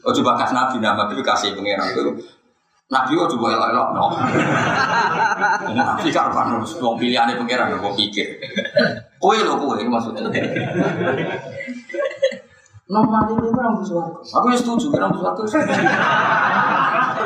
Oh 0.06 0.14
coba 0.14 0.38
kas 0.38 0.54
nabi 0.54 0.78
nama 0.78 1.10
tapi 1.10 1.18
kasih 1.18 1.58
pangeran 1.58 1.90
itu. 1.90 2.14
Nabi 2.86 3.18
kok 3.18 3.30
coba 3.34 3.58
elok-elok 3.58 3.88
no. 3.98 4.06
Nabi 5.82 6.08
karuan 6.14 6.62
wong 6.62 6.94
pilihane 6.94 7.34
pangeran 7.34 7.74
kok 7.74 7.96
pikir. 7.98 8.38
Kowe 9.18 9.34
lho 9.34 9.58
kowe 9.58 9.74
maksudnya. 9.74 10.30
Normal 12.86 13.26
itu 13.34 13.50
orang 13.50 13.82
bersuara. 13.82 14.14
Aku 14.22 14.46
ya 14.54 14.58
setuju, 14.62 14.94
orang 14.94 15.10
bersuara. 15.10 15.34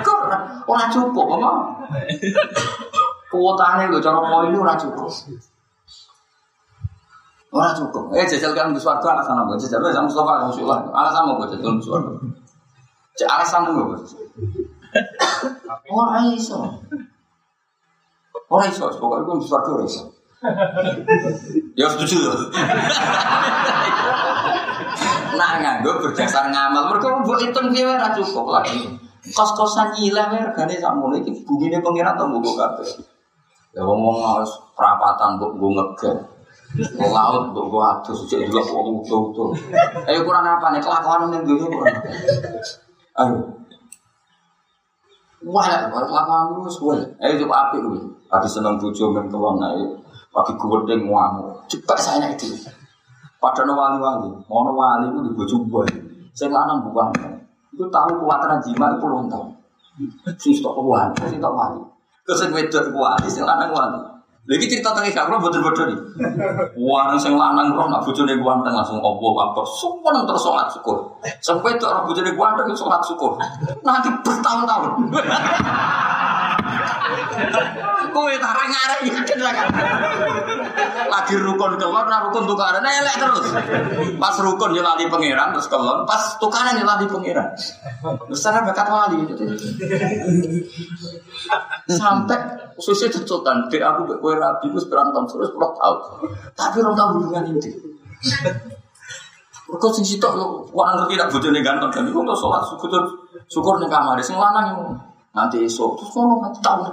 Kok 0.01 0.21
orang 0.65 0.89
cukup, 0.89 1.27
apa? 1.37 1.53
Kuotanya 3.29 3.93
gue 3.93 4.01
cara 4.01 4.25
poin 4.25 4.57
orang 4.57 4.81
cukup. 4.81 5.13
Orang 7.53 7.77
cukup. 7.77 8.05
Eh 8.17 8.25
jajal 8.25 8.57
kan 8.57 8.73
bersuara 8.73 9.05
alasan 9.05 9.37
apa? 9.37 9.61
Jajal 9.61 9.85
sama 9.93 10.09
Mustafa 10.09 10.49
Musulah. 10.49 10.81
Alasan 10.97 11.29
apa 11.29 11.45
jajal 11.53 11.77
bersuara? 11.77 12.09
Cek 13.21 13.29
alasan 13.29 13.69
apa? 13.69 14.01
Orang 15.93 16.33
iso. 16.33 16.57
Orang 18.49 18.73
iso, 18.73 18.89
pokoknya 18.97 19.29
gue 19.29 19.37
bersuara 19.45 19.69
orang 19.77 19.85
iso. 19.85 20.03
Ya 21.77 21.85
setuju 21.93 22.17
loh. 22.25 22.39
Nah 25.31 25.57
nganggo 25.63 26.05
berdasar 26.05 26.53
ngamal 26.53 26.93
mereka 26.93 27.23
mbok 27.23 27.41
hitung 27.41 27.73
piye 27.73 27.87
ora 27.87 28.13
cukup 28.13 28.61
lagi. 28.61 28.93
Kos-kosan 29.33 29.97
wae 29.97 30.37
regane 30.37 30.77
sakmono 30.77 31.17
iki 31.17 31.33
bungine 31.49 31.81
pangeran 31.81 32.19
to 32.19 32.25
mbok 32.29 32.57
kabeh. 32.61 32.89
Ya 33.73 33.81
ngomong 33.87 34.21
harus 34.21 34.53
perapatan 34.77 35.41
mbok 35.41 35.57
nggo 35.57 35.69
ngegen. 35.77 36.17
Laut 37.01 37.57
mbok 37.57 37.65
nggo 37.73 37.79
adus 37.81 38.29
sik 38.29 38.53
delok 38.53 38.69
kok 38.69 38.85
utuh-utuh. 38.85 39.49
Ayo 40.05 40.29
kurang 40.29 40.45
apa 40.45 40.77
nih 40.77 40.83
kelakuan 40.85 41.33
ning 41.33 41.47
dunya 41.49 41.67
kurang. 41.73 41.97
Ayo. 43.19 43.39
Wah, 45.41 45.67
kelakuan 45.89 46.53
lu 46.53 46.69
wis 46.69 46.77
Ayo 47.19 47.33
coba 47.47 47.55
apik 47.69 47.81
lu. 47.81 47.97
Lagi 48.31 48.47
seneng 48.47 48.79
bojo 48.79 49.11
men 49.11 49.27
kelon 49.27 49.59
ae. 49.59 49.83
Pagi 50.31 50.55
gue 50.55 50.79
deng 50.87 51.11
ngamuk. 51.11 51.67
Cepat 51.67 51.99
saya 51.99 52.31
itu. 52.31 52.55
Padahal 53.41 53.73
wali-wali, 53.73 54.31
mau 54.47 54.69
wali 54.69 55.09
itu 55.09 55.19
di 55.27 55.33
bojo 55.33 55.57
boy. 55.67 55.89
Saya 56.37 56.53
lanang 56.53 56.85
bukan. 56.87 57.09
Itu 57.73 57.89
tahu 57.89 58.21
kuatan 58.21 58.61
jima 58.63 58.95
puluhan 59.01 59.27
tahun. 59.33 59.49
Sing 60.37 60.53
stok 60.55 60.77
wali, 60.77 61.17
sing 61.25 61.41
tok 61.41 61.57
wali. 61.57 61.81
Kesek 62.23 62.53
wedok 62.53 62.93
wali, 62.95 63.27
sing 63.33 63.43
lanang 63.49 63.73
wali. 63.73 64.20
Lagi 64.51 64.67
cerita 64.67 64.91
tentang 64.91 65.07
Isya, 65.07 65.31
kalau 65.31 65.39
betul-betul 65.47 65.95
nih. 65.95 65.99
Wah, 66.75 67.15
sing 67.15 67.39
lanang 67.39 67.71
roh 67.71 67.87
nak 67.87 68.03
bojone 68.03 68.35
ganteng 68.35 68.75
langsung 68.75 68.99
opo 68.99 69.39
kabar. 69.39 69.63
Nang 70.11 70.27
terus 70.27 70.43
sholat 70.43 70.67
syukur. 70.75 70.99
Sampai 71.39 71.79
tuh 71.79 71.87
orang 71.87 72.11
bojone 72.11 72.35
ganteng 72.35 72.75
sholat 72.75 72.99
syukur. 73.07 73.39
Nanti 73.87 74.11
bertahun-tahun. 74.27 75.15
Kowe 78.11 78.33
tarang 78.43 78.69
ngarep 78.69 79.01
yakin 79.07 79.39
lah 79.39 79.53
kan. 79.55 79.69
Lagi 81.11 81.35
rukun 81.39 81.79
kelon, 81.79 82.07
nah 82.11 82.27
rukun 82.27 82.45
tukaran 82.47 82.83
elek 82.83 83.17
terus. 83.19 83.47
Pas 84.19 84.37
rukun 84.43 84.75
ya 84.75 84.83
lali 84.83 85.07
pangeran 85.07 85.55
terus 85.55 85.71
kelon, 85.71 86.03
pas 86.05 86.39
tukaran 86.43 86.75
ya 86.75 86.85
lali 86.85 87.07
pangeran. 87.07 87.49
Besar 88.27 88.63
bakat 88.67 88.87
wali. 88.91 89.25
Sampai 91.91 92.39
susi 92.79 93.07
cecotan, 93.11 93.71
dek 93.71 93.83
aku 93.83 94.01
mbek 94.07 94.19
kowe 94.19 94.35
rabi 94.35 94.67
wis 94.75 94.87
berantem 94.91 95.23
terus 95.27 95.51
10 95.55 95.59
tahun. 95.59 95.99
Tapi 96.55 96.77
orang 96.83 96.95
tahu 96.99 97.09
hubungan 97.19 97.45
ini. 97.51 97.71
Kok 99.71 99.93
sing 99.95 100.03
sitok 100.03 100.35
wong 100.75 100.87
ngerti 100.99 101.15
nak 101.15 101.31
bojone 101.31 101.63
ganteng 101.63 101.91
dan 101.95 102.11
iku 102.11 102.27
terus 102.27 102.43
salat 102.43 102.63
syukur 102.67 102.91
syukur 103.47 103.79
ning 103.79 103.87
kamar 103.87 104.19
sing 104.19 104.35
lanang 104.35 104.99
nanti 105.31 105.63
esok 105.63 105.91
terus 105.99 106.11
ngono 106.15 106.35
nganti 106.43 106.61
tahun. 106.63 106.91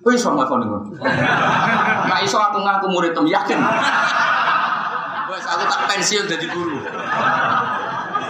Kowe 0.00 0.12
iso 0.14 0.30
ngakoni 0.32 0.64
ngono. 0.64 0.88
Nek 2.08 2.20
iso 2.24 2.38
aku 2.38 2.58
ngaku 2.62 2.86
murid 2.88 3.12
tem 3.12 3.26
yakin. 3.28 3.58
Wes 5.28 5.44
aku 5.48 5.62
tak 5.68 5.82
pensiun 5.90 6.24
jadi 6.30 6.46
guru. 6.48 6.78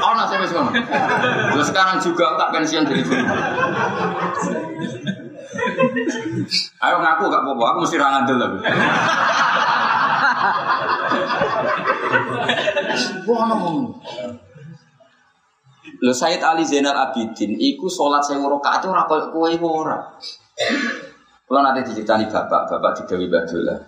Oh, 0.02 0.12
saya 0.26 0.42
wis 0.42 0.50
ngono. 0.50 0.70
Lah 1.54 1.64
sekarang 1.64 2.00
juga 2.00 2.34
tak 2.40 2.50
pensiun 2.56 2.82
jadi 2.88 3.02
guru. 3.04 3.24
Ayo 6.82 6.96
ngaku 6.98 7.24
gak 7.30 7.42
apa-apa, 7.44 7.64
aku 7.70 7.78
mesti 7.86 7.96
ra 8.00 8.08
ngandel 8.18 8.36
tapi. 8.40 8.58
Wah. 13.28 13.46
Lho 16.02 16.10
Sayyid 16.10 16.42
Ali 16.42 16.66
Zainal 16.66 16.98
Abidin 16.98 17.54
iku 17.62 17.86
salat 17.86 18.26
sewu 18.26 18.50
rakaat 18.50 18.82
ora 18.90 19.06
koyo 19.06 19.30
kowe 19.30 19.46
iku 19.46 19.86
ora. 19.86 20.02
Kula 21.46 21.62
nanti 21.62 21.86
diceritani 21.86 22.26
bapak, 22.26 22.66
bapak 22.66 23.06
digawe 23.06 23.22
Badullah. 23.30 23.78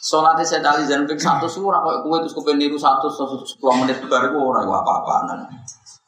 Salat 0.00 0.40
Sayyid 0.40 0.64
Ali 0.64 0.88
Zainal 0.88 1.04
ping 1.04 1.20
100 1.20 1.44
ora 1.60 1.84
koyo 1.84 2.00
kowe 2.00 2.16
terus 2.24 2.32
kepen 2.32 2.56
niru 2.56 2.80
100 2.80 3.12
10 3.12 3.80
menit 3.84 4.00
bar 4.08 4.24
iku 4.32 4.40
ora 4.40 4.64
iku 4.64 4.72
apa-apaan. 4.72 5.36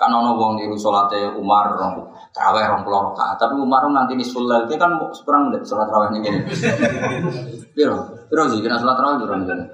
Kan 0.00 0.08
ana 0.08 0.32
wong 0.32 0.56
niru 0.56 0.72
salate 0.80 1.20
Umar 1.36 1.76
rong 1.76 2.16
traweh 2.32 2.64
rong 2.64 2.80
puluh 2.80 3.12
rakaat, 3.12 3.36
tapi 3.36 3.60
Umar 3.60 3.84
nanti 3.92 4.16
di 4.16 4.24
sulal 4.24 4.64
kan 4.64 4.96
seperang 5.12 5.52
menit 5.52 5.68
salat 5.68 5.84
traweh 5.84 6.16
ning 6.16 6.24
kene. 6.24 6.48
Piro? 7.76 8.24
Piro 8.24 8.42
sih 8.48 8.64
kena 8.64 8.80
salat 8.80 8.96
traweh 8.96 9.20
piro 9.20 9.36
ning 9.36 9.48
kene? 9.52 9.64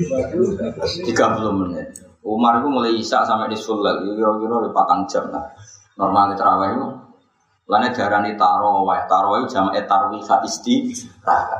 30 0.00 1.60
menit. 1.60 2.07
Umar 2.26 2.58
itu 2.58 2.68
mulai 2.68 2.92
isak 2.98 3.22
sampai 3.24 3.50
di 3.50 3.58
sulal, 3.58 4.02
kira-kira 4.02 4.56
di 4.66 4.70
patang 4.74 5.06
jam 5.06 5.30
lah. 5.30 5.44
Normalnya 5.98 6.34
terawih 6.34 6.70
itu, 6.74 6.86
lainnya 7.70 7.90
darani 7.94 8.32
tarawih, 8.34 9.06
tarawih 9.06 9.46
jam 9.46 9.70
etarwi 9.70 10.18
saat 10.22 10.42
isti, 10.42 10.90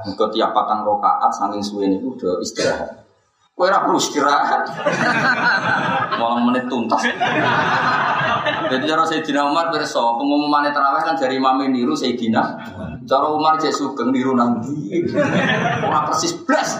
Engkau 0.06 0.30
tiap 0.30 0.50
patang 0.54 0.82
rokaat 0.82 1.30
saking 1.34 1.62
suwe 1.62 1.86
itu 1.86 2.14
udah 2.14 2.42
istirahat. 2.42 3.08
Kue 3.58 3.66
perlu 3.66 3.98
istirahat. 3.98 4.70
Malam 6.22 6.46
menit 6.46 6.70
tuntas. 6.70 7.02
Jadi 8.70 8.84
cara 8.86 9.02
Sayyidina 9.02 9.50
Umar 9.50 9.74
berso, 9.74 10.14
pengumuman 10.14 10.70
terawih 10.70 11.02
kan 11.02 11.18
dari 11.18 11.42
imam 11.42 11.58
niru 11.66 11.98
Sayyidina. 11.98 12.42
Cara 13.02 13.26
Umar 13.34 13.58
cek 13.58 13.74
sugeng 13.74 14.14
niru 14.14 14.38
nanti. 14.38 15.02
Ora 15.82 16.06
persis 16.06 16.38
blas. 16.46 16.78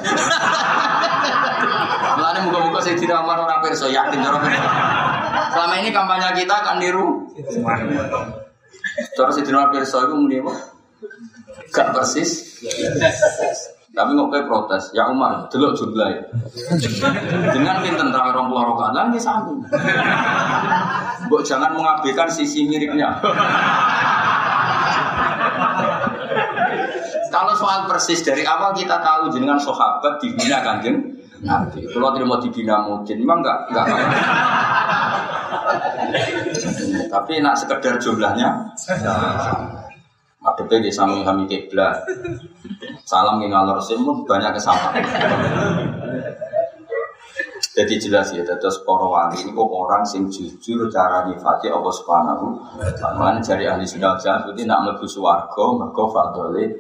Mulane 2.29 2.45
muga-muga 2.45 2.85
Sayyidina 2.85 3.25
Umar 3.25 3.41
ora 3.41 3.57
perso 3.65 3.89
yakin 3.89 4.21
cara 4.21 4.37
Selama 5.49 5.81
ini 5.81 5.89
kampanye 5.89 6.29
kita 6.37 6.61
kan 6.61 6.77
niru. 6.77 7.25
Cara 9.17 9.33
Umar 9.33 9.73
perso 9.73 10.05
itu 10.05 10.13
muni 10.13 10.37
apa? 10.37 10.53
Gak 11.73 11.89
persis. 11.97 12.61
Tapi 13.97 14.13
nggak 14.13 14.29
kayak 14.29 14.45
protes, 14.45 14.93
ya 14.93 15.09
Umar, 15.09 15.49
delok 15.49 15.73
jumlah 15.73 16.07
Dengan 17.57 17.81
pinten 17.81 18.13
tentang 18.13 18.37
orang 18.37 18.53
pulau 18.53 18.77
rokan, 18.77 18.93
lagi 18.93 19.17
sambung. 19.17 19.65
Bok 21.33 21.41
jangan 21.41 21.73
mengabaikan 21.73 22.29
sisi 22.29 22.69
miripnya. 22.69 23.25
Kalau 27.33 27.57
soal 27.57 27.89
persis 27.89 28.21
dari 28.21 28.45
awal 28.45 28.77
kita 28.77 29.01
tahu 29.01 29.33
jenengan 29.33 29.57
sahabat 29.57 30.21
dibina 30.21 30.61
kanjeng 30.61 31.19
Nabi. 31.43 31.87
Kalau 31.87 32.11
mau 32.27 32.39
dibina 32.43 32.83
mungkin, 32.83 33.17
memang 33.23 33.39
enggak 33.43 33.59
enggak. 33.71 33.87
Tapi 37.13 37.33
nak 37.43 37.55
sekedar 37.59 37.95
jumlahnya. 38.01 38.75
Madepnya 40.39 40.79
di 40.81 40.91
sami 40.95 41.27
kami 41.27 41.45
kiblat. 41.51 42.07
Salam 43.03 43.43
yang 43.43 43.53
ngalor 43.53 43.83
banyak 44.25 44.53
kesamaan. 44.55 45.03
Jadi 47.79 47.95
jelas 47.95 48.35
ya, 48.35 48.43
terus 48.43 48.83
para 48.83 49.07
wali 49.07 49.39
ini 49.39 49.55
kok 49.55 49.71
orang 49.71 50.03
sing 50.03 50.27
jujur 50.27 50.91
cara 50.91 51.31
nyifati 51.31 51.71
Allah 51.71 51.95
Subhanahu 51.95 52.47
Mana 53.15 53.39
dari 53.39 53.71
ahli 53.71 53.87
sunnah 53.87 54.19
itu 54.19 54.67
nak 54.67 54.83
mlebu 54.83 55.07
swarga 55.07 55.65
mergo 55.79 56.11
fadole. 56.11 56.75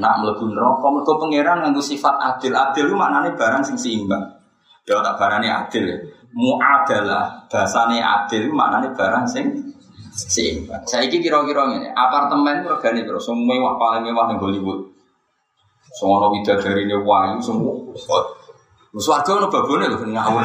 Nak 0.00 0.12
mlebu 0.24 0.44
neraka 0.48 0.86
mergo 0.88 1.12
pangeran 1.20 1.60
nganggo 1.60 1.82
sifat 1.84 2.16
adil. 2.16 2.56
Adil 2.56 2.88
itu 2.88 2.96
maknanya 2.96 3.36
barang 3.36 3.62
sing 3.62 3.76
seimbang. 3.76 4.24
Ya 4.88 4.98
tak 5.04 5.20
barane 5.20 5.48
adil. 5.50 5.86
Muadalah 6.32 7.44
bahasane 7.50 8.00
adil 8.00 8.48
itu 8.48 8.54
maknanya 8.56 8.96
barang 8.96 9.24
sing 9.28 9.76
seimbang. 10.16 10.82
Saya 10.88 11.06
kira-kira 11.06 11.68
ini 11.68 11.92
apartemen 11.92 12.64
regane 12.64 13.04
terus 13.04 13.28
semua 13.28 13.44
mewah 13.54 13.74
paling 13.76 14.08
mewah 14.08 14.24
ning 14.32 14.40
Hollywood. 14.40 14.88
Semua 15.90 16.30
widadari 16.30 16.86
ini 16.86 16.96
wahyu 16.96 17.42
semua. 17.42 17.74
Swarga 18.96 19.38
ono 19.38 19.46
babone 19.52 19.84
lho 19.86 19.98
ngawur. 20.00 20.42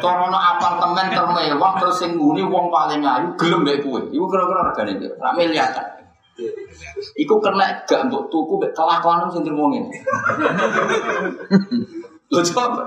Corono 0.00 0.36
apartemen 0.36 1.08
termewah 1.12 1.72
terus 1.80 1.96
sing 1.98 2.16
nguni 2.20 2.44
wong 2.44 2.68
paling 2.68 3.00
ayu 3.00 3.32
gelem 3.40 3.64
mbek 3.64 3.82
kowe. 3.82 4.00
Iku 4.12 4.24
kira-kira 4.28 4.60
regane 4.70 4.92
piro? 5.00 5.16
Rak 5.16 5.34
miliar 5.34 5.68
kan. 5.72 6.03
Iku 7.14 7.34
kena 7.38 7.86
gak 7.86 8.10
mbok 8.10 8.26
tuku 8.26 8.58
mbek 8.58 8.74
kelakuan 8.74 9.30
terimo 9.30 9.70
ngene. 9.70 9.90
Lho 12.30 12.40
coba. 12.42 12.82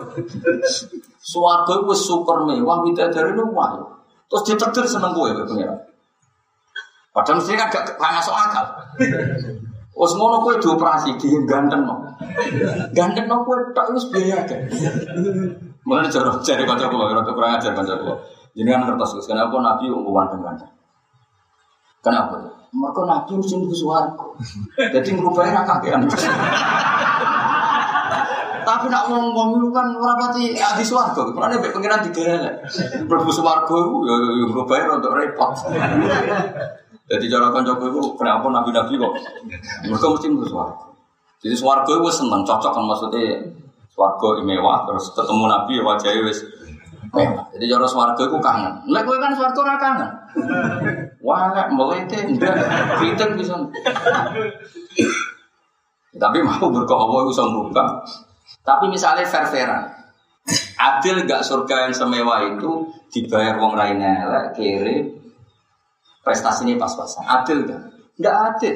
Swarga 1.24 1.74
wis 1.88 2.02
super 2.04 2.44
mewah 2.44 2.84
widadari 2.84 3.32
ini 3.32 3.44
wahyu. 3.48 3.88
Terus 4.28 4.44
ditetir 4.44 4.84
seneng 4.84 5.16
kowe 5.16 5.32
mbek 5.32 5.48
pengira. 5.48 5.76
Padahal 7.16 7.40
mesti 7.40 7.56
kan 7.56 7.72
gak 7.72 7.96
masuk 7.98 8.36
akal. 8.36 8.66
Wes 9.98 10.14
ngono 10.14 10.44
kowe 10.44 10.60
dioperasi 10.60 11.16
di 11.16 11.32
ganteng 11.48 11.88
no. 11.88 11.96
Ganteng 12.92 13.32
no 13.32 13.48
kowe 13.48 13.56
tok 13.72 13.96
wis 13.96 14.12
biaya 14.12 14.44
kan. 14.44 14.60
Mulane 15.88 16.12
cara 16.12 16.36
cari 16.44 16.64
kanca 16.68 16.92
kula 16.92 17.16
ora 17.16 17.24
kurang 17.24 17.56
ajar 17.56 17.72
kanca 17.72 17.96
kula. 17.96 18.20
Jenengan 18.58 18.90
ngertos 18.90 19.16
Gus, 19.16 19.30
kenapa 19.30 19.56
Nabi 19.62 19.88
umum 19.88 20.12
ganteng 20.12 20.42
ganteng? 20.44 20.72
Kenapa? 22.04 22.36
Mereka 22.78 23.02
Nabi 23.10 23.32
mesti 23.42 23.58
ke 23.58 23.74
swarga. 23.74 24.26
Jadi 24.78 25.10
ngrubahnya 25.18 25.58
ra 25.58 25.64
kakean. 25.66 26.06
Tapi 28.68 28.86
nak 28.92 29.08
ngomong 29.10 29.58
itu 29.58 29.68
kan 29.74 29.88
ora 29.98 30.14
pati 30.14 30.54
di 30.54 30.86
swarga. 30.86 31.34
Mulane 31.34 31.58
mek 31.58 31.74
pengiran 31.74 32.06
digerelek. 32.06 32.56
Mlebu 33.10 33.32
swarga 33.34 33.74
iku 33.74 33.98
ya 34.06 34.16
ya 34.22 34.46
ngrubahnya 34.46 34.86
rada 34.94 35.10
repot. 35.10 35.52
Jadi 37.08 37.26
cara 37.32 37.48
kanca 37.50 37.74
itu 37.80 38.02
kenapa 38.20 38.46
nabi-nabi 38.52 39.00
kok 39.00 39.14
mereka 39.90 40.06
mesti 40.14 40.28
mlebu 40.30 40.46
swarga. 40.46 40.86
Jadi 41.42 41.56
swarga 41.58 41.92
itu 41.98 42.10
seneng 42.14 42.46
cocok 42.46 42.72
kan 42.76 42.84
maksudnya 42.86 43.42
swarga 43.90 44.44
mewah 44.46 44.86
terus 44.86 45.16
ketemu 45.18 45.44
nabi 45.50 45.82
ya 45.82 45.84
wajahnya 45.88 46.22
wis 46.30 46.46
mewah. 47.10 47.48
Jadi 47.56 47.66
cara 47.72 47.88
swarga 47.90 48.22
itu 48.22 48.38
kangen. 48.38 48.74
Lek 48.92 49.08
kan 49.08 49.32
swarga 49.34 49.60
ora 49.66 49.76
kangen. 49.82 50.10
Wah, 51.28 51.52
lek 51.52 51.76
melete 51.76 52.24
ndak 52.40 52.56
kritik 53.04 53.36
bisa. 53.36 53.60
Tapi 56.16 56.38
mau 56.40 56.72
berkah 56.72 56.96
Allah 56.96 57.20
itu 57.28 57.44
merubah. 57.52 58.00
Tapi 58.64 58.88
misalnya 58.88 59.28
fair-fairan. 59.28 59.92
Adil 60.80 61.28
gak 61.28 61.44
surga 61.44 61.92
yang 61.92 61.94
semewah 61.94 62.56
itu 62.56 62.88
dibayar 63.12 63.60
wong 63.60 63.76
raine 63.76 64.24
elek 64.24 64.56
kere 64.56 64.96
prestasinya 66.24 66.80
pas-pasan. 66.80 67.28
Adil 67.28 67.68
kan? 67.68 67.92
Enggak 68.16 68.36
adil. 68.56 68.76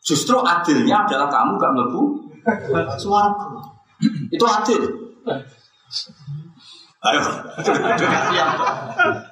Justru 0.00 0.40
adilnya 0.40 1.04
adalah 1.04 1.28
kamu 1.28 1.60
gak 1.60 1.72
mlebu 1.76 2.02
suaraku. 2.96 3.60
Itu 4.32 4.48
adil. 4.48 4.82
Ayo, 7.00 7.20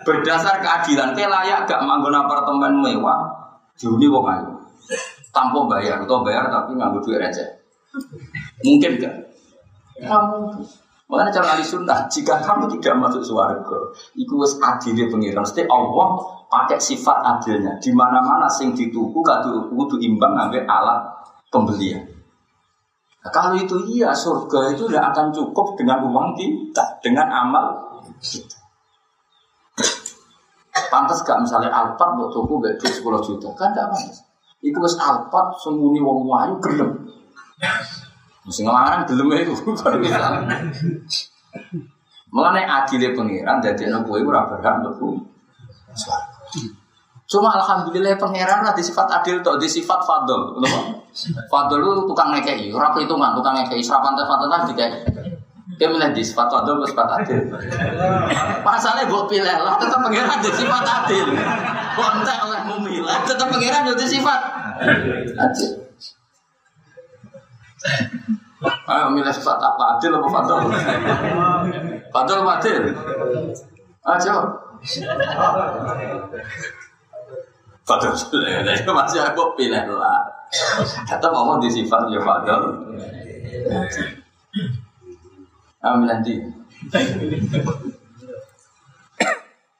berdasar 0.00 0.56
keadilan, 0.64 1.12
kayak 1.12 1.28
layak 1.28 1.60
gak 1.68 1.84
manggon 1.84 2.16
apartemen 2.16 2.80
mewah, 2.80 3.28
diuni 3.76 4.08
wong 4.08 4.24
ayu, 4.24 4.56
tanpa 5.36 5.68
bayar 5.68 6.00
atau 6.00 6.24
bayar 6.24 6.48
tapi 6.48 6.80
nganggo 6.80 7.04
duit 7.04 7.20
receh. 7.20 7.44
Mungkin 8.64 8.96
gak? 8.96 9.14
Nggak 10.00 10.22
mungkin. 10.32 10.64
Makanya 11.08 11.40
cara 11.40 11.56
ahli 11.56 11.64
sunnah, 11.64 12.04
jika 12.08 12.36
kamu 12.44 12.68
tidak 12.76 13.00
masuk 13.00 13.24
surga, 13.24 13.78
itu 14.12 14.32
wis 14.36 14.60
adilnya 14.60 15.08
pengiran. 15.08 15.40
Mesti 15.40 15.64
Allah 15.64 16.08
pakai 16.52 16.76
sifat 16.76 17.24
adilnya. 17.24 17.80
Di 17.80 17.88
mana 17.96 18.20
mana 18.20 18.44
sing 18.44 18.76
dituku 18.76 19.24
kudu 19.24 19.96
imbang 20.04 20.36
ngambil 20.36 20.68
alat 20.68 21.00
pembelian. 21.48 22.17
Nah, 23.18 23.30
kalau 23.34 23.58
itu 23.58 23.74
iya, 23.90 24.14
surga 24.14 24.78
itu 24.78 24.86
tidak 24.86 25.10
akan 25.10 25.34
cukup 25.34 25.74
dengan 25.74 26.06
uang 26.06 26.38
kita, 26.38 27.02
dengan 27.02 27.26
amal. 27.26 27.66
Pantas 30.88 31.20
gak 31.26 31.42
misalnya 31.42 31.68
Alphard 31.68 32.16
buat 32.16 32.30
tuku 32.32 32.54
gak 32.62 32.74
duit 32.78 32.94
10 32.94 33.26
juta, 33.26 33.48
kan 33.58 33.74
gak 33.74 33.90
pantas. 33.90 34.22
Iku 34.62 34.78
wis 34.80 34.94
Alphard 35.02 35.58
sembunyi 35.58 35.98
wong 35.98 36.24
wayu 36.24 36.54
gelem. 36.62 36.90
Mesti 38.46 38.64
ngelarang 38.64 39.04
gelem 39.04 39.28
itu. 39.34 39.54
Mengenai 42.28 42.64
adilnya 42.64 43.16
pengiran, 43.16 43.56
jadi 43.60 43.88
anak 43.88 44.04
gue 44.04 44.20
ora 44.20 44.44
berhak 44.46 44.84
mlebu. 44.84 45.16
Cuma 47.28 47.52
alhamdulillah 47.60 48.16
pangeran 48.16 48.64
di 48.72 48.80
sifat 48.80 49.04
adil 49.20 49.44
tuh, 49.44 49.60
di 49.60 49.68
sifat 49.68 50.00
fadl. 50.00 50.56
Fadl 51.52 51.76
itu 51.76 51.92
tukang 52.08 52.32
ngekei, 52.32 52.72
ora 52.72 52.88
perhitungan, 52.88 53.36
tukang 53.36 53.52
ngekei, 53.52 53.84
serapan 53.84 54.16
fadl 54.16 54.48
lah 54.48 54.64
dikei. 54.64 55.04
Dia 55.76 55.92
milih 55.92 56.16
di 56.16 56.24
sifat 56.24 56.48
fadl 56.48 56.80
atau 56.80 56.88
sifat 56.88 57.04
adil. 57.20 57.52
Pasalnya 58.64 59.04
gue 59.04 59.22
pilih 59.28 59.56
lah, 59.60 59.76
tetap 59.76 60.00
pangeran 60.00 60.40
di 60.40 60.50
sifat 60.56 60.84
adil. 60.88 61.26
Kontek 62.00 62.38
oleh 62.48 62.60
memilih, 62.64 63.20
tetap 63.28 63.52
pangeran 63.52 63.84
di 63.92 64.06
sifat 64.08 64.40
adil. 65.36 65.70
Ayo 68.88 69.12
milih 69.12 69.32
sifat 69.36 69.60
apa 69.60 70.00
adil 70.00 70.16
apa 70.16 70.28
fadl? 70.32 70.56
Fadl 72.08 72.40
apa 72.40 72.52
adil? 72.56 72.82
Ayo. 74.16 74.36
Fadl 77.88 78.12
itu 78.84 78.92
masih 78.92 79.24
aku 79.24 79.56
pilih 79.56 79.80
lah. 79.96 80.28
Kata 81.08 81.32
mama 81.32 81.56
di 81.56 81.72
sifat 81.72 82.12
ya 82.12 82.20
Fadl. 82.20 82.60
Amin 85.80 86.04
nanti. 86.04 86.36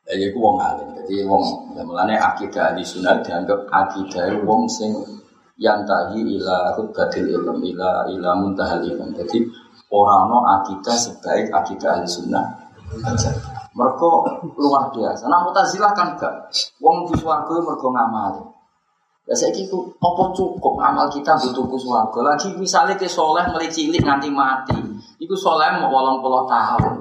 Ya 0.09 0.15
iku 0.17 0.41
wong 0.41 0.57
alim. 0.57 0.89
Jadi 1.05 1.21
wong 1.29 1.45
ya 1.77 2.17
akidah 2.33 2.73
di 2.73 2.81
sunnah 2.81 3.21
dianggap 3.21 3.69
akidah 3.69 4.41
wong 4.41 4.65
sing 4.65 4.97
yang 5.61 5.85
tahi 5.85 6.41
ila 6.41 6.73
rubbatil 6.81 7.29
ilm 7.29 7.61
ila 7.61 8.09
ila 8.09 8.31
muntahal 8.41 8.81
ilm. 8.89 9.13
Jadi 9.13 9.45
orang 9.93 10.33
no 10.33 10.39
akidah 10.49 10.97
sebaik 10.97 11.53
akidah 11.53 12.01
ahli 12.01 12.09
sunnah. 12.09 12.47
Mereka 13.79 14.11
luar 14.59 14.91
biasa. 14.91 15.31
Nah 15.31 15.47
mutazilah 15.47 15.95
kan 15.95 16.19
gak. 16.19 16.51
Wong 16.83 17.07
di 17.07 17.15
swarga 17.15 17.55
mergo 17.63 17.95
ngamali. 17.95 18.43
Ya 19.29 19.37
saiki 19.39 19.71
ku 19.71 19.87
apa 20.03 20.35
cukup 20.35 20.81
amal 20.83 21.07
kita 21.07 21.39
butuh 21.39 21.63
ku 21.71 21.79
swarga. 21.79 22.35
Lagi 22.35 22.59
misalnya 22.59 22.99
ke 22.99 23.07
soleh 23.07 23.47
mulai 23.55 23.71
cilik 23.71 24.03
nganti 24.03 24.35
mati. 24.35 24.75
Iku 25.23 25.39
soleh 25.39 25.79
mau 25.79 25.95
80 25.95 26.51
tahun. 26.51 26.95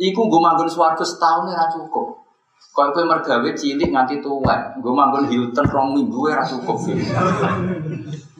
Iku 0.00 0.20
gue 0.32 0.40
manggon 0.40 0.70
swarga 0.70 1.04
setahun 1.04 1.52
ora 1.52 1.68
cukup. 1.68 2.24
Kalau 2.72 2.94
gue 2.96 3.04
mergawe 3.04 3.50
cilik 3.52 3.92
nganti 3.92 4.24
tua, 4.24 4.72
gue 4.80 4.92
manggon 4.96 5.28
Hilton 5.28 5.66
rong 5.68 5.92
minggu 5.92 6.30
ora 6.30 6.40
cukup. 6.40 6.78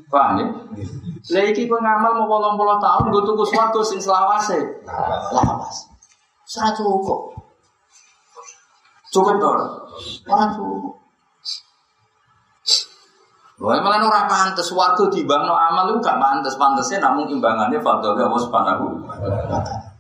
Paham 0.09 0.41
ya? 0.41 0.47
Lah 1.37 1.45
iki 1.49 1.69
ngamal 1.69 2.23
mau 2.25 2.39
80 2.39 2.81
tahun 2.81 3.05
gue 3.13 3.23
tunggu 3.29 3.45
swarga 3.45 3.81
sing 3.85 4.01
selawase. 4.01 4.57
Lawas. 5.37 5.91
Ora 6.55 6.71
cukup. 6.71 7.42
Cukup 9.13 9.37
dong. 9.37 9.61
Orang 10.25 10.51
cukup. 10.57 10.95
Wah, 13.63 13.79
malah 13.79 14.03
ora 14.03 14.27
pantes 14.27 14.75
warga 14.75 15.07
dibangno 15.07 15.55
amal 15.55 15.87
itu 15.93 16.03
gak 16.03 16.19
pantes. 16.19 16.59
Pantesnya 16.59 16.99
namun 16.99 17.31
imbangannya 17.31 17.79
fadl 17.79 18.19
Allah 18.19 18.41
Subhanahu 18.43 19.07
wa 19.07 19.15
taala. 19.63 19.93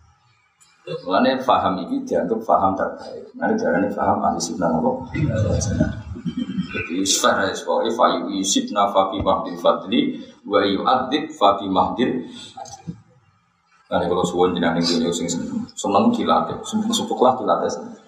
Mulane 0.82 1.38
faham 1.38 1.78
ini 1.78 2.02
dianggap 2.02 2.42
faham 2.42 2.74
terbaik. 2.74 3.30
Nanti 3.38 3.54
darahnya 3.62 3.86
faham 3.94 4.18
ahli 4.18 4.42
sunnah 4.42 4.66
Allah. 4.66 4.98
Jadi 6.74 7.06
sfera 7.06 7.46
ya 7.46 7.54
sebagai 7.54 7.94
fayu 7.94 8.26
yusibna 8.34 8.90
fabi 8.90 9.22
mahdil 9.22 9.54
fadli 9.62 10.18
wa 10.42 10.58
yu'adzib 10.58 11.30
fabi 11.38 11.70
mahdil 11.70 12.26
Nanti 13.92 14.08
kalau 14.08 14.24
suwon 14.24 14.56
jenang 14.56 14.80
ning 14.80 14.88
dunia 14.88 15.12
sing 15.12 15.28
seneng 15.76 16.08
dilatih, 16.16 16.56
sepuklah 16.96 17.36
dilatih. 17.36 17.68
Anggap 17.68 18.01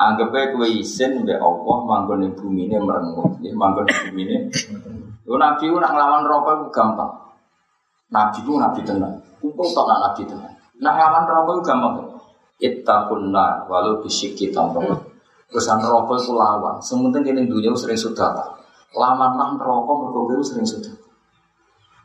aja 0.00 0.24
kue 0.32 0.68
isin 0.80 1.28
mbak 1.28 1.36
Allah 1.36 1.78
manggon 1.84 2.24
ning 2.24 2.32
bumi 2.32 2.72
ini 2.72 2.80
merengut, 2.80 3.36
ya 3.44 3.52
manggon 3.52 3.84
ning 3.84 3.98
bumi 4.08 4.22
ini. 4.24 4.36
Nabi 5.28 5.64
ku 5.68 5.76
nak 5.76 5.92
nglawan 5.92 6.24
rokok 6.24 6.52
itu 6.56 6.66
gampang. 6.72 7.12
Nabi 8.08 8.38
ku 8.40 8.56
nabi 8.56 8.80
tenang, 8.80 9.14
kumpul 9.38 9.68
tok 9.76 9.84
nak 9.84 9.98
nabi 10.08 10.22
tenang. 10.24 10.54
Nak 10.80 10.92
nglawan 10.96 11.24
rokok 11.28 11.52
itu 11.52 11.62
gampang. 11.68 11.96
Ittaqun 12.60 13.22
nar 13.28 13.68
walau 13.68 14.00
bisyiki 14.00 14.48
tamro. 14.48 15.04
Terusan 15.52 15.84
rokok 15.84 16.16
itu 16.16 16.32
lawan. 16.32 16.80
Sementing 16.80 17.20
kene 17.20 17.44
dunia 17.44 17.76
sering 17.76 18.00
sudah. 18.00 18.56
Lawan 18.96 19.36
lah 19.36 19.52
rokok 19.60 19.94
mergo 20.00 20.20
kowe 20.32 20.42
sering 20.42 20.64
sudah. 20.64 20.96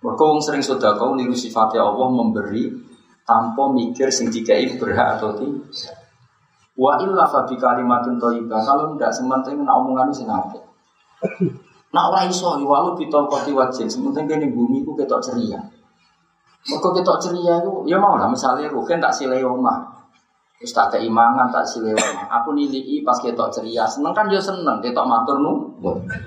Mergo 0.03 0.37
sering 0.43 0.61
sudah 0.61 0.99
kau 0.99 1.15
niru 1.15 1.33
sifatnya 1.33 1.81
Allah 1.81 2.11
memberi 2.11 2.69
tanpa 3.25 3.71
mikir 3.71 4.11
sing 4.11 4.29
dikai 4.29 4.75
berhak 4.77 5.17
atau 5.17 5.33
tidak. 5.39 6.04
Wa 6.75 6.99
illa 6.99 7.23
fa 7.23 7.47
bi 7.47 7.55
kalimatin 7.55 8.19
thayyibah. 8.19 8.59
Kalau 8.59 8.95
tidak 8.95 9.11
sementing 9.15 9.63
nak 9.63 9.79
omongan 9.79 10.11
sing 10.11 10.27
apik. 10.27 10.59
Nak 11.95 12.03
ora 12.11 12.27
iso 12.27 12.59
walau 12.59 12.91
bitolkoti 12.99 13.55
wajib, 13.55 13.87
sementing 13.87 14.27
kene 14.27 14.51
bumi 14.51 14.83
ku 14.83 14.91
ketok 14.99 15.23
ceria. 15.23 15.55
Mergo 16.67 16.91
ketok 16.91 17.21
ceria 17.23 17.63
iku 17.63 17.87
ya 17.87 17.95
mau 17.95 18.19
lah 18.19 18.27
misalnya 18.27 18.67
rugen 18.67 18.99
tak 18.99 19.15
silai 19.15 19.39
omah. 19.39 19.95
Terus 20.59 20.75
tak 20.75 20.99
keimangan 20.99 21.47
tak 21.47 21.63
silai 21.63 21.95
omah. 21.95 22.27
Aku 22.41 22.51
nilai 22.51 22.99
pas 23.07 23.15
ketok 23.23 23.47
ceria, 23.47 23.87
seneng 23.87 24.11
kan 24.11 24.27
yo 24.27 24.41
seneng 24.43 24.83
ketok 24.83 25.07
matur 25.07 25.39
nu. 25.39 25.79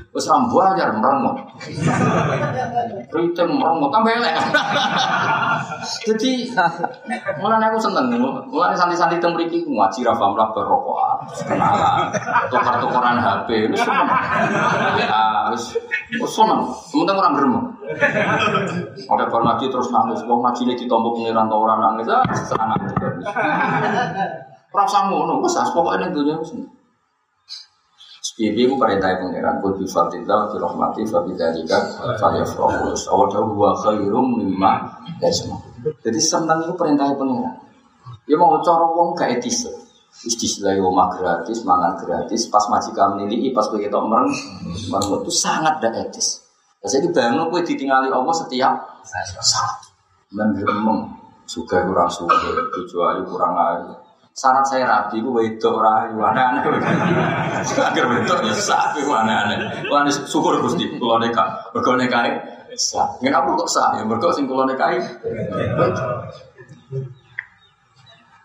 Wis 0.08 0.24
rambu 0.24 0.56
ajar 0.64 0.88
merengut. 0.96 1.36
Ritem 3.12 3.48
merengut 3.60 3.92
tambah 3.92 4.08
elek. 4.08 4.34
Jadi 6.08 6.48
mulane 7.36 7.64
aku 7.68 7.76
seneng. 7.76 8.16
Mulane 8.48 8.72
santai-santai 8.72 9.20
teng 9.20 9.36
mriki 9.36 9.68
ngaji 9.68 10.00
ra 10.08 10.16
paham 10.16 10.32
lah 10.32 10.48
berrokokan. 10.56 11.28
Kenalan. 11.44 12.08
Tukar-tukaran 12.48 13.20
HP 13.20 13.68
wis 13.68 13.84
seneng. 13.84 14.08
Ya 14.96 15.52
wis 15.52 15.76
wis 16.16 16.32
seneng. 16.32 16.64
Sementara 16.88 17.28
orang 17.28 17.36
gremeng. 17.36 17.64
Ada 19.12 19.24
bar 19.28 19.44
terus 19.60 19.92
nangis. 19.92 20.24
Wong 20.24 20.40
ngajine 20.40 20.72
ditombok 20.72 21.20
pengiran 21.20 21.52
ta 21.52 21.56
ora 21.60 21.76
nangis. 21.76 22.08
Ah 22.08 22.24
seneng. 22.32 22.80
Rasa 24.72 25.12
ngono 25.12 25.44
wis 25.44 25.52
pokoke 25.52 26.00
ning 26.00 26.16
dunya 26.16 26.40
wis. 26.40 26.56
Bibi 28.38 28.70
ku 28.70 28.78
perintah 28.78 29.18
pangeran 29.18 29.58
kul 29.58 29.74
bi 29.74 29.82
fadlillah 29.82 30.54
fi 30.54 30.56
rahmati 30.62 31.02
fa 31.10 31.26
bi 31.26 31.34
dzalika 31.34 31.74
falyafrahu. 32.22 32.94
Awal 32.94 33.26
tahu 33.34 33.50
wa 33.58 33.74
khairum 33.74 34.38
mimma 34.38 35.02
yasma. 35.18 35.58
Jadi 35.82 36.22
seneng 36.22 36.62
itu 36.62 36.78
perintah 36.78 37.10
pangeran. 37.18 37.58
Ya 38.30 38.38
mau 38.38 38.54
cara 38.62 38.86
wong 38.94 39.18
gak 39.18 39.42
etis. 39.42 39.66
Wis 40.22 40.34
disilai 40.38 40.78
omah 40.78 41.14
gratis, 41.18 41.66
mangan 41.66 41.98
gratis, 41.98 42.46
pas 42.46 42.62
majikan 42.70 43.18
nilai, 43.18 43.54
pas 43.54 43.66
kowe 43.70 43.78
ketok 43.78 44.02
mereng, 44.06 44.30
mereng 44.90 45.22
itu 45.22 45.30
sangat 45.34 45.82
gak 45.82 45.94
etis. 46.10 46.42
Jadi 46.78 47.10
bayangno 47.10 47.50
kowe 47.50 47.58
ditinggali 47.58 48.06
Allah 48.06 48.34
setiap 48.34 49.02
saat. 49.42 49.82
Menggemeng, 50.30 51.10
suka 51.42 51.82
kurang 51.86 52.06
suka, 52.06 52.34
kecuali 52.70 53.22
kurang 53.26 53.54
ayu. 53.58 54.07
Syarat 54.38 54.62
saya 54.70 54.86
rapi, 54.86 55.18
gue 55.18 55.34
wedok 55.34 55.82
orang 55.82 56.14
aneh-aneh. 56.14 56.62
Agar 57.74 58.06
wedok 58.06 58.38
ya 58.46 58.54
sapi 58.54 59.02
aneh-aneh. 59.02 59.90
Wah 59.90 60.06
ini 60.06 60.14
syukur 60.14 60.62
gusti, 60.62 60.86
kalau 60.94 61.18
neka, 61.18 61.74
berkau 61.74 61.98
nekai, 61.98 62.38
sah. 62.78 63.18
Kenapa 63.18 63.50
kok 63.58 63.66
sah? 63.66 63.98
Ya 63.98 64.06
berkau 64.06 64.30
sing 64.30 64.46
kalau 64.46 64.62
nekai. 64.62 65.02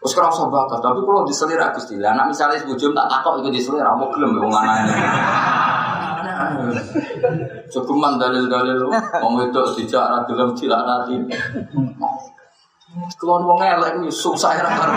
Terus 0.01 0.13
kalau 0.17 0.33
usah 0.33 0.49
bakat, 0.49 0.81
tapi 0.81 0.99
kalau 1.05 1.29
diselir 1.29 1.61
gusti, 1.77 2.01
lah 2.01 2.17
anak 2.17 2.33
misalnya 2.33 2.57
sebujum 2.57 2.97
tak 2.97 3.05
takut 3.13 3.45
ikut 3.45 3.53
diselir, 3.53 3.85
apa 3.85 4.03
gelem 4.17 4.41
ya 4.41 4.49
mana 4.49 4.73
Cukuman 7.69 8.17
dalil-dalil, 8.17 8.89
mau 9.21 9.37
wedok 9.37 9.77
dijak, 9.77 10.25
gelem 10.25 10.57
dilak 10.57 10.81
nanti. 10.89 11.21
Kelon 13.17 13.43
wong 13.49 13.59
elek 13.61 13.97
kuwi 13.97 14.13
susah 14.13 14.53
ra 14.53 14.69
karo. 14.69 14.93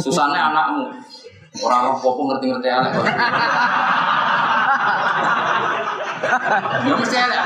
Susahnya 0.00 0.48
anakmu. 0.48 0.88
Orang 1.60 1.92
apa 1.92 2.08
ngerti-ngerti 2.08 2.68
elek 2.68 2.90
kok. 2.96 3.06
Ya 6.88 6.92
mesti 6.96 7.16
elek. 7.20 7.42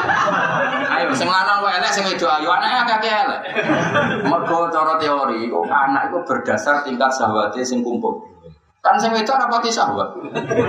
Ayo 0.92 1.10
sing 1.18 1.26
lanang 1.26 1.66
wae 1.66 1.74
elek 1.82 1.90
sing 1.90 2.06
wedok 2.06 2.30
ayo 2.38 2.50
anake 2.54 2.94
akeh 2.94 3.10
elek. 3.10 3.42
Mergo 4.22 4.70
cara 4.70 4.94
teori 5.02 5.50
kok 5.50 5.64
anak 5.66 6.14
itu 6.14 6.18
berdasar 6.22 6.86
tingkat 6.86 7.10
syahwate 7.10 7.62
sing 7.66 7.82
kumpul. 7.82 8.22
Kan 8.82 8.98
sing 9.02 9.10
wedok 9.10 9.34
ora 9.38 9.46
pati 9.50 9.70
syahwat. 9.70 10.14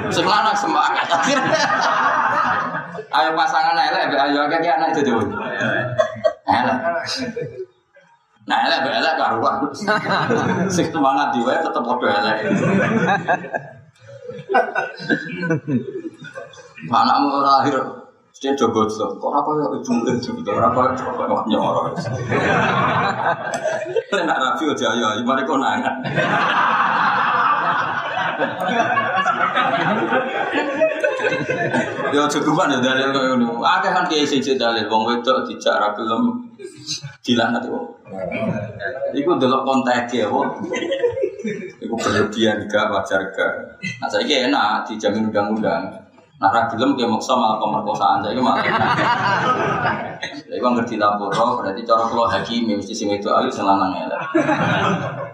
Sing 0.10 0.26
lanang 0.26 0.58
semangat. 0.58 1.06
Ayo 3.14 3.30
pasangan 3.38 3.78
elek 3.78 4.10
ayo 4.10 4.50
akeh 4.50 4.72
anak 4.74 4.98
itu 4.98 5.02
dhewe. 5.06 5.26
Elek. 6.44 6.78
Nah, 8.44 8.58
elek 8.68 8.80
mbek 8.84 8.96
elek 9.00 9.16
karuan. 9.16 9.56
Sing 10.68 10.92
semangat 10.92 11.32
diwae 11.32 11.64
tetep 11.64 11.84
padha 11.84 12.08
elek. 12.20 12.38
Anakmu 16.92 17.40
lahir 17.40 17.76
dia 18.44 18.52
jogo 18.60 18.84
tuh, 18.92 19.08
kok 19.24 19.32
apa 19.32 19.56
ya 19.56 19.66
ibu 19.72 20.04
itu, 20.04 20.36
ora 20.52 20.68
apa 20.68 20.92
kok 21.00 21.48
nyoro. 21.48 21.96
Nek 24.12 24.36
rapi 24.36 24.64
aja 24.68 24.92
ayo 25.00 25.24
mari 25.24 25.48
konangan. 32.14 32.30
Yo 32.30 32.34
cukupan 32.40 32.70
ya 32.70 32.78
dalil 32.80 33.10
koyo 33.10 33.34
ngono. 33.36 33.66
Akeh 33.66 33.90
kan 33.90 34.06
kiai 34.06 34.26
siji 34.26 34.54
dalil 34.54 34.86
wong 34.86 35.04
wedok 35.10 35.50
dijak 35.50 35.82
ra 35.82 35.90
gelem 35.98 36.54
dilanat 37.26 37.66
wong. 37.66 37.86
Iku 39.18 39.30
delok 39.42 39.66
konteke 39.66 40.22
ya 40.22 40.28
wong. 40.30 40.62
Iku 41.82 41.94
berlebihan 41.98 42.70
gak 42.70 42.94
wajar 42.94 43.22
gak. 43.34 43.54
Nah 44.00 44.08
saiki 44.08 44.48
enak 44.48 44.86
dijamin 44.88 45.28
undang-undang. 45.28 46.06
Nah, 46.42 46.50
ra 46.52 46.68
gelem 46.68 46.96
ki 47.00 47.08
maksa 47.08 47.34
malah 47.40 47.58
pemerkosaan 47.60 48.20
saiki 48.24 48.42
malah. 48.42 48.64
Lha 50.24 50.56
iku 50.56 50.68
ngerti 50.72 50.96
laporo 51.02 51.60
berarti 51.60 51.82
cara 51.84 52.04
kula 52.08 52.30
hakim 52.32 52.68
mesti 52.68 52.94
sing 52.96 53.10
itu 53.12 53.28
ayu 53.28 53.50
sing 53.52 53.66
lanang 53.66 53.92
elek. 53.96 54.22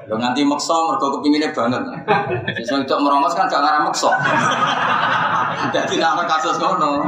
Yo 0.10 0.18
nganti 0.18 0.42
maksa 0.48 0.74
mergo 0.74 1.18
kepingine 1.18 1.54
banget. 1.54 1.82
Sing 2.66 2.82
itu 2.86 2.96
merongos 2.98 3.38
kan 3.38 3.46
gak 3.50 3.62
ngarep 3.62 3.82
maksa. 3.86 4.12
Jadi 5.68 5.96
nak 6.00 6.24
kasus 6.24 6.56
ngono. 6.56 7.04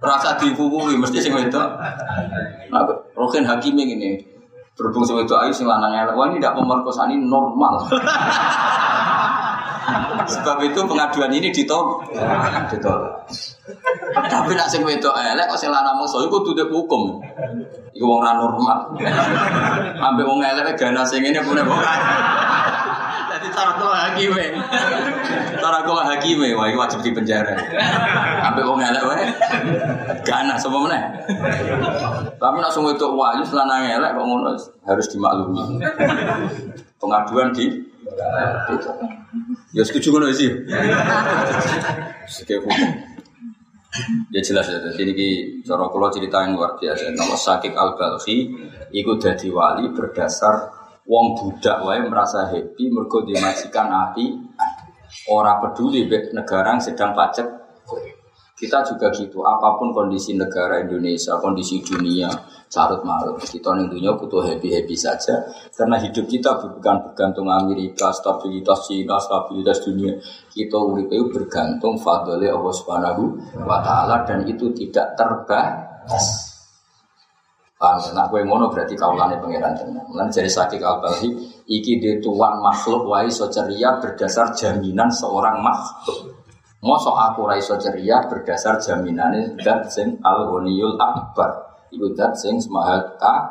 Rasa 0.00 0.36
dipupuhi 0.40 0.96
mesti 0.96 1.18
sing 1.20 1.32
wedok. 1.32 1.68
Nah, 2.72 2.82
Rokin 3.16 3.44
hakim 3.44 3.76
ini 3.76 4.16
berhubung 4.76 5.04
sing 5.04 5.16
wedok 5.16 5.44
ayu 5.44 5.52
sing 5.52 5.68
lanang 5.68 5.92
elek. 5.92 6.16
Wah 6.16 6.28
ini 6.32 6.40
tidak 6.40 6.56
pemerkosaan 6.56 7.12
ini 7.12 7.24
normal. 7.24 7.84
Sebab 10.30 10.62
itu 10.62 10.80
pengaduan 10.86 11.32
ini 11.34 11.50
ditolak. 11.50 12.06
Ditolak. 12.70 13.26
Tapi 14.30 14.52
nak 14.54 14.68
sing 14.70 14.86
wedok 14.86 15.16
elek 15.16 15.50
kok 15.50 15.58
sing 15.58 15.72
lanang 15.72 15.96
mungso 15.98 16.22
iku 16.24 16.40
tutup 16.44 16.70
hukum. 16.70 17.18
Iku 17.92 18.04
wong 18.04 18.20
ra 18.22 18.38
normal. 18.38 18.94
Ambek 19.98 20.24
wong 20.24 20.40
elek 20.40 20.76
gana 20.78 21.02
sing 21.02 21.24
ngene 21.26 21.42
punya 21.42 21.66
wong. 21.66 21.80
Kula 23.50 23.96
hakime. 23.96 24.46
Cara 25.60 25.78
kula 25.84 26.02
hakime 26.06 26.48
wah 26.54 26.66
iku 26.68 26.78
wajib 26.80 27.00
di 27.02 27.10
penjara. 27.10 27.56
Ambek 28.50 28.64
wong 28.64 28.80
elek 28.80 29.02
wae. 29.04 29.24
Gana 30.22 30.54
sapa 30.56 30.78
meneh. 30.78 31.02
Tapi 32.36 32.56
nak 32.60 32.72
sing 32.72 32.84
wedok 32.86 33.12
wayu 33.16 33.44
lanang 33.50 33.88
elek 33.88 34.10
kok 34.14 34.24
ngono 34.24 34.52
harus 34.86 35.06
dimaklumi. 35.10 35.82
Pengaduan 37.00 37.52
di 37.52 37.66
Ya 39.76 39.82
setuju 39.86 40.14
ngono 40.14 40.32
sih. 40.34 40.50
Hukum. 42.58 42.90
Ya 44.30 44.40
jelas 44.40 44.70
ya. 44.70 44.78
Jadi 44.78 45.02
ini 45.12 45.28
cara 45.66 45.90
kula 45.90 46.10
cerita 46.14 46.46
yang 46.46 46.54
luar 46.54 46.78
biasa. 46.78 47.10
Nama 47.10 47.34
Sakik 47.34 47.74
Al 47.74 47.98
Balkhi 47.98 48.50
ikut 48.94 49.18
jadi 49.18 49.50
wali 49.50 49.90
berdasar 49.90 50.79
wong 51.10 51.34
budak 51.34 51.82
wae 51.82 51.98
merasa 52.06 52.46
happy 52.46 52.86
mergo 52.86 53.26
dimajikan 53.26 53.90
api 53.90 54.30
ora 55.34 55.58
peduli 55.58 56.06
negara 56.30 56.78
yang 56.78 56.78
sedang 56.78 57.10
pajak 57.10 57.50
kita 58.54 58.86
juga 58.86 59.10
gitu 59.10 59.42
apa 59.42 59.74
pun 59.74 59.90
kondisi 59.90 60.38
negara 60.38 60.78
Indonesia 60.78 61.34
kondisi 61.42 61.82
dunia 61.82 62.30
carut 62.70 63.02
marut 63.02 63.42
kita 63.42 63.74
nih 63.74 63.90
butuh 64.14 64.46
happy 64.46 64.70
happy 64.70 64.94
saja. 64.94 65.42
Karena 65.74 65.98
hidup 65.98 66.30
kita 66.30 66.54
bukan 66.54 67.02
bergantung 67.02 67.50
Amerika 67.50 68.14
stabilitas 68.14 68.86
Cina 68.86 69.18
stabilitas 69.18 69.82
dunia. 69.82 70.14
Kita 70.54 70.78
urip 70.78 71.10
itu 71.10 71.26
bergantung 71.34 71.98
fadli 71.98 72.46
Allah 72.46 72.70
Subhanahu 72.70 73.22
wa 73.66 73.82
taala 73.82 74.22
dan 74.22 74.46
itu 74.46 74.70
tidak 74.70 75.18
terbatas 75.18 76.49
Paham 77.80 77.96
ya? 77.96 78.12
Nah, 78.12 78.28
gue 78.28 78.44
ngono 78.44 78.68
berarti 78.68 78.92
kaulane 78.92 79.40
pangeran 79.40 79.72
tenan. 79.72 80.04
Lan 80.12 80.28
jadi 80.28 80.52
sakit 80.52 80.84
albalhi 80.84 81.32
iki 81.64 81.96
de 81.96 82.20
tuan 82.20 82.60
makhluk 82.60 83.08
wae 83.08 83.24
iso 83.24 83.48
ceria 83.48 83.96
berdasar 83.96 84.52
jaminan 84.52 85.08
seorang 85.08 85.64
makhluk. 85.64 86.44
Mosok 86.84 87.16
aku 87.16 87.48
ra 87.48 87.56
iso 87.56 87.80
ceria 87.80 88.20
berdasar 88.28 88.76
jaminane 88.84 89.56
zat 89.64 89.88
sing 89.88 90.20
al-ghaniyul 90.20 91.00
akbar. 91.00 91.80
Iku 91.88 92.12
zat 92.12 92.36
sing 92.36 92.60
semaha 92.60 93.00
ka. 93.16 93.48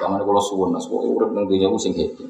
Kamane 0.00 0.24
kula 0.24 0.40
suwun 0.40 0.72
mas 0.72 0.88
kok 0.88 1.04
urip 1.04 1.36
ning 1.36 1.44
dunya 1.44 1.68
sing 1.76 1.92
happy. 1.92 2.24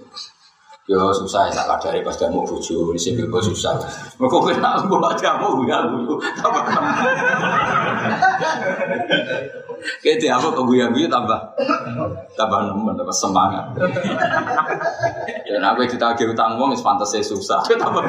Yo 0.91 1.15
susah 1.15 1.47
ya 1.47 1.63
tak 1.63 1.79
dari 1.79 2.03
pas 2.03 2.19
mau 2.27 2.43
bojo, 2.43 2.91
sih 2.99 3.15
gue 3.15 3.31
susah. 3.31 3.79
Mereka 4.19 4.39
kena 4.51 4.83
gue 4.83 4.99
aja 4.99 5.39
mau 5.39 5.55
gue 5.55 5.71
gue, 5.71 6.19
Kayak 10.03 10.39
apa 10.39 10.47
kok 10.55 10.65
gue 10.67 10.79
gue 10.79 11.07
tambah 11.11 11.41
tambah 12.39 12.59
nemen, 12.71 12.95
tambah 12.95 13.17
semangat. 13.17 13.65
Dan 15.47 15.63
aku 15.63 15.85
ditagih 15.85 16.33
utang 16.33 16.57
uang, 16.57 16.73
pantas 16.81 17.13
saya 17.13 17.25
susah. 17.25 17.61
Tambah 17.83 18.03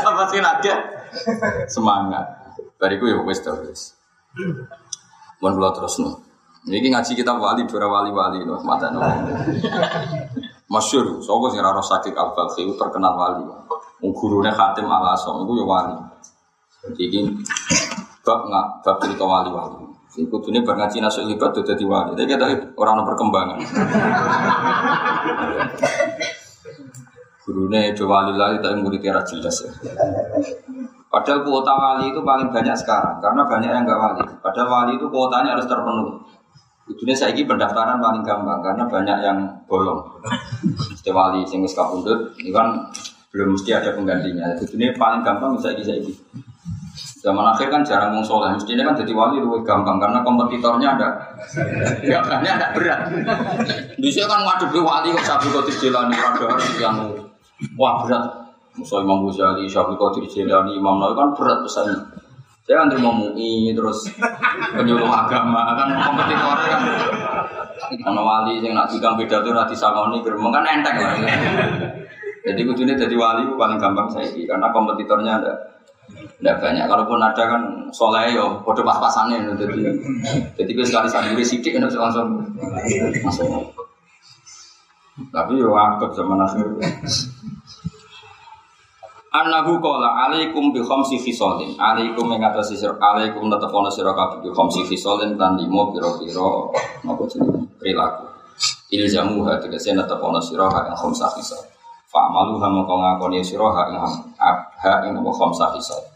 tambah 0.00 0.26
sih 0.30 0.40
naga 0.40 0.74
semangat. 1.68 2.24
Bariku 2.78 3.10
ya 3.10 3.20
wes 3.22 3.42
terus. 3.42 3.94
Mohon 5.42 5.52
kalau 5.58 5.72
terus 5.76 5.94
nih. 6.00 6.14
Ini 6.62 6.94
ngaji 6.94 7.18
kita 7.18 7.34
wali, 7.34 7.66
dua 7.66 7.90
wali-wali 7.90 8.46
loh, 8.46 8.62
mata 8.62 8.86
Masyur, 10.70 11.20
soalnya 11.20 11.52
sih 11.52 11.60
raro 11.60 11.82
sakit 11.82 12.14
al 12.16 12.32
balkhi 12.32 12.64
terkenal 12.78 13.12
wali. 13.18 13.44
Gurune 14.14 14.48
Khatim 14.54 14.86
al 14.88 15.12
Asom 15.12 15.42
itu 15.44 15.58
ya 15.58 15.64
wali. 15.66 15.96
Jadi 16.94 17.04
ini 17.12 17.32
bab 18.22 18.46
nggak 18.46 18.66
bab 18.86 18.98
wali-wali. 19.02 19.92
Iku 20.12 20.44
dunia 20.44 20.60
berngaji 20.60 21.00
nasuk 21.00 21.24
libat 21.24 21.56
tuh 21.56 21.64
jadi 21.64 21.80
wali. 21.88 22.12
Tapi 22.12 22.28
kita 22.28 22.44
orang 22.76 23.00
perkembangan. 23.08 23.58
Gurune 27.42 27.80
itu 27.90 28.04
wali 28.06 28.36
lagi 28.38 28.62
tapi 28.62 28.76
muridnya 28.78 29.24
jelas 29.24 29.66
ya. 29.66 29.72
Padahal 31.08 31.44
kuota 31.44 31.72
wali 31.76 32.12
itu 32.12 32.20
paling 32.24 32.48
banyak 32.48 32.76
sekarang 32.76 33.20
karena 33.20 33.42
banyak 33.44 33.70
yang 33.72 33.84
nggak 33.88 34.00
wali. 34.00 34.24
Padahal 34.40 34.68
wali 34.68 34.92
itu 35.00 35.06
kuotanya 35.08 35.56
harus 35.56 35.64
terpenuhi. 35.64 36.12
Ini 36.92 37.12
saya 37.16 37.32
ini 37.32 37.48
pendaftaran 37.48 37.98
paling 37.98 38.20
gampang 38.20 38.60
karena 38.60 38.84
banyak 38.84 39.18
yang 39.24 39.38
bolong. 39.64 40.02
Mesti 40.92 41.10
wali 41.10 41.40
sing 41.48 41.64
wis 41.64 41.72
ini 41.72 42.50
kan 42.52 42.84
belum 43.32 43.56
mesti 43.56 43.70
ada 43.72 43.96
penggantinya. 43.96 44.52
Ini 44.60 44.92
paling 44.94 45.24
gampang 45.24 45.56
saya 45.56 45.72
ini 45.76 45.84
saya 45.84 45.98
ini. 46.04 46.12
Zaman 47.22 47.54
akhir 47.54 47.70
kan 47.70 47.86
jarang 47.86 48.10
ngomong 48.10 48.26
soleh, 48.26 48.50
mestinya 48.50 48.90
kan 48.90 48.98
jadi 48.98 49.14
wali 49.14 49.38
lebih 49.38 49.62
gampang 49.62 50.02
karena 50.02 50.26
kompetitornya 50.26 50.98
ada, 50.98 51.08
ya 52.02 52.18
kan 52.18 52.42
ada 52.42 52.74
berat. 52.74 53.06
Bisa 53.94 54.26
kan 54.26 54.42
ngadepi 54.42 54.82
wali 54.82 55.14
kok 55.14 55.22
sabi 55.22 55.46
kok 55.54 55.62
dijelani 55.70 56.18
ada 56.18 56.50
harus 56.50 56.66
yang 56.82 56.98
wah 57.78 58.02
berat. 58.02 58.26
Musa 58.74 59.04
Imam 59.04 59.22
Ghazali, 59.28 59.70
Syafi'i 59.70 60.00
Qadir 60.00 60.24
Jilani, 60.26 60.74
Imam 60.80 60.98
Nawawi 60.98 61.14
kan 61.14 61.28
berat 61.38 61.62
pesannya. 61.62 62.02
Saya 62.66 62.82
kan 62.82 62.90
terima 62.90 63.14
MUI, 63.14 63.70
terus 63.70 64.10
penyuluh 64.74 65.06
agama, 65.06 65.78
kan 65.78 65.94
kompetitornya 65.94 66.66
kan. 66.74 66.82
Karena 68.02 68.22
wali 68.24 68.64
yang 68.64 68.74
nak 68.74 68.90
tiga 68.90 69.14
beda 69.14 69.46
tuh 69.46 69.54
rati 69.54 69.78
sangoni 69.78 70.24
gerbang 70.26 70.50
kan 70.50 70.64
enteng 70.66 70.96
lah. 70.98 71.14
Jadi 72.42 72.60
kudunya 72.66 72.98
jadi 72.98 73.14
wali 73.14 73.46
paling 73.54 73.78
gampang 73.78 74.10
saya 74.10 74.26
karena 74.26 74.74
kompetitornya 74.74 75.38
ada 75.38 75.52
tidak 76.42 76.58
banyak. 76.58 76.90
Kalaupun 76.90 77.22
ada 77.22 77.42
kan 77.46 77.62
soleh 77.94 78.34
yo, 78.34 78.58
kode 78.66 78.82
pas-pasannya. 78.82 79.54
Jadi, 79.54 79.78
jadi 80.58 80.70
gue 80.74 80.82
sekali 80.82 81.06
sendiri 81.06 81.46
sidik 81.46 81.78
kan 81.78 81.86
langsung 81.86 82.42
masuk. 83.22 83.46
Tapi 85.30 85.52
yo 85.54 85.70
akut 85.78 86.10
zaman 86.18 86.42
akhir. 86.42 86.66
Annahu 89.32 89.80
qala 89.80 90.28
alaikum 90.28 90.74
bi 90.74 90.82
khamsi 90.82 91.16
khisalin. 91.22 91.78
Alaikum 91.80 92.26
ing 92.36 92.42
atas 92.44 92.74
sira 92.76 92.92
alaikum 93.00 93.48
tetepono 93.48 93.88
sira 93.88 94.12
kabeh 94.12 94.44
bi 94.44 94.50
khamsi 94.52 94.84
khisalin 94.84 95.40
lan 95.40 95.56
limo 95.56 95.88
pira-pira 95.88 96.68
napa 97.06 97.22
jenenge 97.30 97.64
perilaku. 97.80 98.28
Ilzamu 98.92 99.46
ha 99.48 99.56
tegese 99.56 99.96
tetepono 99.96 100.36
sira 100.36 100.68
ha 100.68 100.84
ing 100.90 100.96
khamsa 100.98 101.32
khisal. 101.32 101.64
Fa'malu 102.12 102.60
ha 102.60 102.68
mongko 102.68 102.92
ngakoni 102.92 103.40
sira 103.40 103.72
ha 103.72 103.82
ing 103.88 103.96
ha 103.96 104.92
ing 105.06 105.16
napa 105.16 105.30
khamsa 105.32 105.72
khisal. 105.72 106.11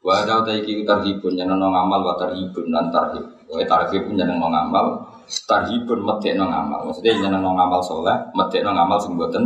Wa 0.00 0.24
ada 0.24 0.40
ta 0.40 0.52
iki 0.56 0.80
tarhibun 0.88 1.36
nyeneng 1.36 1.60
ngamal 1.60 2.00
wa 2.00 2.14
tarhibun 2.16 2.72
lan 2.72 2.88
tarhib. 2.88 3.24
Wa 3.52 3.60
tarhib 3.68 4.08
nyeneng 4.08 4.40
ngamal, 4.40 4.86
tarhibun 5.44 6.00
medekno 6.00 6.48
ngamal. 6.48 6.88
Maksudnya 6.88 7.28
nyeneng 7.28 7.44
ngamal 7.44 7.80
saleh, 7.84 8.16
medekno 8.32 8.72
ngamal 8.72 8.96
sing 8.96 9.12
boten 9.20 9.44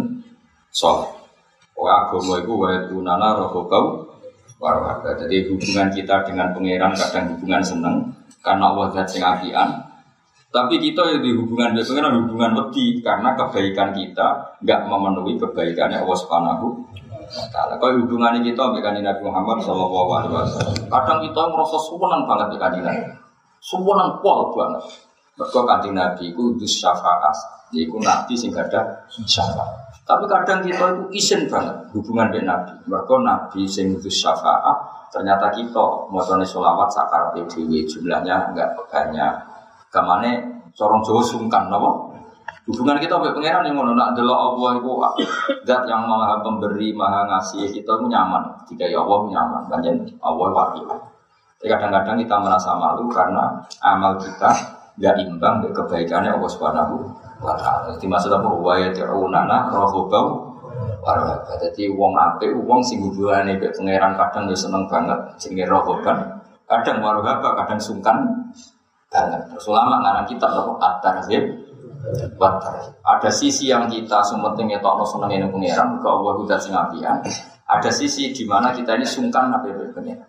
saleh. 0.70 1.10
Oh 1.74 1.90
agama 1.90 2.38
itu 2.38 2.54
wa 2.54 2.70
tunana 2.86 3.34
rohobau 3.34 4.06
warwaga. 4.62 5.18
Jadi 5.26 5.50
hubungan 5.50 5.90
kita 5.90 6.22
dengan 6.22 6.54
pangeran 6.54 6.94
kadang 6.94 7.34
hubungan 7.34 7.62
seneng 7.66 7.96
karena 8.46 8.70
Allah 8.70 8.86
zat 8.94 9.10
sing. 9.10 9.26
Tapi 10.54 10.78
kita 10.78 11.02
ya 11.10 11.18
di 11.18 11.34
hubungan 11.34 11.74
dengan 11.74 11.82
pangeran 11.82 12.14
hubungan 12.22 12.50
wedi 12.62 13.02
karena 13.02 13.34
kebaikan 13.34 13.90
kita 13.90 14.54
nggak 14.62 14.80
memenuhi 14.86 15.34
kebaikannya 15.34 16.06
Allah 16.06 16.14
Subhanahu 16.14 16.66
wa 16.70 17.03
taala. 17.50 17.74
Kalau 17.78 17.94
hubungan 18.04 18.38
kita 18.40 18.64
dengan 18.74 18.94
Nabi 19.02 19.22
Muhammad 19.24 19.58
Shallallahu 19.62 20.10
alaihi 20.14 20.32
wasallam. 20.34 20.76
Kadang 20.86 21.18
kita 21.24 21.42
merasa 21.50 21.76
senang 21.78 22.22
banget 22.28 22.48
dengan 22.54 22.70
Nabi. 22.86 23.12
Seneng 23.64 24.10
pol 24.20 24.40
banget. 24.54 24.84
Mergo 25.34 25.60
kanjeng 25.66 25.94
Nabi 25.98 26.30
iku 26.30 26.54
dus 26.54 26.78
syafaat. 26.78 27.34
Iku 27.74 27.98
nabi 27.98 28.38
sing 28.38 28.54
ada 28.54 29.02
syafaat. 29.10 29.98
Tapi 30.06 30.24
kadang 30.30 30.62
kita 30.62 30.86
itu 30.94 31.04
isin 31.16 31.50
banget 31.50 31.74
hubungan 31.90 32.30
dengan 32.30 32.62
Nabi. 32.62 32.72
Mereka 32.86 33.14
Nabi 33.24 33.66
sing 33.66 33.98
itu 33.98 34.06
syafaat. 34.06 35.10
Ternyata 35.10 35.50
kita 35.50 36.10
mau 36.10 36.22
sholawat 36.22 36.86
sakar 36.90 37.34
PDW 37.34 37.82
jumlahnya 37.86 38.54
enggak 38.54 38.78
banyak. 38.86 39.34
Kamane 39.90 40.62
corong 40.74 41.02
Jawa 41.06 41.22
sungkan, 41.22 41.70
nopo. 41.70 42.13
Hubungan 42.64 42.96
kita 42.96 43.20
dengan 43.20 43.36
pangeran 43.36 43.64
yang 43.68 43.76
ngono 43.76 43.92
nak 43.92 44.16
Allah 44.16 44.70
itu 44.80 44.92
zat 45.68 45.84
yang 45.84 46.08
maha 46.08 46.40
pemberi, 46.40 46.96
maha 46.96 47.28
ngasih 47.28 47.68
kita 47.68 47.92
itu 47.92 48.06
nyaman. 48.08 48.40
Jika 48.64 48.88
ya 48.88 49.04
Allah 49.04 49.20
nyaman, 49.28 49.62
kan 49.68 49.84
Allah 50.24 50.48
wakil. 50.48 50.88
Kadang-kadang 51.60 52.16
kita 52.24 52.36
merasa 52.40 52.72
malu 52.76 53.04
karena 53.12 53.60
amal 53.84 54.16
kita 54.16 54.48
nggak 54.96 55.16
imbang 55.28 55.60
dengan 55.60 55.76
kebaikannya 55.76 56.30
Allah 56.36 56.50
Subhanahu 56.52 56.94
wa 57.44 57.52
taala. 57.56 57.92
Dadi 57.92 58.08
maksud 58.08 58.32
apa 58.32 58.48
wa 58.48 58.74
yad'unana 58.80 59.68
rahobau 59.68 60.56
warahaba. 61.04 61.52
Dadi 61.60 61.92
wong 61.92 62.16
apik 62.16 62.52
wong 62.64 62.80
sing 62.80 63.04
hubungane 63.04 63.60
mek 63.60 63.76
pangeran 63.76 64.12
kadang 64.16 64.48
yo 64.48 64.56
seneng 64.56 64.88
banget 64.88 65.20
jenenge 65.36 65.68
rahoban. 65.68 66.16
Kadang 66.64 67.04
warahaba, 67.04 67.60
kadang 67.60 67.80
sungkan 67.80 68.24
banget. 69.12 69.40
Terus 69.52 69.68
ulama 69.68 70.00
ngarang 70.00 70.26
kitab 70.28 70.52
apa 70.52 70.72
at-tarhib 70.80 71.63
Ada 73.04 73.30
sisi 73.32 73.72
yang 73.72 73.88
kita 73.88 74.20
sementing 74.24 74.72
ya 74.72 74.78
tak 74.80 75.00
seneng 75.08 75.30
ini 75.32 75.46
pangeran, 75.48 76.00
ke 76.00 76.08
Allah 76.08 76.32
udah 76.36 76.58
sing 76.60 76.74
apian. 76.76 77.20
Ada 77.64 77.88
sisi 77.88 78.28
di 78.32 78.44
mana 78.44 78.76
kita 78.76 78.96
ini 78.96 79.06
sungkan 79.08 79.48
nabi 79.48 79.72
pangeran. 79.92 80.28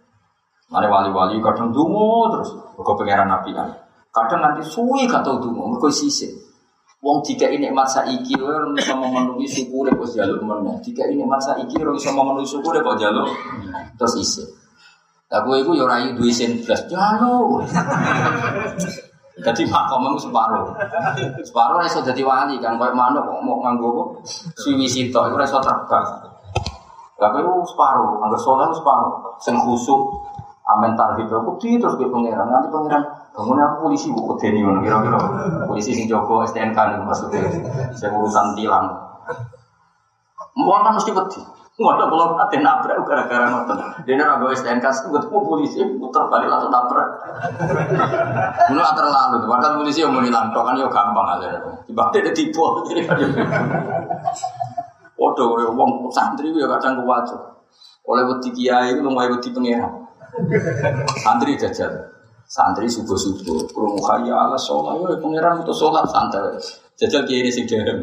Mana 0.72 0.88
wali-wali 0.90 1.38
kadang 1.44 1.70
dungu 1.76 2.32
terus, 2.32 2.50
ke 2.76 2.92
pangeran 2.96 3.30
apian. 3.30 3.70
Kadang 4.16 4.40
nanti 4.40 4.64
suwi 4.64 5.04
gak 5.06 5.28
tau 5.28 5.38
dungu, 5.44 5.76
mereka 5.76 5.92
sisi. 5.92 6.32
Wong 7.04 7.22
jika 7.22 7.46
ini 7.52 7.70
masa 7.70 8.02
iki, 8.08 8.34
orang 8.40 8.74
bisa 8.74 8.98
memenuhi 8.98 9.46
syukur 9.46 9.86
kok 9.94 10.10
jalur 10.10 10.42
mana. 10.42 10.74
Jika 10.82 11.06
ini 11.06 11.22
masa 11.22 11.54
iki, 11.62 11.78
orang 11.78 12.00
bisa 12.00 12.10
memenuhi 12.10 12.50
syukur 12.50 12.74
kok 12.82 12.98
jalur 12.98 13.30
terus 13.94 14.16
isi. 14.18 14.42
Aku 15.30 15.54
itu 15.54 15.76
yo 15.78 15.86
rayu 15.86 16.18
dua 16.18 16.32
sen 16.34 16.66
belas 16.66 16.82
jalur. 16.90 17.62
Jadi 19.36 19.68
makom 19.68 20.16
itu 20.16 20.32
separuh. 20.32 20.72
Separuh 21.44 21.84
iso 21.84 22.00
jadi 22.00 22.24
wali 22.24 22.56
kan 22.64 22.80
koyo 22.80 22.96
manuk 22.96 23.28
kok 23.28 23.44
mau 23.44 23.60
nganggo 23.60 23.88
apa? 23.92 24.04
Siwi 24.56 24.88
sito 24.88 25.20
iku 25.28 25.36
iso 25.44 25.60
terbang. 25.60 26.06
Tapi 27.16 27.44
itu 27.44 27.52
separuh, 27.68 28.24
anggar 28.24 28.40
soleh 28.40 28.68
separuh. 28.72 29.36
Sing 29.44 29.60
khusuk, 29.60 30.00
amen 30.64 30.96
tarhib 30.96 31.28
aku 31.28 31.60
terus 31.60 32.00
ke 32.00 32.08
pangeran. 32.08 32.48
Nanti 32.48 32.72
pangeran 32.72 33.04
Kemudian 33.36 33.68
aku 33.68 33.92
polisi 33.92 34.08
bu 34.16 34.32
kedeni 34.32 34.64
ngono 34.64 34.80
kira-kira. 34.80 35.20
Polisi 35.68 35.92
sing 35.92 36.08
jogo 36.08 36.48
STNK 36.48 37.04
maksudnya. 37.04 37.44
Saya 37.92 38.16
urusan 38.16 38.56
tilang. 38.56 38.88
Mau 40.56 40.80
kan 40.80 40.96
mesti 40.96 41.12
wedi. 41.12 41.44
Waduh 41.76 42.08
kalau 42.08 42.40
ada 42.40 42.58
nabrak 42.64 43.04
gara-gara 43.04 43.52
nonton. 43.52 43.76
Dia 44.08 44.16
nih 44.16 44.24
ragu 44.24 44.48
STNK 44.48 45.12
ketemu 45.12 45.38
polisi 45.44 45.84
putar 46.00 46.32
balik 46.32 46.48
langsung 46.48 46.72
nabrak. 46.72 47.04
Ini 48.72 48.80
terlalu. 48.80 49.44
Bahkan 49.44 49.72
polisi 49.84 50.00
yang 50.00 50.16
nilang 50.16 50.56
kan 50.56 50.80
yo 50.80 50.88
gampang 50.88 51.36
aja. 51.36 51.60
Tiba-tiba 51.84 52.32
tipu. 52.32 52.64
Waduh, 55.20 55.76
wong 55.76 56.08
santri 56.16 56.56
ya 56.56 56.64
kadang 56.80 57.04
kuat. 57.04 57.28
Oleh 58.08 58.24
wedi 58.24 58.56
kiai 58.56 58.96
itu 58.96 59.04
lumai 59.04 59.28
wedi 59.28 59.52
pengiran. 59.52 60.08
Santri 61.20 61.60
jajal. 61.60 61.92
Santri 62.46 62.86
subuh 62.86 63.18
subuh, 63.18 63.66
kurung 63.74 63.98
kaya 63.98 64.30
ala 64.30 64.54
sholat, 64.54 65.02
ya 65.02 65.18
pangeran 65.18 65.66
itu 65.66 65.74
sholat 65.74 66.06
santai. 66.06 66.54
Jajal 66.96 67.28
kiai 67.28 67.44
ini 67.44 67.52
sing 67.52 67.68
derem. 67.68 68.00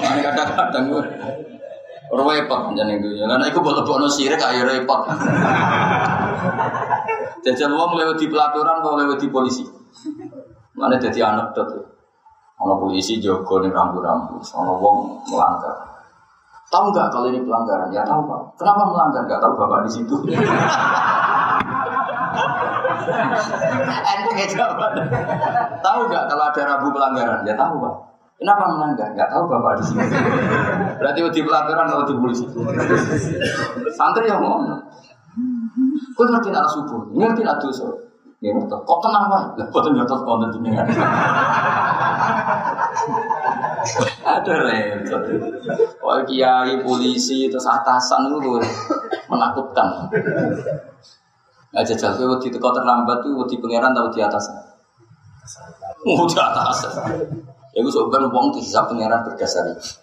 Ini 0.00 0.20
kadang-kadang 0.20 0.84
repot 2.10 2.60
jangan 2.76 2.92
itu. 2.92 3.08
Karena 3.16 3.44
aku 3.48 3.60
boleh 3.64 3.80
bono 3.80 4.04
sirik 4.04 4.36
ayo 4.36 4.68
repot. 4.68 5.00
Jajal 7.40 7.72
uang 7.72 7.96
lewat 7.96 8.16
di 8.20 8.28
pelaturan 8.28 8.84
atau 8.84 9.00
lewat 9.00 9.16
di 9.16 9.28
polisi. 9.32 9.64
Mana 10.76 11.00
jadi 11.00 11.32
anak 11.32 11.56
dot. 11.56 11.72
Ono 12.60 12.76
polisi 12.76 13.16
jogo 13.16 13.64
nih 13.64 13.72
rambu-rambu, 13.72 14.36
ono 14.36 14.72
wong 14.76 15.24
melanggar. 15.32 15.72
Tahu 16.68 16.92
nggak 16.92 17.08
kalau 17.08 17.32
ini 17.32 17.40
pelanggaran? 17.40 17.88
Ya 17.88 18.04
tahu 18.04 18.28
pak. 18.28 18.60
Kenapa 18.60 18.84
melanggar? 18.86 19.24
Gak 19.26 19.40
tahu 19.40 19.56
bapak 19.56 19.88
di 19.88 19.90
situ. 19.90 20.16
Enteng 24.10 24.48
jawaban. 24.54 24.92
Tahu 25.80 26.00
nggak 26.08 26.24
kalau 26.28 26.44
ada 26.50 26.62
rabu 26.66 26.88
pelanggaran? 26.92 27.40
Ya 27.46 27.54
tahu 27.54 27.74
pak. 27.82 27.94
Kenapa 28.40 28.72
melanggar? 28.72 29.12
Gak 29.12 29.28
tahu 29.28 29.44
bapak 29.52 29.72
di 29.76 29.84
sini. 29.84 30.00
Berarti 30.96 31.20
di 31.28 31.44
pelanggaran 31.44 31.92
atau 31.92 32.08
di 32.08 32.16
polisi. 32.16 32.48
Santri 33.92 34.32
yang 34.32 34.40
ngomong. 34.40 34.80
Kau 36.16 36.24
ngerti 36.24 36.48
nak 36.48 36.64
subuh, 36.72 37.04
ngerti 37.12 37.44
nak 37.44 37.60
dosa. 37.60 37.84
Ya 38.40 38.56
ngerti. 38.56 38.72
Kok 38.72 38.98
tenang 39.04 39.28
pak? 39.28 39.60
Lah, 39.60 39.66
kok 39.68 39.82
tenang 39.84 40.08
terus 40.08 40.24
konten 40.24 40.48
jenengan. 40.56 40.88
Ada 44.24 44.54
repot. 44.64 45.22
Oh 46.00 46.20
kiai 46.24 46.80
polisi 46.80 47.44
terus 47.52 47.68
atasan 47.68 48.32
itu 48.32 48.56
menakutkan. 49.28 50.08
Nggak 51.70 51.84
jajal 51.94 52.10
kowe 52.18 52.36
di 52.42 52.50
teko 52.50 52.68
terlambat 52.74 53.22
tuh 53.22 53.46
di 53.46 53.56
pangeran 53.62 53.94
tahu 53.94 54.10
di 54.10 54.20
atas. 54.22 54.44
Oh 56.02 56.26
di 56.26 56.34
atas. 56.34 56.78
Ya 57.70 57.78
gue 57.86 57.92
sebenarnya 57.92 58.26
uang 58.26 58.50
dihisap 58.58 58.90
pangeran 58.90 59.22
berdasar 59.22 59.70
itu. 59.70 60.02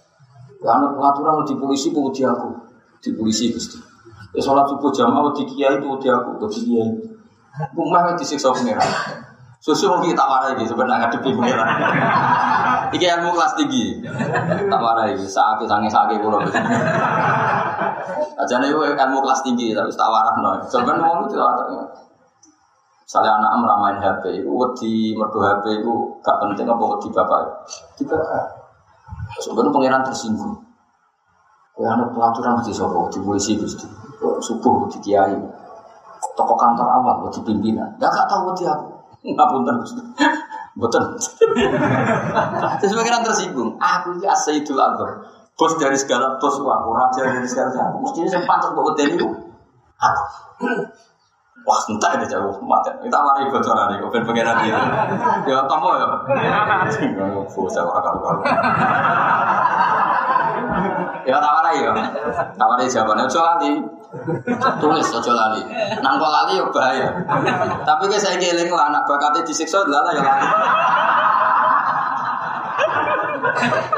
Karena 0.63 0.87
pengaturan 0.95 1.43
di 1.43 1.53
polisi 1.59 1.91
pun 1.91 2.09
di 2.15 2.23
aku, 2.23 2.49
di 3.03 3.11
polisi 3.13 3.51
gusti. 3.51 3.77
Ya 4.31 4.39
sholat 4.39 4.71
subuh 4.71 4.89
jamaah 4.95 5.35
di 5.35 5.43
kiai 5.43 5.75
itu 5.75 5.87
di 5.99 6.07
aku, 6.07 6.39
di 6.47 6.59
kiai. 6.63 6.91
Rumah 7.75 8.15
disiksa 8.15 8.55
pangeran. 8.55 8.91
Susu 9.57 9.89
mau 9.89 9.99
kita 9.99 10.23
marah 10.23 10.55
ini 10.55 10.63
sebenarnya 10.63 11.11
ngadepi 11.11 11.29
pangeran. 11.35 11.69
Iki 12.95 13.05
ilmu 13.19 13.35
kelas 13.35 13.53
tinggi. 13.59 13.99
Tak 14.71 14.79
marah 14.79 15.11
ini, 15.11 15.27
saat 15.27 15.59
sange 15.67 15.91
sange 15.91 16.15
pulau. 16.23 16.39
Aja 18.37 18.55
nih 18.61 18.69
ilmu 18.73 19.17
kelas 19.23 19.41
tinggi, 19.41 19.73
tapi 19.73 19.89
tak 19.93 20.09
marah 20.09 20.35
no. 20.39 20.49
Sebenarnya 20.65 21.01
mau 21.01 21.25
itu 21.25 21.37
ada. 21.37 21.65
Misalnya 23.07 23.39
anak 23.39 23.51
meramain 23.63 23.97
HP, 24.03 24.43
itu 24.43 24.51
di 24.83 24.93
merdu 25.15 25.39
HP 25.39 25.79
itu 25.79 25.93
gak 26.19 26.43
penting 26.43 26.67
apa 26.67 26.85
di 26.99 27.07
bapak. 27.07 27.39
Di 27.95 28.03
bapak. 28.03 28.45
Sebenarnya 29.39 29.71
pangeran 29.71 30.03
tersinggung. 30.03 30.59
Ya 31.79 31.95
anak 31.95 32.11
pelaturan 32.11 32.59
di 32.59 32.75
sopo, 32.75 33.07
di 33.07 33.23
polisi 33.23 33.55
gusti. 33.55 33.87
Subuh 34.43 34.91
di 34.91 34.99
kiai. 34.99 35.39
Toko 36.35 36.53
kantor 36.59 36.87
awal, 36.99 37.31
di 37.31 37.39
pimpinan. 37.47 37.95
Gak 37.95 38.11
gak 38.11 38.27
tahu 38.27 38.51
di 38.59 38.67
aku. 38.67 38.91
Ngapunten 39.23 39.75
gusti. 39.79 40.01
Betul. 40.77 41.03
Terus 42.83 42.93
pikiran 42.93 43.23
tersinggung. 43.23 43.79
Aku 43.79 44.19
ini 44.19 44.27
Asyidul 44.27 44.83
Akbar. 44.83 45.36
Bos 45.57 45.73
dari 45.81 45.97
segala 45.97 46.37
bos, 46.37 46.61
wah, 46.61 46.85
raja 46.85 47.33
dari 47.33 47.49
segala 47.49 47.73
aku. 47.89 48.05
Mestinya 48.05 48.29
sempat 48.37 48.61
untuk 48.69 48.77
bawa 48.77 48.93
ini. 49.01 49.25
Aku. 49.97 50.23
Wah, 51.65 51.79
entah 51.89 52.13
ini 52.13 52.29
jauh 52.29 52.61
mati. 52.61 52.93
Kita 53.01 53.17
mari 53.25 53.49
bocoran 53.49 53.89
nih, 53.89 53.97
kau 53.97 54.13
pengiran 54.13 54.61
dia. 54.61 54.77
Ya, 55.49 55.65
kamu 55.65 55.87
ya. 55.97 56.07
Bos, 57.49 57.73
aku 57.73 57.89
akan 57.89 58.13
Ya 61.25 61.41
tawarai 61.41 61.83
ya. 61.83 61.91
Tawarai 62.53 62.87
jawabannya 62.87 63.25
lali. 63.25 63.73
Tulis 64.77 65.07
ojo 65.09 65.31
lali. 65.33 65.61
Nang 65.99 66.21
lali 66.21 66.55
ya 66.55 66.69
bahaya. 66.69 67.09
Tapi 67.83 68.03
kayak 68.07 68.21
saya 68.21 68.37
keling 68.39 68.71
lah 68.71 68.93
anak 68.93 69.03
bakatnya 69.09 69.41
disiksa 69.43 69.83
lah 69.89 70.05
ya 70.13 70.21
lali. 70.21 70.47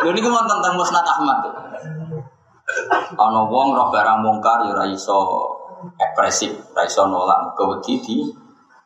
Lho 0.03 0.09
niku 0.11 0.29
wonten 0.31 0.57
tentang 0.59 0.75
Musnad 0.75 1.05
Ahmad. 1.05 1.39
Ana 3.17 3.41
wong 3.49 3.73
roh 3.73 3.89
barang 3.89 4.19
mungkar 4.21 4.61
ya 4.67 4.77
ora 4.77 4.85
iso 4.85 5.41
ekspresif, 5.97 6.53
ora 6.71 6.85
iso 6.85 7.09
nolak 7.09 7.57
kewedi 7.57 7.97
di 8.03 8.17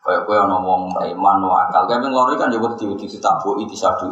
kaya 0.03 0.23
kowe 0.23 0.35
ana 0.35 0.57
wong 0.59 0.91
iman 0.95 1.37
wakal. 1.43 1.87
Kayak 1.87 2.07
nglori 2.07 2.35
kan 2.39 2.51
ya 2.51 2.59
wedi 2.59 2.87
wedi 2.87 3.05
ditabuki 3.07 3.67
disadu. 3.67 4.11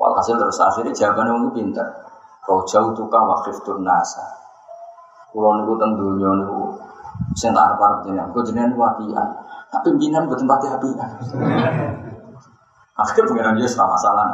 Walhasil 0.00 0.38
terus 0.38 0.58
akhirnya 0.62 0.94
jawabannya 0.94 1.32
wong 1.36 1.52
pinter. 1.54 1.86
Kau 2.40 2.64
jauh 2.66 2.90
tukang 2.96 3.28
wakif 3.30 3.56
nasa. 3.82 4.24
Kulo 5.30 5.62
niku 5.62 5.78
teng 5.78 5.94
dunya 5.94 6.30
niku 6.42 6.74
sing 7.38 7.54
tak 7.54 7.74
arep-arep 7.74 8.10
jenengan. 8.10 8.32
Kok 8.34 8.44
jenengan. 8.46 9.28
Tapi 9.70 9.86
pimpinan 9.86 10.26
mboten 10.26 10.50
pati 10.50 10.66
apian. 10.66 11.10
Akhirnya 13.00 13.24
pengiran 13.32 13.54
dia 13.56 13.64
serah 13.64 13.88
masalah. 13.88 14.26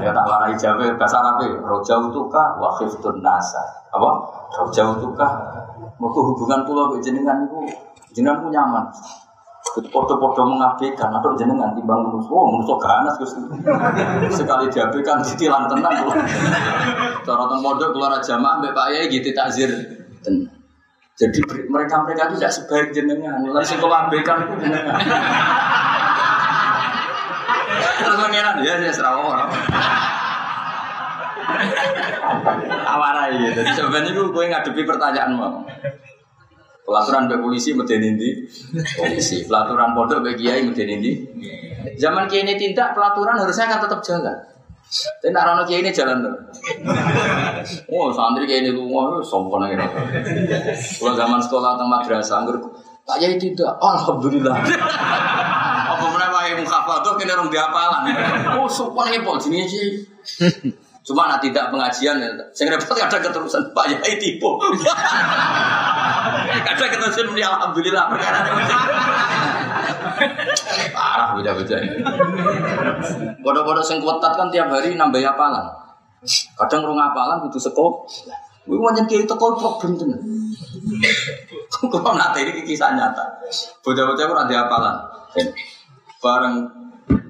ya 0.00 0.10
tak 0.10 0.24
warai 0.24 0.56
jabe 0.56 0.88
bahasa 0.96 1.20
Arab 1.20 1.44
Roja 1.60 2.00
utuka 2.00 2.56
wakif 2.56 2.88
nasa. 3.20 3.60
Apa? 3.92 4.10
Roja 4.56 4.88
utuka. 4.96 5.28
Mereka 6.00 6.20
hubungan 6.32 6.64
pulau 6.64 6.96
jenengan 7.02 7.44
itu 7.44 7.58
jenengan 8.16 8.40
pun 8.40 8.48
nyaman. 8.48 8.84
Podo-podo 9.68 10.48
mengabaikan 10.48 11.12
atau 11.12 11.36
jenengan 11.36 11.70
timbang 11.76 12.00
manusia, 12.00 12.32
oh 12.32 12.50
manusia 12.50 12.74
ganas 12.80 13.14
gus. 13.20 13.36
Sekali 14.32 14.66
diabaikan 14.72 15.20
ditilang 15.20 15.68
tenang. 15.68 16.08
Cara 17.22 17.44
teng 17.46 17.60
pondok 17.60 17.92
keluar 17.92 18.16
jamaah 18.18 18.64
mbak 18.64 18.72
Pak 18.72 18.86
Yai 18.96 19.12
gitu 19.12 19.28
takzir. 19.36 19.68
Jadi 21.18 21.38
mereka 21.66 22.00
mereka 22.06 22.30
itu 22.30 22.38
tidak 22.40 22.52
sebaik 22.54 22.88
jenengan. 22.94 23.42
Lalu 23.42 23.66
sing 23.66 23.78
abaikan 23.82 24.48
itu 24.48 24.54
jenengan. 24.66 24.98
Terus 27.78 28.16
pengiran 28.18 28.54
ya 28.62 28.74
saya 28.78 28.92
serawa 28.92 29.22
orang. 29.22 29.50
Awarai 32.88 33.32
gitu. 33.40 33.60
Jadi 33.62 33.70
sebenarnya 33.74 34.10
gue 34.14 34.26
gue 34.30 34.44
ngadepi 34.52 34.82
pertanyaan 34.84 35.32
mau. 35.34 35.64
Pelaturan 36.88 37.28
be 37.28 37.36
polisi 37.36 37.76
medeni 37.76 38.16
di 38.16 38.30
polisi. 38.96 39.44
Pelaturan 39.44 39.92
pondok 39.92 40.24
be 40.24 40.32
kiai 40.36 40.64
medeni 40.64 40.96
di. 41.00 41.12
Zaman 42.00 42.24
kiai 42.28 42.48
ini 42.48 42.56
tindak 42.56 42.96
pelaturan 42.96 43.36
harusnya 43.36 43.68
kan 43.68 43.80
tetap 43.84 44.00
jalan. 44.00 44.36
Tapi 44.88 45.28
nak 45.36 45.44
rono 45.44 45.62
kiai 45.68 45.84
ini 45.84 45.92
jalan 45.92 46.24
terus. 46.24 46.40
Oh 47.92 48.08
santri 48.08 48.48
kiai 48.48 48.64
ini 48.64 48.72
lunga 48.72 49.20
sombong 49.20 49.60
lagi. 49.60 49.76
Kalau 49.76 51.12
zaman 51.12 51.40
sekolah 51.44 51.76
teng 51.76 51.92
madrasah 51.92 52.40
anggur 52.40 52.56
tak 53.04 53.20
kiai 53.20 53.36
tidak. 53.36 53.76
Alhamdulillah. 53.84 54.56
Apa 56.88 57.04
mukhafadah 57.04 57.20
kene 57.20 57.32
rong 57.36 57.52
diapalan. 57.52 58.08
Oh 58.56 58.64
sopan 58.64 59.12
pol 59.20 59.36
jenenge 59.36 59.68
sih. 59.68 60.00
Cuma 61.08 61.28
nak 61.28 61.44
tidak 61.44 61.68
pengajian 61.68 62.16
ya. 62.16 62.32
Sing 62.56 62.64
repot 62.72 62.96
kadang 62.96 63.20
keterusan 63.20 63.60
Pak 63.76 63.92
Yai 63.92 64.16
tipu. 64.16 64.56
kadang 66.68 66.88
keterusan 66.88 67.28
muni 67.28 67.44
alhamdulillah 67.44 68.08
perkara 68.08 68.40
Parah 70.96 71.36
beda-beda. 71.36 71.76
Bodoh-bodoh 73.44 73.84
sing 73.84 74.00
kuatat 74.00 74.32
kan 74.32 74.48
tiap 74.48 74.72
hari 74.72 74.96
nambah 74.96 75.20
apalan. 75.20 75.68
Kadang 76.56 76.88
rong 76.88 76.96
apalan 76.96 77.44
butuh 77.44 77.60
sekop. 77.60 78.08
Gue 78.64 78.80
mau 78.80 78.92
kiai 78.92 79.28
teko 79.28 79.60
problem 79.60 79.92
tenan. 79.96 80.20
Kalau 81.68 82.16
nanti 82.16 82.48
ini 82.48 82.64
kisah 82.64 82.96
nyata. 82.96 83.44
Bocah-bocah 83.84 84.24
ora 84.24 84.44
apalan. 84.48 84.96
Bareng 86.18 86.66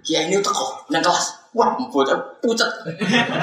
kiai 0.01 0.33
ini 0.33 0.41
teko 0.41 0.89
nang 0.89 1.05
kelas. 1.05 1.53
Wah, 1.57 1.77
bocah 1.77 2.17
pucat. 2.45 2.69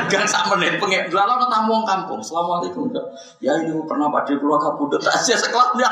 Gang 0.10 0.26
sak 0.26 0.50
menit 0.54 0.78
pengen. 0.78 1.10
Lalu 1.10 1.32
ada 1.38 1.46
tamu 1.50 1.82
wong 1.82 1.86
kampung. 1.86 2.22
Assalamualaikum. 2.22 2.90
Ya 3.42 3.54
ini 3.62 3.74
pernah 3.86 4.10
keluarga 4.26 4.78
budut 4.78 5.02
tak 5.02 5.18
sia 5.22 5.38
sekelas 5.38 5.74
dia 5.78 5.90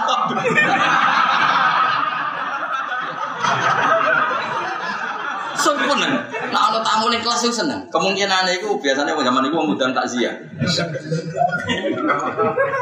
Sempurna. 5.57 6.09
Nah, 6.53 6.59
kalau 6.69 6.81
tamu 6.81 7.05
nih 7.13 7.21
kelas 7.21 7.45
itu 7.45 7.53
seneng. 7.53 7.81
Kemungkinan 7.93 8.49
itu 8.51 8.73
biasanya 8.81 9.13
zaman 9.13 9.47
itu 9.47 9.55
ngundang 9.57 9.93
takziah. 9.93 10.33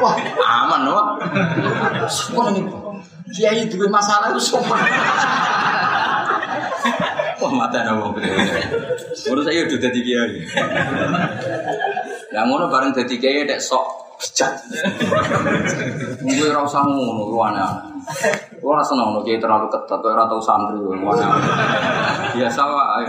Wah, 0.00 0.16
aman 0.64 0.80
loh. 0.88 1.16
Sempurna. 2.08 2.62
Kiai 3.32 3.64
dua 3.68 3.88
masalah 3.88 4.32
itu 4.32 4.40
sempurna. 4.40 4.88
Wah 7.42 7.52
mata 7.52 7.82
nawa 7.82 8.14
Menurut 8.14 9.42
saya 9.42 9.66
udah 9.66 9.78
jadi 9.82 10.00
kiai. 10.02 10.38
Yang 12.30 12.46
ngono 12.46 12.70
bareng 12.70 12.94
jadi 12.94 13.14
kiai 13.18 13.42
dek 13.42 13.58
sok 13.58 13.82
bejat. 14.22 14.54
Gue 16.22 16.48
rasa 16.54 16.86
ngono 16.86 17.26
luana. 17.26 17.82
Gue 18.62 18.72
rasa 18.72 18.94
kiai 19.26 19.42
terlalu 19.42 19.66
ketat. 19.66 19.98
Gue 19.98 20.14
rasa 20.14 20.38
santri 20.38 20.78
luana. 20.78 21.26
Biasa 22.38 22.62
lah. 22.62 23.02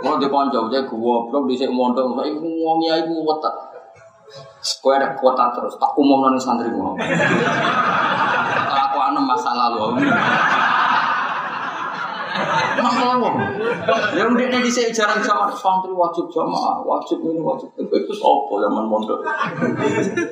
Mau 0.00 0.16
di 0.16 0.26
konco, 0.32 0.70
jadi 0.72 0.86
gue 0.86 1.16
belum 1.28 1.44
di 1.50 1.54
sini 1.58 1.74
mondok. 1.74 2.14
Saya 2.14 2.30
ngomong 2.30 2.78
kiai 2.78 3.02
gue 3.04 3.20
wetat. 3.26 3.54
Gue 4.80 4.92
ada 4.94 5.18
kuota 5.18 5.50
terus. 5.50 5.74
Tak 5.76 5.92
umum 5.98 6.30
nih 6.30 6.38
santri 6.38 6.70
gue. 6.70 6.90
Aku 8.70 8.96
masa 9.26 9.50
lalu. 9.52 10.06
Emang 12.80 12.94
Ya 14.16 14.24
udah 14.24 14.46
nih 14.48 14.60
di 14.62 14.70
sini 14.70 14.94
jarang 14.94 15.20
sama 15.20 15.50
santri 15.52 15.92
wajib 15.92 16.30
jamaah, 16.30 16.80
wajib 16.86 17.20
ini 17.26 17.42
wajib 17.42 17.68
itu 17.76 18.14
apa 18.16 18.52
zaman 18.64 18.84
mondok. 18.86 19.20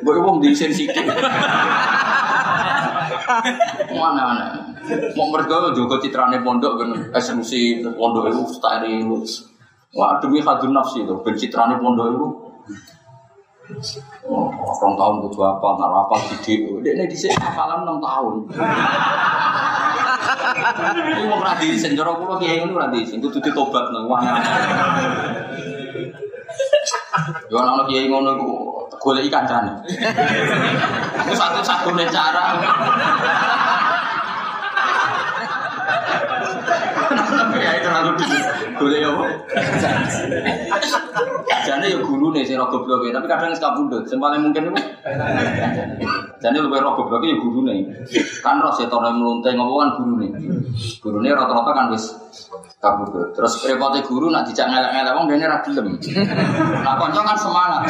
Gue 0.02 0.16
wong 0.23 0.40
di 0.40 0.55
sini. 0.55 0.89
Mana 3.93 4.23
mana. 4.32 4.47
Mau 5.12 5.28
mereka 5.28 5.69
juga 5.77 6.01
citrane 6.01 6.40
pondok 6.40 6.81
kan 6.81 6.90
eksekusi 7.12 7.85
pondok 7.85 8.32
itu 8.32 8.43
steril. 8.56 9.20
Wah 9.93 10.16
demi 10.20 10.40
hadun 10.40 10.73
nafsi 10.73 11.05
itu 11.05 11.15
pencitrane 11.20 11.77
pondok 11.77 12.06
itu. 12.15 12.27
Orang 13.69 14.95
tahun 14.97 15.15
butuh 15.28 15.45
apa, 15.45 15.69
nggak 15.77 15.93
apa, 15.93 16.16
video. 16.32 16.81
Dia 16.81 17.05
di 17.05 17.12
sini 17.12 17.36
hafalan 17.36 17.85
enam 17.85 18.01
tahun. 18.01 18.35
Ini 20.89 21.24
mau 21.28 21.45
radi 21.45 21.77
senjoro 21.77 22.16
kulo 22.16 22.40
kiai 22.40 22.65
ini 22.65 22.73
radi 22.73 23.05
sing 23.05 23.20
kudu 23.20 23.45
ditobat 23.45 23.93
nang 23.93 24.09
wah. 24.09 24.24
Yo 27.53 27.61
ana 27.61 27.85
kiai 27.85 28.09
ngono 28.09 28.40
iku 28.40 28.51
golek 28.97 29.28
kancane. 29.28 29.85
Iku 31.28 31.32
satu-satunya 31.36 32.09
cara. 32.09 32.57
Ya 37.59 37.70
itu 37.78 37.89
boleh 38.78 38.98
ya, 39.02 39.10
Jadi 41.66 41.86
ya 41.93 41.98
guru 41.98 42.30
nih 42.30 42.47
sih 42.47 42.55
rokok 42.55 42.86
blok 42.86 43.02
tapi 43.10 43.26
kadang 43.26 43.51
suka 43.52 43.74
bundut. 43.74 44.06
Yang 44.06 44.20
paling 44.22 44.40
mungkin 44.47 44.62
itu. 44.70 44.82
Jadi 46.39 46.56
lebih 46.62 46.80
rokok 46.80 47.10
blok 47.10 47.22
ya 47.26 47.36
guru 47.36 47.66
nih. 47.66 47.82
Kan 48.40 48.62
roh 48.62 48.72
setor 48.72 49.02
yang 49.02 49.18
meluntai 49.18 49.59
ngomong 49.59 49.78
kan 49.82 49.90
guru 49.98 50.14
nih. 51.22 51.30
Rata-rata 51.35 51.70
kan 51.74 51.86
wis 51.90 52.14
kabudut. 52.78 53.35
Terus 53.35 53.52
repotnya 53.66 54.01
guru 54.06 54.30
nak 54.30 54.47
dijak 54.47 54.70
ngelak-ngelak 54.70 55.12
wong 55.18 55.26
dia 55.26 55.51
ra 55.51 55.59
gelem. 55.66 55.98
Nah 56.86 56.94
konco 56.97 57.20
kan 57.26 57.36
semangat. 57.36 57.82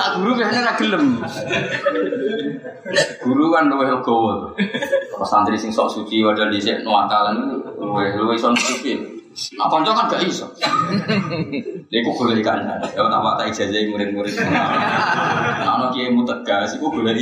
Nah 0.00 0.16
guru 0.16 0.32
biasanya 0.40 0.64
ra 0.64 0.72
gelem. 0.80 1.20
Guru 3.20 3.52
kan 3.52 3.68
luwih 3.68 3.92
legowo. 3.92 4.56
Pas 5.12 5.28
santri 5.28 5.60
sing 5.60 5.68
sok 5.68 5.92
suci 5.92 6.24
wadah 6.24 6.48
dhisik 6.48 6.80
nuwakalan 6.80 7.60
luwih 7.76 8.08
luwih 8.16 8.40
son 8.40 8.56
suci. 8.56 8.96
Nah 9.60 9.68
konco 9.68 9.92
kan 9.92 10.08
gak 10.08 10.24
iso. 10.24 10.48
Iku 11.92 12.10
golek 12.16 12.40
kan. 12.40 12.64
Ya 12.64 13.04
tak 13.04 13.20
tak 13.36 13.46
ijazah 13.52 13.80
murid-murid. 13.92 14.40
Nah 14.40 15.76
ono 15.76 15.92
kiai 15.92 16.08
mu 16.08 16.24
tegas 16.24 16.80
iku 16.80 16.88
golek 16.88 17.20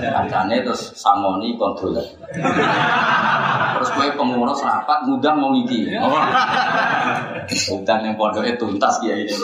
kancane 0.00 0.64
terus 0.64 0.96
sangoni 0.96 1.60
kontrol. 1.60 1.92
Terus 3.76 3.88
kowe 3.92 4.08
pengurus 4.16 4.64
rapat 4.64 5.04
mudah 5.04 5.36
mau 5.36 5.52
ngiki. 5.52 5.92
Udan 7.68 8.00
yang 8.00 8.16
pondoknya 8.16 8.56
tuntas 8.56 8.96
kiai 9.04 9.28
ini. 9.28 9.36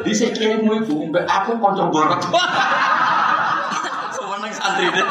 Di 0.00 0.12
sekianmu 0.12 0.84
ibu, 0.84 0.94
mbak 1.12 1.24
aku 1.28 1.56
kontrol 1.60 1.88
borot. 1.92 2.20
Semeneng 4.16 4.52
santri 4.52 4.88
deh. 4.88 5.06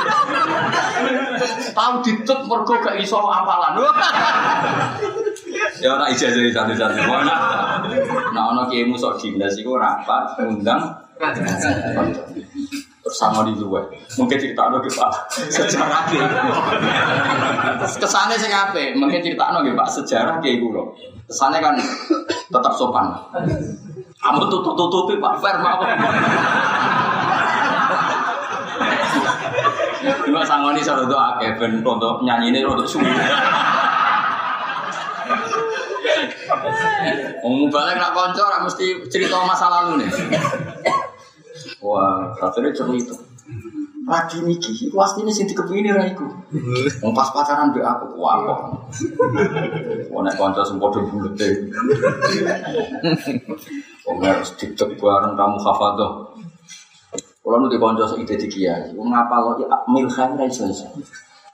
Tahu 1.72 1.94
ditut 2.04 2.40
mergo 2.50 2.76
gak 2.82 2.98
iso 3.00 3.18
apalan. 3.22 3.78
ya 5.80 5.96
ora 5.96 6.12
ijazah 6.12 6.44
satu-satu. 6.52 7.00
Nah, 7.08 7.40
nah 8.36 8.44
ono 8.52 8.68
kiaimu 8.68 9.00
sok 9.00 9.22
dinas 9.22 9.56
iku 9.56 9.80
rapat 9.80 10.36
undang 10.44 10.82
terus 13.10 13.16
sama 13.18 13.42
di 13.44 13.58
luar 13.60 13.90
mungkin 14.16 14.38
cerita 14.38 14.70
no 14.72 14.80
pak 14.86 15.12
sejarah 15.34 16.02
kayak 16.08 16.30
kesannya 18.00 18.38
sih 18.40 18.48
ngape 18.48 18.96
mungkin 18.96 19.20
cerita 19.20 19.52
no 19.52 19.66
pak 19.66 19.90
sejarah 19.90 20.38
kayak 20.40 20.62
gue 20.62 20.84
kesannya 21.28 21.60
kan 21.60 21.76
tetap 22.54 22.74
sopan 22.78 23.10
kamu 24.20 24.52
tutup 24.52 24.76
tutupi 24.76 25.16
pak 25.18 25.40
Fer 25.40 25.56
mau 25.64 25.80
Cuma 30.00 30.46
sangoni 30.46 30.80
satu 30.80 31.10
doa 31.10 31.36
Kevin 31.42 31.82
untuk 31.84 32.24
nyanyi 32.24 32.54
ini 32.54 32.60
untuk 32.64 32.88
suwi. 32.88 33.10
Om 37.44 37.68
balik 37.74 37.98
nak 37.98 38.14
konco, 38.14 38.42
ora 38.46 38.62
mesti 38.64 39.10
cerita 39.10 39.42
masa 39.44 39.68
lalu 39.68 40.06
nih. 40.06 40.10
Wah, 41.82 42.32
rasanya 42.38 42.72
cerita. 42.72 43.16
Lagi 44.10 44.42
niki, 44.42 44.90
pasti 44.90 45.22
ini 45.22 45.30
sinti 45.30 45.54
kepingin 45.54 45.94
ra 45.94 46.02
iku. 46.02 46.26
Pas 47.14 47.30
pacaran 47.30 47.70
be 47.70 47.78
aku, 47.86 48.18
wah 48.18 48.42
kok. 48.42 48.60
Wong 50.10 50.26
nek 50.26 50.34
kanca 50.34 50.66
sing 50.66 50.82
padha 50.82 51.06
bulete. 51.06 51.70
Wong 54.10 54.18
harus 54.26 54.50
dicek 54.58 54.98
bareng 54.98 55.38
kamu 55.38 55.58
hafadzah. 55.62 56.12
Kalau 57.40 57.58
nu 57.62 57.70
dikonco 57.70 58.06
ide 58.18 58.34
di 58.34 58.50
kiai, 58.50 58.98
wong 58.98 59.14
ngapal 59.14 59.62
ya 59.62 59.70
milkhan 59.86 60.34
ra 60.34 60.46
iso 60.50 60.66
iso. 60.66 60.90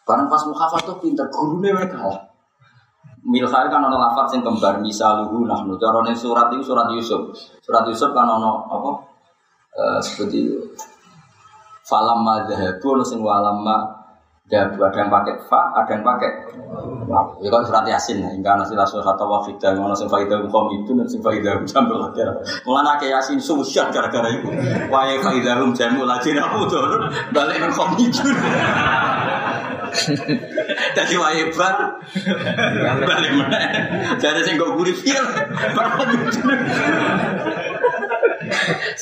Bareng 0.08 0.32
pas 0.32 0.40
mukhafadzah 0.48 0.96
pinter, 1.04 1.28
gurune 1.28 1.76
wae 1.76 1.92
kalah. 1.92 2.24
Milkhan 3.26 3.68
kan 3.68 3.84
ono 3.84 4.00
lafaz 4.00 4.32
sing 4.32 4.46
kembar 4.46 4.80
misaluhu 4.80 5.44
nahnu. 5.44 5.76
Carane 5.76 6.16
surat 6.16 6.48
itu 6.56 6.72
surat 6.72 6.88
Yusuf. 6.94 7.36
Surat 7.60 7.84
Yusuf 7.90 8.16
kan 8.16 8.32
ono 8.32 8.64
apa? 8.70 8.92
Eh, 9.76 10.00
seperti 10.00 10.56
falam 11.86 12.26
madhabu 12.26 12.98
ono 12.98 13.06
sing 13.06 13.22
walamma 13.22 14.06
dabu 14.46 14.78
ada 14.86 14.98
yang 15.02 15.10
pakai 15.10 15.34
fa 15.50 15.74
ada 15.74 15.90
yang 15.90 16.06
pakai 16.06 16.30
waw. 17.10 17.34
ya 17.42 17.50
kan 17.50 17.66
surat 17.66 17.86
yasin 17.86 18.22
ya. 18.22 18.30
Hingga 18.30 18.62
nasi 18.62 18.78
lasul 18.78 19.02
kata 19.02 19.26
wafidah 19.26 19.74
ono 19.78 19.94
sing 19.94 20.10
faidah 20.10 20.42
hukum 20.42 20.70
itu 20.74 20.94
dan 20.98 21.06
sing 21.06 21.22
faidah 21.22 21.62
jambul 21.66 22.02
latihan 22.02 22.34
mulanya 22.66 22.98
ke 22.98 23.10
yasin 23.10 23.38
susah 23.38 23.90
gara-gara 23.94 24.30
itu. 24.34 24.50
Wae 24.90 25.18
faidah 25.22 25.62
hum 25.62 25.74
jambul 25.74 26.10
latihan 26.10 26.46
aku 26.46 26.70
tuh 26.70 26.82
balik 27.34 27.58
nang 27.62 27.74
itu. 28.02 28.26
Jadi 30.98 31.14
wae 31.16 31.42
bar. 31.56 32.02
Balik 33.06 33.32
mana 33.34 33.60
jadi 34.18 34.42
sing 34.42 34.58
gue 34.58 34.70
gurih 34.74 34.96
fil 34.98 35.26
baru 35.74 36.04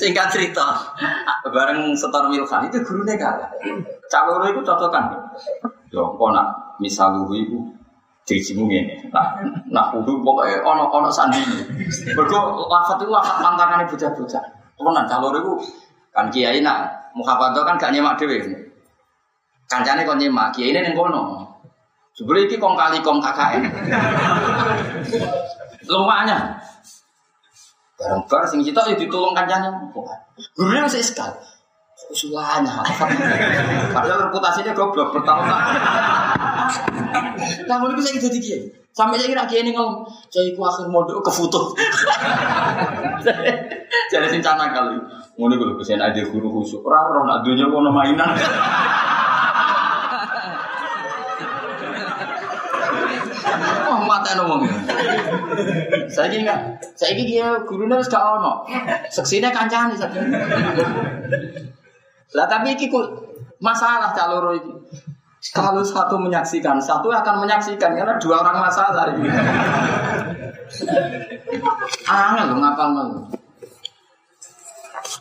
Singkat 0.03 0.27
cerita, 0.35 0.67
bareng 1.47 1.95
setor 1.95 2.27
Milkan 2.27 2.67
itu 2.67 2.75
gurunya 2.83 3.15
kalah. 3.15 3.47
Caloro 4.11 4.43
itu 4.51 4.59
cocokan. 4.59 5.15
Yo, 5.95 6.19
kok 6.19 6.29
nak 6.35 6.75
misal 6.83 7.23
lu 7.23 7.31
itu 7.31 7.55
dirimu 8.27 8.67
ini. 8.67 8.99
Nah, 9.07 9.39
nah 9.71 9.95
udah 9.95 10.15
pokoknya 10.19 10.59
ono 10.59 10.91
ono 10.91 11.07
sandi. 11.07 11.39
Berko 12.11 12.67
lafat 12.67 12.99
itu 12.99 13.15
lafat 13.15 13.39
mantangan 13.39 13.87
bocah-bocah. 13.87 14.43
Temenan 14.75 15.07
caloro 15.07 15.39
itu 15.39 15.53
kan 16.11 16.27
kiai 16.27 16.59
nak 16.59 16.91
mukafato 17.15 17.63
kan 17.63 17.79
gak 17.79 17.95
nyemak 17.95 18.19
dewe. 18.19 18.43
Kancane 19.71 20.03
kon 20.03 20.19
nyemak, 20.19 20.51
kiai 20.51 20.75
ini 20.75 20.83
yang 20.83 20.99
kono. 20.99 21.47
Sebenarnya 22.11 22.51
ini 22.51 22.55
kong 22.59 22.75
kali 22.75 22.99
kong 22.99 23.23
KKN. 23.23 23.63
Lumayan. 25.87 26.59
Barang-barang 28.03 28.47
sing 28.51 28.59
kita 28.67 28.83
itu 28.91 29.07
ditolong 29.07 29.31
kancane. 29.31 29.71
Gurunya 30.59 30.83
masih 30.83 30.99
sekal. 30.99 31.31
Usulannya. 32.11 32.83
Padahal 33.95 34.27
reputasinya 34.27 34.75
goblok 34.75 35.15
bertahun-tahun. 35.15 35.71
Namun 37.63 37.95
itu 37.95 38.01
saya 38.03 38.19
jadi 38.27 38.39
kiai. 38.43 38.63
Sampai 38.93 39.17
saya 39.17 39.31
kira 39.31 39.47
kiai 39.47 39.71
ngomong, 39.73 40.05
saya 40.29 40.53
ku 40.53 40.61
akhir 40.61 40.85
modal 40.91 41.23
ke 41.23 41.31
foto. 41.31 41.71
Jadi 44.11 44.27
sing 44.29 44.43
cana 44.43 44.69
kali. 44.69 44.99
Ngono 45.39 45.57
gue 45.57 45.79
pesen 45.79 45.97
aja 45.97 46.21
guru 46.27 46.61
khusus. 46.61 46.83
Ora 46.83 47.07
ora 47.09 47.25
nak 47.25 47.39
dunya 47.41 47.65
kono 47.71 47.89
mainan. 47.89 48.35
Mata 54.13 54.37
ngomong. 54.37 54.61
Saya 56.05 56.29
ini 56.29 56.45
enggak, 56.45 56.77
saya 56.93 57.17
ini 57.17 57.33
dia 57.33 57.49
gurunya 57.65 57.97
harus 57.97 58.05
gak 58.05 58.21
ono. 58.21 58.61
Seksinya 59.09 59.49
kancane 59.49 59.97
saja. 59.97 60.21
Lah 62.37 62.45
tapi 62.45 62.77
kok 62.77 63.05
masalah 63.57 64.13
caloro 64.13 64.53
iki. 64.53 64.73
Kalau 65.49 65.81
satu 65.83 66.15
menyaksikan, 66.21 66.77
satu 66.79 67.09
akan 67.09 67.43
menyaksikan 67.43 67.97
karena 67.97 68.15
dua 68.21 68.45
orang 68.45 68.61
masalah 68.61 69.11
ini. 69.17 69.27
Angel 72.05 72.45
lo 72.53 72.55
ngapal 72.61 72.89
lo. 72.93 73.03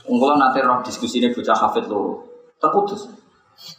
Unggulan 0.04 0.36
nanti 0.36 0.60
roh 0.60 0.84
diskusi 0.84 1.24
ini 1.24 1.32
bocah 1.32 1.56
hafid 1.56 1.88
lo 1.88 2.28
terputus. 2.60 3.08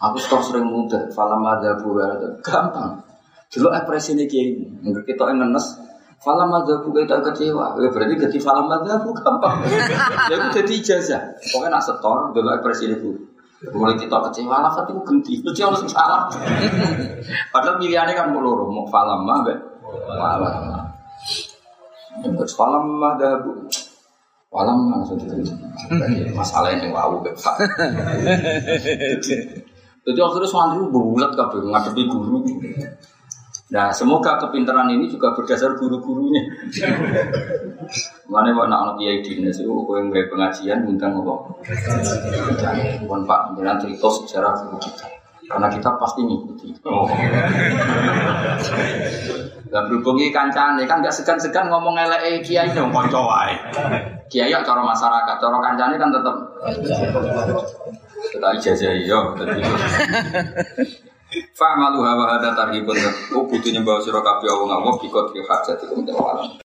Aku 0.01 0.17
setor 0.17 0.41
sering 0.41 0.65
muda, 0.67 1.05
falam 1.13 1.45
ada 1.45 1.77
buah 1.77 2.41
gampang. 2.41 3.12
Dulu 3.53 3.69
ekspresi 3.69 4.17
ini 4.17 4.25
kiai 4.25 4.49
ini, 4.49 4.65
enggak 4.81 5.05
kita 5.05 5.29
yang 5.29 5.45
ngenes. 5.45 5.67
Falam 6.23 6.49
buah 6.49 7.03
kita 7.03 7.19
kecewa, 7.19 7.75
ya 7.77 7.89
berarti 7.91 8.15
ganti 8.15 8.39
falam 8.39 8.65
buah 8.71 8.97
gampang. 9.21 9.57
Ya 10.31 10.39
itu 10.39 10.47
jadi 10.55 10.73
ijazah. 10.79 11.21
Pokoknya 11.51 11.77
nak 11.77 11.83
setor 11.83 12.31
dulu 12.31 12.49
ekspresi 12.49 12.83
ini 12.89 12.95
bu. 12.97 13.11
Mulai 13.75 13.95
kita 13.99 14.17
kecewa, 14.27 14.63
lafat 14.63 14.89
itu 14.89 15.01
ganti. 15.03 15.33
Itu 15.43 15.51
yang 15.59 15.75
harus 15.75 15.83
salah. 15.91 16.31
Padahal 17.51 17.77
pilihannya 17.79 18.15
kan 18.15 18.27
mulur, 18.31 18.67
mau 18.71 18.87
falam 18.87 19.27
mah, 19.27 19.43
be. 19.43 19.55
Falam. 20.07 20.53
Yang 22.23 22.55
falam 22.55 22.83
ada 23.03 23.43
bu. 23.43 23.67
Walam 24.53 24.93
langsung 24.93 25.17
diterima. 25.17 25.57
Masalah 26.37 26.77
ini 26.77 26.93
wow, 26.93 27.17
be. 27.25 27.33
Jadi 30.03 30.19
akhirnya 30.19 30.45
santri 30.45 30.85
bulat 30.93 31.33
kabeh 31.33 31.63
ngadepi 31.63 32.03
guru. 32.05 32.45
Nah, 33.71 33.95
semoga 33.95 34.35
kepintaran 34.43 34.91
ini 34.91 35.07
juga 35.07 35.31
berdasar 35.31 35.79
guru-gurunya. 35.79 36.43
Mana 38.27 38.51
mau 38.51 38.67
nak 38.67 38.99
kiai 38.99 39.23
dinas 39.23 39.63
itu, 39.63 39.71
kau 39.71 39.95
yang 39.95 40.11
baik 40.11 40.27
pengajian, 40.27 40.83
undang 40.83 41.15
apa? 41.23 41.33
Bukan 43.07 43.21
Pak, 43.23 43.39
jangan 43.55 43.77
cerita 43.79 44.07
sejarah 44.11 44.53
guru 44.67 44.77
kita. 44.83 45.07
Karena 45.47 45.67
kita 45.71 45.89
pasti 45.99 46.21
ngikuti. 46.23 46.67
Oh. 46.87 47.07
Dan 49.73 49.89
berhubungi 49.89 50.29
kancane 50.29 50.85
kan 50.85 51.01
gak 51.01 51.11
segan-segan 51.11 51.67
ngomong 51.67 51.97
elek 51.97 52.45
kiai 52.45 52.69
dong 52.71 52.93
konco 52.93 53.25
wae. 53.25 53.57
Kiai 54.29 54.53
ya 54.53 54.61
cara 54.61 54.85
masyarakat, 54.85 55.35
cara 55.41 55.57
kancane 55.57 55.95
kan 55.97 56.09
tetep 56.13 56.35
kita 58.33 58.47
ijazah 58.55 58.93
iya. 58.95 59.19
Fa'malu 61.53 61.99
hawa 62.05 62.37
hada 62.37 62.53
tarhibun. 62.53 62.97
Oh 63.33 63.45
kudu 63.49 63.73
nyembah 63.73 64.01
sira 64.01 64.21
kabeh 64.21 64.49
Allah 64.49 64.77
Allah 64.77 64.93
bikot 65.01 65.33
hajat 65.33 65.77
iku 65.85 66.01